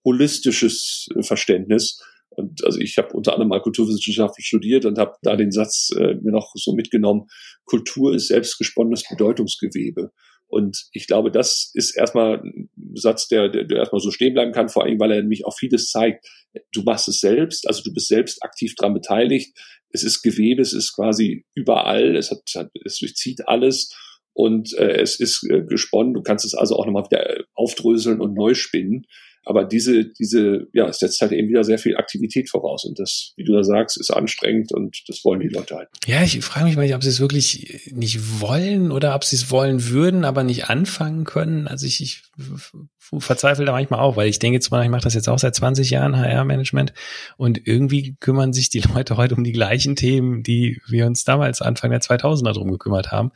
holistisches 0.03 1.07
Verständnis. 1.21 2.01
Und 2.31 2.65
also 2.65 2.79
ich 2.79 2.97
habe 2.97 3.13
unter 3.13 3.33
anderem 3.33 3.49
mal 3.49 3.61
Kulturwissenschaften 3.61 4.43
studiert 4.43 4.85
und 4.85 4.97
habe 4.97 5.13
da 5.21 5.35
den 5.35 5.51
Satz 5.51 5.91
äh, 5.95 6.15
mir 6.15 6.31
noch 6.31 6.53
so 6.55 6.73
mitgenommen, 6.73 7.27
Kultur 7.65 8.15
ist 8.15 8.29
selbstgesponnenes 8.29 9.03
Bedeutungsgewebe. 9.07 10.11
Und 10.47 10.87
ich 10.91 11.05
glaube, 11.05 11.29
das 11.29 11.69
ist 11.75 11.95
erstmal 11.95 12.41
ein 12.41 12.71
Satz, 12.95 13.27
der, 13.27 13.49
der, 13.49 13.65
der 13.65 13.77
erstmal 13.77 14.01
so 14.01 14.09
stehen 14.09 14.33
bleiben 14.33 14.53
kann, 14.53 14.69
vor 14.69 14.85
allem, 14.85 14.99
weil 14.99 15.11
er 15.11 15.21
nämlich 15.21 15.45
auch 15.45 15.55
vieles 15.55 15.91
zeigt. 15.91 16.25
Du 16.71 16.81
machst 16.81 17.07
es 17.07 17.19
selbst, 17.19 17.67
also 17.67 17.83
du 17.83 17.93
bist 17.93 18.07
selbst 18.07 18.41
aktiv 18.41 18.73
dran 18.73 18.95
beteiligt. 18.95 19.55
Es 19.91 20.01
ist 20.01 20.23
Gewebe, 20.23 20.63
es 20.63 20.73
ist 20.73 20.95
quasi 20.95 21.45
überall, 21.53 22.15
es 22.15 22.31
hat, 22.31 22.71
es 22.83 22.97
durchzieht 22.97 23.47
alles 23.47 23.93
und 24.39 24.73
äh, 24.77 25.01
es 25.01 25.19
ist 25.19 25.45
äh, 25.49 25.63
gesponnen. 25.63 26.13
Du 26.13 26.21
kannst 26.21 26.45
es 26.45 26.53
also 26.53 26.77
auch 26.77 26.85
nochmal 26.85 27.03
wieder 27.03 27.43
aufdröseln 27.55 28.21
und 28.21 28.35
neu 28.35 28.53
spinnen. 28.53 29.05
Aber 29.43 29.65
diese, 29.65 30.05
diese, 30.17 30.67
ja, 30.71 30.87
es 30.87 30.99
setzt 30.99 31.19
halt 31.19 31.33
eben 31.33 31.49
wieder 31.49 31.65
sehr 31.65 31.77
viel 31.77 31.97
Aktivität 31.97 32.49
voraus. 32.49 32.85
Und 32.85 32.99
das, 32.99 33.33
wie 33.35 33.43
du 33.43 33.51
da 33.51 33.63
sagst, 33.63 33.99
ist 33.99 34.11
anstrengend 34.11 34.71
und 34.71 34.95
das 35.07 35.25
wollen 35.25 35.41
die 35.41 35.49
Leute 35.49 35.75
halt. 35.75 35.89
Ja, 36.07 36.23
ich 36.23 36.39
frage 36.39 36.67
mich 36.67 36.77
mal, 36.77 36.93
ob 36.93 37.03
sie 37.03 37.09
es 37.09 37.19
wirklich 37.19 37.91
nicht 37.91 38.39
wollen 38.39 38.93
oder 38.93 39.13
ob 39.13 39.25
sie 39.25 39.35
es 39.35 39.51
wollen 39.51 39.89
würden, 39.89 40.23
aber 40.23 40.43
nicht 40.43 40.69
anfangen 40.69 41.25
können. 41.25 41.67
Also 41.67 41.85
ich, 41.85 41.99
ich 42.01 42.21
verzweifle 43.19 43.65
da 43.65 43.71
manchmal 43.71 43.99
auch, 43.99 44.15
weil 44.15 44.27
ich 44.27 44.39
denke 44.39 44.59
zwar, 44.59 44.83
ich 44.83 44.89
mache 44.89 45.03
das 45.03 45.13
jetzt 45.13 45.27
auch 45.29 45.39
seit 45.39 45.55
20 45.55 45.89
Jahren, 45.89 46.17
HR-Management, 46.17 46.93
und 47.37 47.67
irgendwie 47.67 48.15
kümmern 48.19 48.53
sich 48.53 48.69
die 48.69 48.79
Leute 48.93 49.17
heute 49.17 49.35
um 49.35 49.43
die 49.43 49.51
gleichen 49.51 49.95
Themen, 49.95 50.43
die 50.43 50.81
wir 50.87 51.05
uns 51.05 51.23
damals 51.23 51.61
Anfang 51.61 51.91
der 51.91 52.01
2000er 52.01 52.53
drum 52.53 52.71
gekümmert 52.71 53.11
haben. 53.11 53.31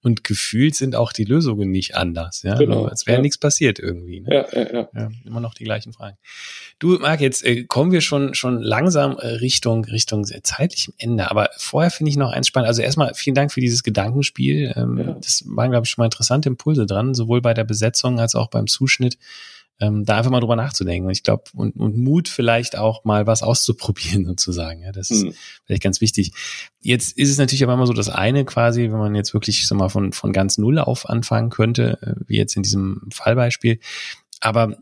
Und 0.00 0.22
gefühlt 0.22 0.76
sind 0.76 0.94
auch 0.94 1.12
die 1.12 1.24
Lösungen 1.24 1.72
nicht 1.72 1.96
anders. 1.96 2.42
Ja? 2.44 2.54
Genau, 2.54 2.76
also, 2.76 2.88
als 2.88 3.06
wäre 3.08 3.16
ja. 3.16 3.22
nichts 3.22 3.36
passiert 3.36 3.80
irgendwie. 3.80 4.20
Ne? 4.20 4.32
Ja, 4.32 4.46
ja, 4.52 4.72
ja. 4.72 4.88
ja, 4.94 5.10
Immer 5.24 5.40
noch 5.40 5.54
die 5.54 5.64
gleichen 5.64 5.92
Fragen. 5.92 6.16
Du, 6.78 6.98
Marc, 6.98 7.20
jetzt 7.20 7.44
äh, 7.44 7.64
kommen 7.64 7.90
wir 7.90 8.00
schon, 8.00 8.34
schon 8.34 8.62
langsam 8.62 9.18
äh, 9.18 9.26
Richtung, 9.26 9.84
Richtung 9.84 10.24
zeitlichem 10.24 10.94
Ende. 10.98 11.32
Aber 11.32 11.50
vorher 11.56 11.90
finde 11.90 12.10
ich 12.10 12.16
noch 12.16 12.30
eins 12.30 12.46
spannend. 12.46 12.68
Also 12.68 12.80
erstmal 12.80 13.12
vielen 13.14 13.34
Dank 13.34 13.52
für 13.52 13.60
dieses 13.60 13.82
Gedankenspiel. 13.82 14.72
Ähm, 14.76 14.98
ja. 14.98 15.16
Das 15.20 15.42
waren, 15.46 15.72
glaube 15.72 15.84
ich, 15.84 15.90
schon 15.90 16.02
mal 16.02 16.06
interessante 16.06 16.48
Impulse 16.48 16.86
dran, 16.86 17.14
sowohl 17.14 17.40
bei 17.40 17.52
der 17.52 17.64
Besetzung 17.64 18.20
als 18.20 18.36
auch 18.36 18.47
beim 18.50 18.66
Zuschnitt 18.66 19.18
ähm, 19.80 20.04
da 20.04 20.18
einfach 20.18 20.30
mal 20.30 20.40
drüber 20.40 20.56
nachzudenken. 20.56 21.08
Ich 21.10 21.22
glaube, 21.22 21.44
und, 21.54 21.76
und 21.76 21.96
Mut 21.96 22.28
vielleicht 22.28 22.76
auch 22.76 23.04
mal 23.04 23.26
was 23.26 23.42
auszuprobieren 23.42 24.24
sozusagen. 24.26 24.82
Ja, 24.82 24.92
das 24.92 25.10
ist 25.10 25.24
mhm. 25.24 25.34
vielleicht 25.64 25.82
ganz 25.82 26.00
wichtig. 26.00 26.32
Jetzt 26.80 27.16
ist 27.16 27.30
es 27.30 27.38
natürlich 27.38 27.62
aber 27.62 27.74
immer 27.74 27.86
so 27.86 27.92
das 27.92 28.08
eine 28.08 28.44
quasi, 28.44 28.82
wenn 28.82 28.98
man 28.98 29.14
jetzt 29.14 29.34
wirklich 29.34 29.66
so 29.66 29.74
mal 29.74 29.88
von, 29.88 30.12
von 30.12 30.32
ganz 30.32 30.58
Null 30.58 30.78
auf 30.78 31.08
anfangen 31.08 31.50
könnte, 31.50 31.98
äh, 32.02 32.14
wie 32.26 32.36
jetzt 32.36 32.56
in 32.56 32.62
diesem 32.62 33.08
Fallbeispiel. 33.12 33.78
Aber 34.40 34.72
äh, 34.72 34.76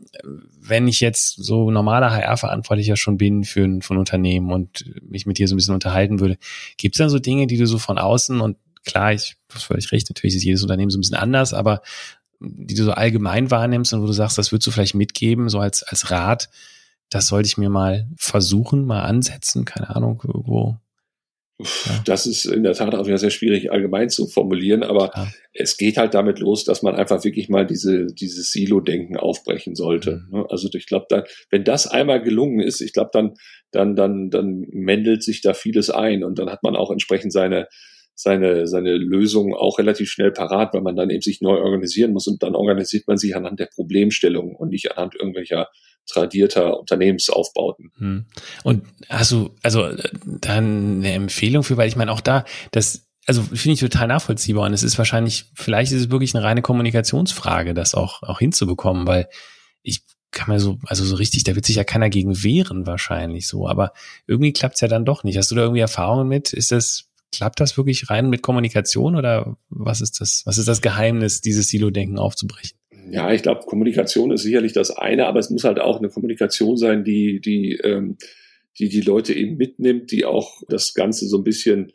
wenn 0.59 0.87
ich 0.87 0.99
jetzt 0.99 1.35
so 1.35 1.69
normaler 1.69 2.11
HR-Verantwortlicher 2.11 2.97
schon 2.97 3.17
bin 3.17 3.43
für 3.43 3.63
ein, 3.63 3.81
für 3.83 3.93
ein 3.93 3.99
Unternehmen 3.99 4.51
und 4.51 4.85
mich 5.01 5.27
mit 5.27 5.37
dir 5.37 5.47
so 5.47 5.53
ein 5.53 5.57
bisschen 5.57 5.75
unterhalten 5.75 6.19
würde, 6.19 6.37
gibt 6.77 6.95
es 6.95 6.97
dann 6.97 7.09
so 7.09 7.19
Dinge, 7.19 7.45
die 7.45 7.57
du 7.57 7.67
so 7.67 7.77
von 7.77 7.99
außen 7.99 8.41
und 8.41 8.57
klar, 8.83 9.13
ich 9.13 9.35
habe 9.51 9.59
völlig 9.59 9.91
recht, 9.91 10.09
natürlich 10.09 10.35
ist 10.35 10.43
jedes 10.43 10.63
Unternehmen 10.63 10.89
so 10.89 10.97
ein 10.97 11.01
bisschen 11.01 11.17
anders, 11.17 11.53
aber 11.53 11.81
die 12.39 12.75
du 12.75 12.83
so 12.83 12.91
allgemein 12.91 13.51
wahrnimmst 13.51 13.93
und 13.93 14.01
wo 14.01 14.05
du 14.05 14.13
sagst, 14.13 14.37
das 14.37 14.51
würdest 14.51 14.67
du 14.67 14.71
vielleicht 14.71 14.95
mitgeben, 14.95 15.49
so 15.49 15.59
als, 15.59 15.83
als 15.83 16.11
Rat, 16.11 16.49
das 17.09 17.27
sollte 17.27 17.47
ich 17.47 17.57
mir 17.57 17.69
mal 17.69 18.07
versuchen, 18.17 18.85
mal 18.85 19.01
ansetzen, 19.01 19.65
keine 19.65 19.95
Ahnung, 19.95 20.21
irgendwo. 20.25 20.77
Ja. 21.59 21.67
Das 22.05 22.27
ist 22.27 22.45
in 22.45 22.61
der 22.61 22.73
Tat 22.73 22.93
auch 22.93 23.07
wieder 23.07 23.17
sehr 23.17 23.31
schwierig 23.31 23.71
allgemein 23.71 24.11
zu 24.11 24.27
formulieren, 24.27 24.83
aber 24.83 25.11
ja. 25.15 25.27
es 25.53 25.77
geht 25.77 25.97
halt 25.97 26.13
damit 26.13 26.37
los, 26.37 26.65
dass 26.65 26.83
man 26.83 26.95
einfach 26.95 27.23
wirklich 27.23 27.49
mal 27.49 27.65
diese, 27.65 28.05
dieses 28.07 28.51
Silo-Denken 28.51 29.17
aufbrechen 29.17 29.73
sollte. 29.75 30.23
Mhm. 30.29 30.37
Ne? 30.37 30.45
Also 30.49 30.69
ich 30.71 30.85
glaube, 30.85 31.07
dann, 31.09 31.23
wenn 31.49 31.63
das 31.63 31.87
einmal 31.87 32.21
gelungen 32.21 32.59
ist, 32.59 32.81
ich 32.81 32.93
glaube, 32.93 33.09
dann, 33.11 33.33
dann, 33.71 33.95
dann, 33.95 34.29
dann 34.29 34.67
mendelt 34.69 35.23
sich 35.23 35.41
da 35.41 35.55
vieles 35.55 35.89
ein 35.89 36.23
und 36.23 36.37
dann 36.37 36.51
hat 36.51 36.61
man 36.61 36.75
auch 36.75 36.91
entsprechend 36.91 37.33
seine, 37.33 37.67
seine, 38.19 38.65
seine 38.65 38.97
Lösung 38.97 39.53
auch 39.53 39.77
relativ 39.77 40.09
schnell 40.09 40.31
parat, 40.31 40.73
weil 40.73 40.81
man 40.81 40.95
dann 40.95 41.11
eben 41.11 41.21
sich 41.21 41.39
neu 41.39 41.59
organisieren 41.59 42.13
muss 42.13 42.25
und 42.25 42.41
dann 42.41 42.55
organisiert 42.55 43.07
man 43.07 43.17
sich 43.17 43.35
anhand 43.35 43.59
der 43.59 43.67
Problemstellung 43.67 44.55
und 44.55 44.69
nicht 44.69 44.91
anhand 44.91 45.13
irgendwelcher 45.15 45.69
tradierter 46.07 46.79
Unternehmensaufbauten. 46.79 47.91
Hm. 47.97 48.25
Und 48.63 48.83
hast 49.07 49.31
du 49.31 49.51
also 49.61 49.85
äh, 49.85 50.09
dann 50.25 50.97
eine 50.97 51.11
Empfehlung 51.11 51.61
für, 51.63 51.77
weil 51.77 51.87
ich 51.87 51.95
meine 51.95 52.11
auch 52.11 52.21
da, 52.21 52.43
das 52.71 53.07
also 53.27 53.43
finde 53.43 53.73
ich 53.73 53.81
total 53.81 54.07
nachvollziehbar 54.07 54.65
und 54.65 54.73
es 54.73 54.83
ist 54.83 54.97
wahrscheinlich, 54.97 55.45
vielleicht 55.53 55.91
ist 55.91 56.01
es 56.01 56.09
wirklich 56.09 56.33
eine 56.33 56.43
reine 56.43 56.61
Kommunikationsfrage, 56.61 57.73
das 57.73 57.93
auch, 57.93 58.23
auch 58.23 58.39
hinzubekommen, 58.39 59.05
weil 59.05 59.27
ich 59.83 60.01
kann 60.31 60.53
mir 60.53 60.59
so, 60.59 60.79
also 60.85 61.03
so 61.03 61.17
richtig, 61.17 61.43
da 61.43 61.53
wird 61.53 61.65
sich 61.65 61.75
ja 61.75 61.83
keiner 61.83 62.09
gegen 62.09 62.41
wehren 62.43 62.87
wahrscheinlich 62.87 63.47
so, 63.47 63.67
aber 63.67 63.91
irgendwie 64.27 64.53
klappt 64.53 64.75
es 64.75 64.81
ja 64.81 64.87
dann 64.87 65.05
doch 65.05 65.23
nicht. 65.23 65.37
Hast 65.37 65.51
du 65.51 65.55
da 65.55 65.61
irgendwie 65.61 65.81
Erfahrungen 65.81 66.27
mit? 66.27 66.53
Ist 66.53 66.71
das, 66.71 67.06
klappt 67.31 67.59
das 67.59 67.77
wirklich 67.77 68.09
rein 68.09 68.29
mit 68.29 68.41
Kommunikation 68.41 69.15
oder 69.15 69.57
was 69.69 70.01
ist 70.01 70.21
das, 70.21 70.43
was 70.45 70.57
ist 70.57 70.67
das 70.67 70.81
Geheimnis, 70.81 71.41
dieses 71.41 71.67
Silo-Denken 71.67 72.17
aufzubrechen? 72.17 72.77
Ja, 73.09 73.31
ich 73.31 73.41
glaube, 73.41 73.65
Kommunikation 73.65 74.31
ist 74.31 74.43
sicherlich 74.43 74.73
das 74.73 74.91
eine, 74.91 75.27
aber 75.27 75.39
es 75.39 75.49
muss 75.49 75.63
halt 75.63 75.79
auch 75.79 75.99
eine 75.99 76.09
Kommunikation 76.09 76.77
sein, 76.77 77.03
die, 77.03 77.39
die, 77.39 77.79
ähm, 77.83 78.17
die 78.79 78.89
die 78.89 79.01
Leute 79.01 79.33
eben 79.33 79.57
mitnimmt, 79.57 80.11
die 80.11 80.25
auch 80.25 80.61
das 80.67 80.93
Ganze 80.93 81.27
so 81.27 81.37
ein 81.37 81.43
bisschen 81.43 81.93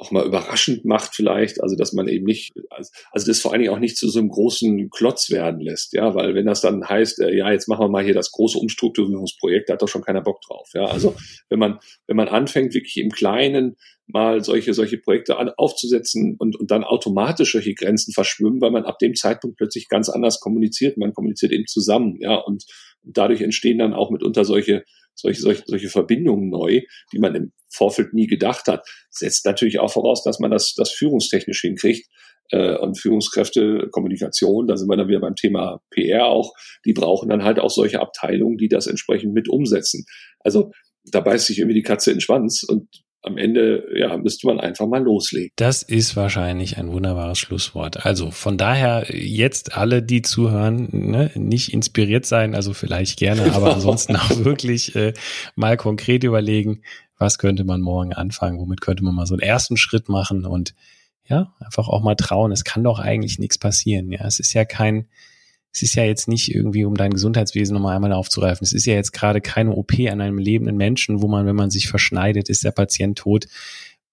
auch 0.00 0.10
mal 0.10 0.26
überraschend 0.26 0.84
macht 0.84 1.14
vielleicht, 1.14 1.62
also 1.62 1.76
dass 1.76 1.92
man 1.92 2.08
eben 2.08 2.24
nicht, 2.24 2.52
also 2.70 3.26
das 3.26 3.40
vor 3.40 3.52
allen 3.52 3.60
Dingen 3.60 3.74
auch 3.74 3.78
nicht 3.78 3.98
zu 3.98 4.08
so 4.08 4.18
einem 4.18 4.30
großen 4.30 4.88
Klotz 4.90 5.30
werden 5.30 5.60
lässt, 5.60 5.92
ja, 5.92 6.14
weil 6.14 6.34
wenn 6.34 6.46
das 6.46 6.62
dann 6.62 6.88
heißt, 6.88 7.20
äh, 7.20 7.36
ja, 7.36 7.52
jetzt 7.52 7.68
machen 7.68 7.84
wir 7.84 7.90
mal 7.90 8.04
hier 8.04 8.14
das 8.14 8.32
große 8.32 8.58
Umstrukturierungsprojekt, 8.58 9.68
da 9.68 9.74
hat 9.74 9.82
doch 9.82 9.88
schon 9.88 10.02
keiner 10.02 10.22
Bock 10.22 10.40
drauf, 10.40 10.70
ja, 10.74 10.86
also 10.86 11.14
wenn 11.50 11.58
man, 11.58 11.78
wenn 12.06 12.16
man 12.16 12.28
anfängt, 12.28 12.72
wirklich 12.72 12.96
im 12.96 13.10
Kleinen 13.10 13.76
mal 14.06 14.42
solche, 14.42 14.74
solche 14.74 14.98
Projekte 14.98 15.36
an, 15.36 15.50
aufzusetzen 15.50 16.34
und, 16.38 16.58
und 16.58 16.70
dann 16.70 16.82
automatisch 16.82 17.52
solche 17.52 17.74
Grenzen 17.74 18.12
verschwimmen, 18.12 18.60
weil 18.60 18.72
man 18.72 18.84
ab 18.84 18.98
dem 18.98 19.14
Zeitpunkt 19.14 19.58
plötzlich 19.58 19.88
ganz 19.88 20.08
anders 20.08 20.40
kommuniziert, 20.40 20.96
man 20.96 21.12
kommuniziert 21.12 21.52
eben 21.52 21.66
zusammen, 21.66 22.16
ja, 22.20 22.36
und 22.36 22.64
dadurch 23.02 23.42
entstehen 23.42 23.78
dann 23.78 23.94
auch 23.94 24.10
mitunter 24.10 24.44
solche 24.44 24.84
solche, 25.20 25.40
solche, 25.40 25.62
solche 25.66 25.88
Verbindungen 25.88 26.50
neu, 26.50 26.80
die 27.12 27.18
man 27.18 27.34
im 27.34 27.52
Vorfeld 27.68 28.14
nie 28.14 28.26
gedacht 28.26 28.66
hat, 28.66 28.86
setzt 29.10 29.44
natürlich 29.46 29.78
auch 29.78 29.92
voraus, 29.92 30.22
dass 30.24 30.40
man 30.40 30.50
das, 30.50 30.74
das 30.74 30.90
führungstechnisch 30.90 31.60
hinkriegt. 31.60 32.08
Äh, 32.52 32.76
und 32.76 32.98
Führungskräfte, 32.98 33.88
Kommunikation, 33.92 34.66
da 34.66 34.76
sind 34.76 34.88
wir 34.88 34.96
dann 34.96 35.08
wieder 35.08 35.20
beim 35.20 35.36
Thema 35.36 35.80
PR 35.90 36.26
auch, 36.26 36.52
die 36.84 36.92
brauchen 36.92 37.28
dann 37.28 37.44
halt 37.44 37.60
auch 37.60 37.70
solche 37.70 38.00
Abteilungen, 38.00 38.56
die 38.56 38.68
das 38.68 38.88
entsprechend 38.88 39.32
mit 39.32 39.48
umsetzen. 39.48 40.04
Also 40.40 40.72
da 41.04 41.20
beißt 41.20 41.46
sich 41.46 41.58
irgendwie 41.58 41.76
die 41.76 41.82
Katze 41.82 42.10
in 42.10 42.16
den 42.16 42.22
Schwanz 42.22 42.64
und 42.64 42.88
am 43.22 43.36
Ende 43.36 43.84
ja, 43.94 44.16
müsste 44.16 44.46
man 44.46 44.60
einfach 44.60 44.86
mal 44.86 45.02
loslegen. 45.02 45.50
Das 45.56 45.82
ist 45.82 46.16
wahrscheinlich 46.16 46.78
ein 46.78 46.90
wunderbares 46.90 47.38
Schlusswort. 47.38 48.06
Also 48.06 48.30
von 48.30 48.56
daher 48.56 49.06
jetzt 49.10 49.76
alle, 49.76 50.02
die 50.02 50.22
zuhören, 50.22 50.88
ne, 50.90 51.30
nicht 51.34 51.72
inspiriert 51.72 52.24
sein, 52.24 52.54
also 52.54 52.72
vielleicht 52.72 53.18
gerne, 53.18 53.52
aber 53.52 53.74
ansonsten 53.74 54.16
auch 54.16 54.44
wirklich 54.44 54.94
äh, 54.96 55.12
mal 55.54 55.76
konkret 55.76 56.24
überlegen, 56.24 56.82
was 57.18 57.38
könnte 57.38 57.64
man 57.64 57.82
morgen 57.82 58.14
anfangen, 58.14 58.58
womit 58.58 58.80
könnte 58.80 59.04
man 59.04 59.14
mal 59.14 59.26
so 59.26 59.34
einen 59.34 59.42
ersten 59.42 59.76
Schritt 59.76 60.08
machen 60.08 60.46
und 60.46 60.74
ja, 61.26 61.54
einfach 61.60 61.88
auch 61.88 62.02
mal 62.02 62.16
trauen. 62.16 62.50
Es 62.50 62.64
kann 62.64 62.82
doch 62.82 62.98
eigentlich 62.98 63.38
nichts 63.38 63.58
passieren. 63.58 64.10
Ja, 64.10 64.26
es 64.26 64.40
ist 64.40 64.52
ja 64.54 64.64
kein, 64.64 65.06
es 65.72 65.82
ist 65.82 65.94
ja 65.94 66.04
jetzt 66.04 66.28
nicht 66.28 66.52
irgendwie, 66.54 66.84
um 66.84 66.96
dein 66.96 67.12
Gesundheitswesen 67.12 67.74
nochmal 67.74 67.96
einmal 67.96 68.12
aufzugreifen. 68.12 68.64
Es 68.64 68.72
ist 68.72 68.86
ja 68.86 68.94
jetzt 68.94 69.12
gerade 69.12 69.40
keine 69.40 69.72
OP 69.72 69.92
an 70.10 70.20
einem 70.20 70.38
lebenden 70.38 70.76
Menschen, 70.76 71.22
wo 71.22 71.28
man, 71.28 71.46
wenn 71.46 71.56
man 71.56 71.70
sich 71.70 71.88
verschneidet, 71.88 72.48
ist 72.48 72.64
der 72.64 72.72
Patient 72.72 73.18
tot. 73.18 73.46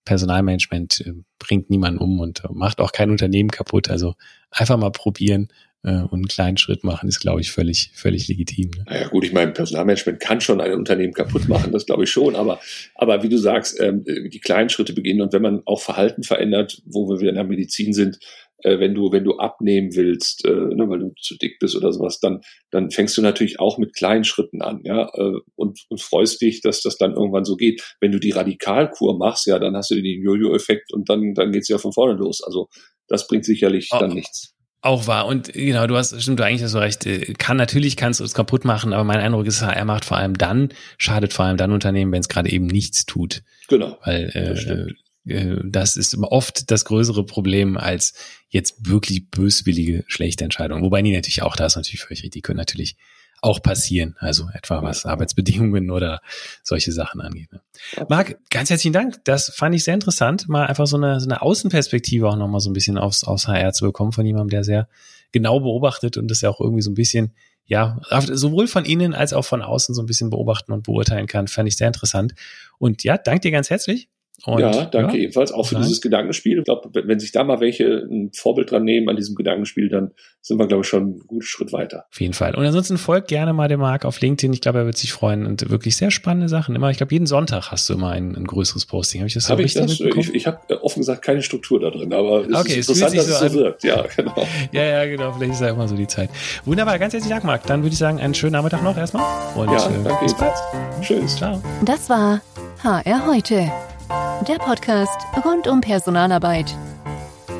Personalmanagement 0.05 1.03
äh, 1.05 1.13
bringt 1.39 1.69
niemanden 1.69 1.99
um 1.99 2.19
und 2.19 2.43
äh, 2.45 2.47
macht 2.51 2.79
auch 2.79 2.91
kein 2.91 3.09
Unternehmen 3.09 3.49
kaputt. 3.49 3.89
Also 3.89 4.13
einfach 4.51 4.77
mal 4.77 4.91
probieren 4.91 5.49
äh, 5.83 6.01
und 6.01 6.13
einen 6.13 6.27
kleinen 6.27 6.57
Schritt 6.57 6.83
machen, 6.83 7.09
ist, 7.09 7.19
glaube 7.19 7.41
ich, 7.41 7.51
völlig, 7.51 7.91
völlig 7.93 8.27
legitim. 8.27 8.71
Ne? 8.71 8.85
Naja 8.87 9.07
gut, 9.07 9.25
ich 9.25 9.33
meine, 9.33 9.51
Personalmanagement 9.51 10.19
kann 10.19 10.39
schon 10.39 10.61
ein 10.61 10.73
Unternehmen 10.73 11.13
kaputt 11.13 11.47
machen, 11.49 11.71
das 11.71 11.85
glaube 11.85 12.05
ich 12.05 12.09
schon, 12.09 12.35
aber, 12.35 12.59
aber 12.95 13.23
wie 13.23 13.29
du 13.29 13.37
sagst, 13.37 13.79
ähm, 13.79 14.03
die 14.05 14.39
kleinen 14.39 14.69
Schritte 14.69 14.93
beginnen 14.93 15.21
und 15.21 15.33
wenn 15.33 15.41
man 15.41 15.61
auch 15.65 15.81
Verhalten 15.81 16.23
verändert, 16.23 16.81
wo 16.85 17.09
wir 17.09 17.19
wieder 17.19 17.29
in 17.29 17.35
der 17.35 17.43
Medizin 17.43 17.93
sind, 17.93 18.19
äh, 18.63 18.79
wenn 18.79 18.95
du, 18.95 19.11
wenn 19.11 19.23
du 19.23 19.37
abnehmen 19.37 19.95
willst, 19.95 20.45
äh, 20.45 20.49
ne, 20.49 20.89
weil 20.89 20.99
du 20.99 21.13
zu 21.19 21.37
dick 21.37 21.59
bist 21.59 21.75
oder 21.75 21.91
sowas, 21.91 22.19
dann, 22.19 22.41
dann 22.71 22.91
fängst 22.91 23.17
du 23.17 23.21
natürlich 23.21 23.59
auch 23.59 23.77
mit 23.77 23.95
kleinen 23.95 24.23
Schritten 24.23 24.61
an, 24.61 24.81
ja, 24.83 25.09
äh, 25.13 25.39
und, 25.55 25.79
und 25.89 26.01
freust 26.01 26.41
dich, 26.41 26.61
dass 26.61 26.81
das 26.81 26.97
dann 26.97 27.13
irgendwann 27.13 27.45
so 27.45 27.55
geht. 27.55 27.95
Wenn 27.99 28.11
du 28.11 28.19
die 28.19 28.31
Radikalkur 28.31 29.17
machst, 29.17 29.47
ja, 29.47 29.59
dann 29.59 29.75
hast 29.75 29.91
du 29.91 29.95
den 29.95 30.23
Jojo-Effekt 30.23 30.93
und 30.93 31.09
dann, 31.09 31.33
dann 31.33 31.51
geht's 31.51 31.67
ja 31.67 31.77
von 31.77 31.93
vorne 31.93 32.17
los. 32.17 32.41
Also 32.43 32.67
das 33.07 33.27
bringt 33.27 33.45
sicherlich 33.45 33.89
oh. 33.91 33.99
dann 33.99 34.13
nichts. 34.13 34.53
Auch 34.81 35.07
wahr. 35.07 35.25
Und 35.25 35.51
genau, 35.53 35.87
du 35.87 35.97
hast, 35.97 36.21
stimmt, 36.21 36.39
du 36.39 36.45
eigentlich 36.45 36.63
hast 36.63 36.75
du 36.75 36.79
recht. 36.79 37.05
Äh, 37.05 37.33
kann, 37.33 37.57
natürlich 37.57 37.97
kannst 37.97 38.19
du 38.19 38.23
es 38.23 38.33
kaputt 38.33 38.63
machen, 38.63 38.93
aber 38.93 39.03
mein 39.03 39.19
Eindruck 39.19 39.45
ist, 39.47 39.61
er 39.61 39.85
macht 39.85 40.05
vor 40.05 40.17
allem 40.17 40.37
dann, 40.37 40.69
schadet 40.97 41.33
vor 41.33 41.45
allem 41.45 41.57
dann 41.57 41.71
Unternehmen, 41.71 42.11
wenn 42.11 42.21
es 42.21 42.29
gerade 42.29 42.49
eben 42.49 42.67
nichts 42.67 43.05
tut. 43.05 43.41
Genau. 43.67 43.97
Weil 44.03 44.31
äh, 44.33 44.93
äh, 45.27 45.59
das 45.63 45.97
ist 45.97 46.17
oft 46.17 46.71
das 46.71 46.85
größere 46.85 47.25
Problem 47.25 47.77
als 47.77 48.13
jetzt 48.49 48.87
wirklich 48.87 49.29
böswillige 49.29 50.03
schlechte 50.07 50.43
Entscheidungen. 50.43 50.83
Wobei 50.83 51.01
die 51.01 51.13
natürlich 51.13 51.41
auch, 51.41 51.55
da 51.55 51.65
ist 51.65 51.75
natürlich 51.75 52.01
völlig 52.01 52.23
richtig, 52.23 52.31
die 52.31 52.41
können 52.41 52.57
natürlich 52.57 52.97
auch 53.41 53.61
passieren. 53.61 54.15
Also 54.19 54.49
etwa 54.53 54.81
was 54.81 55.05
Arbeitsbedingungen 55.05 55.91
oder 55.91 56.21
solche 56.63 56.91
Sachen 56.91 57.21
angeht. 57.21 57.51
Ne? 57.51 57.61
Marc, 58.09 58.37
ganz 58.49 58.69
herzlichen 58.69 58.93
Dank. 58.93 59.23
Das 59.25 59.51
fand 59.55 59.75
ich 59.75 59.83
sehr 59.83 59.93
interessant, 59.93 60.47
mal 60.49 60.65
einfach 60.65 60.87
so 60.87 60.97
eine, 60.97 61.19
so 61.19 61.27
eine 61.27 61.41
Außenperspektive 61.41 62.27
auch 62.27 62.35
nochmal 62.35 62.61
so 62.61 62.69
ein 62.69 62.73
bisschen 62.73 62.97
aufs, 62.97 63.23
aufs 63.23 63.47
HR 63.47 63.73
zu 63.73 63.85
bekommen 63.85 64.11
von 64.11 64.25
jemandem, 64.25 64.49
der 64.49 64.63
sehr 64.63 64.87
genau 65.31 65.59
beobachtet 65.59 66.17
und 66.17 66.29
das 66.29 66.41
ja 66.41 66.49
auch 66.49 66.59
irgendwie 66.59 66.81
so 66.81 66.89
ein 66.89 66.95
bisschen, 66.95 67.33
ja, 67.65 67.99
sowohl 68.31 68.67
von 68.67 68.85
innen 68.85 69.13
als 69.13 69.33
auch 69.33 69.43
von 69.43 69.61
außen 69.61 69.93
so 69.93 70.01
ein 70.01 70.05
bisschen 70.05 70.29
beobachten 70.29 70.71
und 70.71 70.83
beurteilen 70.83 71.27
kann. 71.27 71.47
Fand 71.47 71.67
ich 71.67 71.77
sehr 71.77 71.87
interessant. 71.87 72.33
Und 72.79 73.03
ja, 73.03 73.17
danke 73.17 73.41
dir 73.41 73.51
ganz 73.51 73.69
herzlich. 73.69 74.09
Und, 74.45 74.59
ja, 74.59 74.85
danke 74.85 75.17
ja, 75.17 75.23
ebenfalls 75.23 75.51
auch 75.51 75.65
für 75.65 75.75
nein. 75.75 75.83
dieses 75.83 75.99
Gedankenspiel. 75.99 76.59
Ich 76.59 76.65
glaube, 76.65 76.89
wenn 76.93 77.19
sich 77.19 77.31
da 77.31 77.43
mal 77.43 77.59
welche 77.59 78.07
ein 78.09 78.31
Vorbild 78.33 78.69
dran 78.69 78.83
nehmen 78.83 79.09
an 79.09 79.15
diesem 79.15 79.35
Gedankenspiel, 79.35 79.89
dann 79.89 80.11
sind 80.41 80.59
wir, 80.59 80.67
glaube 80.67 80.83
ich, 80.83 80.87
schon 80.87 81.03
einen 81.03 81.19
guten 81.25 81.41
Schritt 81.41 81.73
weiter. 81.73 82.05
Auf 82.11 82.21
jeden 82.21 82.33
Fall. 82.33 82.55
Und 82.55 82.63
ansonsten 82.63 82.97
folgt 82.97 83.29
gerne 83.29 83.51
mal 83.53 83.67
dem 83.67 83.79
Marc 83.79 84.05
auf 84.05 84.21
LinkedIn. 84.21 84.53
Ich 84.53 84.61
glaube, 84.61 84.79
er 84.79 84.85
wird 84.85 84.97
sich 84.97 85.11
freuen 85.11 85.47
und 85.47 85.69
wirklich 85.71 85.97
sehr 85.97 86.11
spannende 86.11 86.49
Sachen. 86.49 86.75
Immer, 86.75 86.91
ich 86.91 86.97
glaube, 86.97 87.13
jeden 87.13 87.25
Sonntag 87.25 87.71
hast 87.71 87.89
du 87.89 87.93
immer 87.93 88.11
ein, 88.11 88.35
ein 88.35 88.45
größeres 88.45 88.85
Posting. 88.85 89.21
Habe 89.21 89.27
ich 89.27 89.33
das 89.33 89.45
so 89.45 89.53
hab 89.53 89.59
richtig 89.59 89.81
ich 89.81 89.97
das? 89.97 90.27
Ich, 90.27 90.35
ich 90.35 90.47
habe 90.47 90.59
äh, 90.69 90.75
offen 90.75 90.99
gesagt 90.99 91.23
keine 91.23 91.41
Struktur 91.41 91.79
da 91.79 91.89
drin, 91.89 92.13
aber 92.13 92.41
es 92.41 92.53
okay, 92.53 92.79
ist 92.79 92.89
interessant, 92.89 93.15
es 93.15 93.27
dass 93.27 93.39
so 93.39 93.45
es 93.47 93.51
so 93.53 93.59
wirkt. 93.59 93.83
Ja, 93.83 94.05
genau. 94.15 94.47
ja, 94.71 94.83
ja, 94.83 95.05
genau. 95.05 95.33
Vielleicht 95.33 95.53
ist 95.53 95.61
ja 95.61 95.69
immer 95.69 95.87
so 95.87 95.95
die 95.95 96.07
Zeit. 96.07 96.29
Wunderbar, 96.63 96.99
ganz 96.99 97.13
herzlichen 97.13 97.33
Dank, 97.33 97.43
Marc. 97.43 97.65
Dann 97.65 97.81
würde 97.81 97.93
ich 97.93 97.99
sagen, 97.99 98.19
einen 98.19 98.35
schönen 98.35 98.53
Nachmittag 98.53 98.83
noch 98.83 98.97
erstmal. 98.97 99.25
Und 99.55 99.71
ja, 99.71 99.87
äh, 99.87 100.03
danke. 100.03 100.23
bis 100.23 100.35
bald. 100.35 100.53
Tschüss. 101.01 101.37
Ciao. 101.37 101.59
Das 101.83 102.07
war 102.09 102.39
HR 102.83 103.25
heute 103.25 103.71
der 104.09 104.57
Podcast 104.59 105.19
rund 105.43 105.67
um 105.67 105.81
Personalarbeit, 105.81 106.75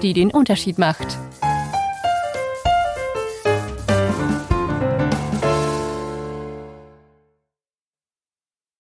die 0.02 0.14
den 0.14 0.32
Unterschied 0.32 0.78
macht. 0.78 1.18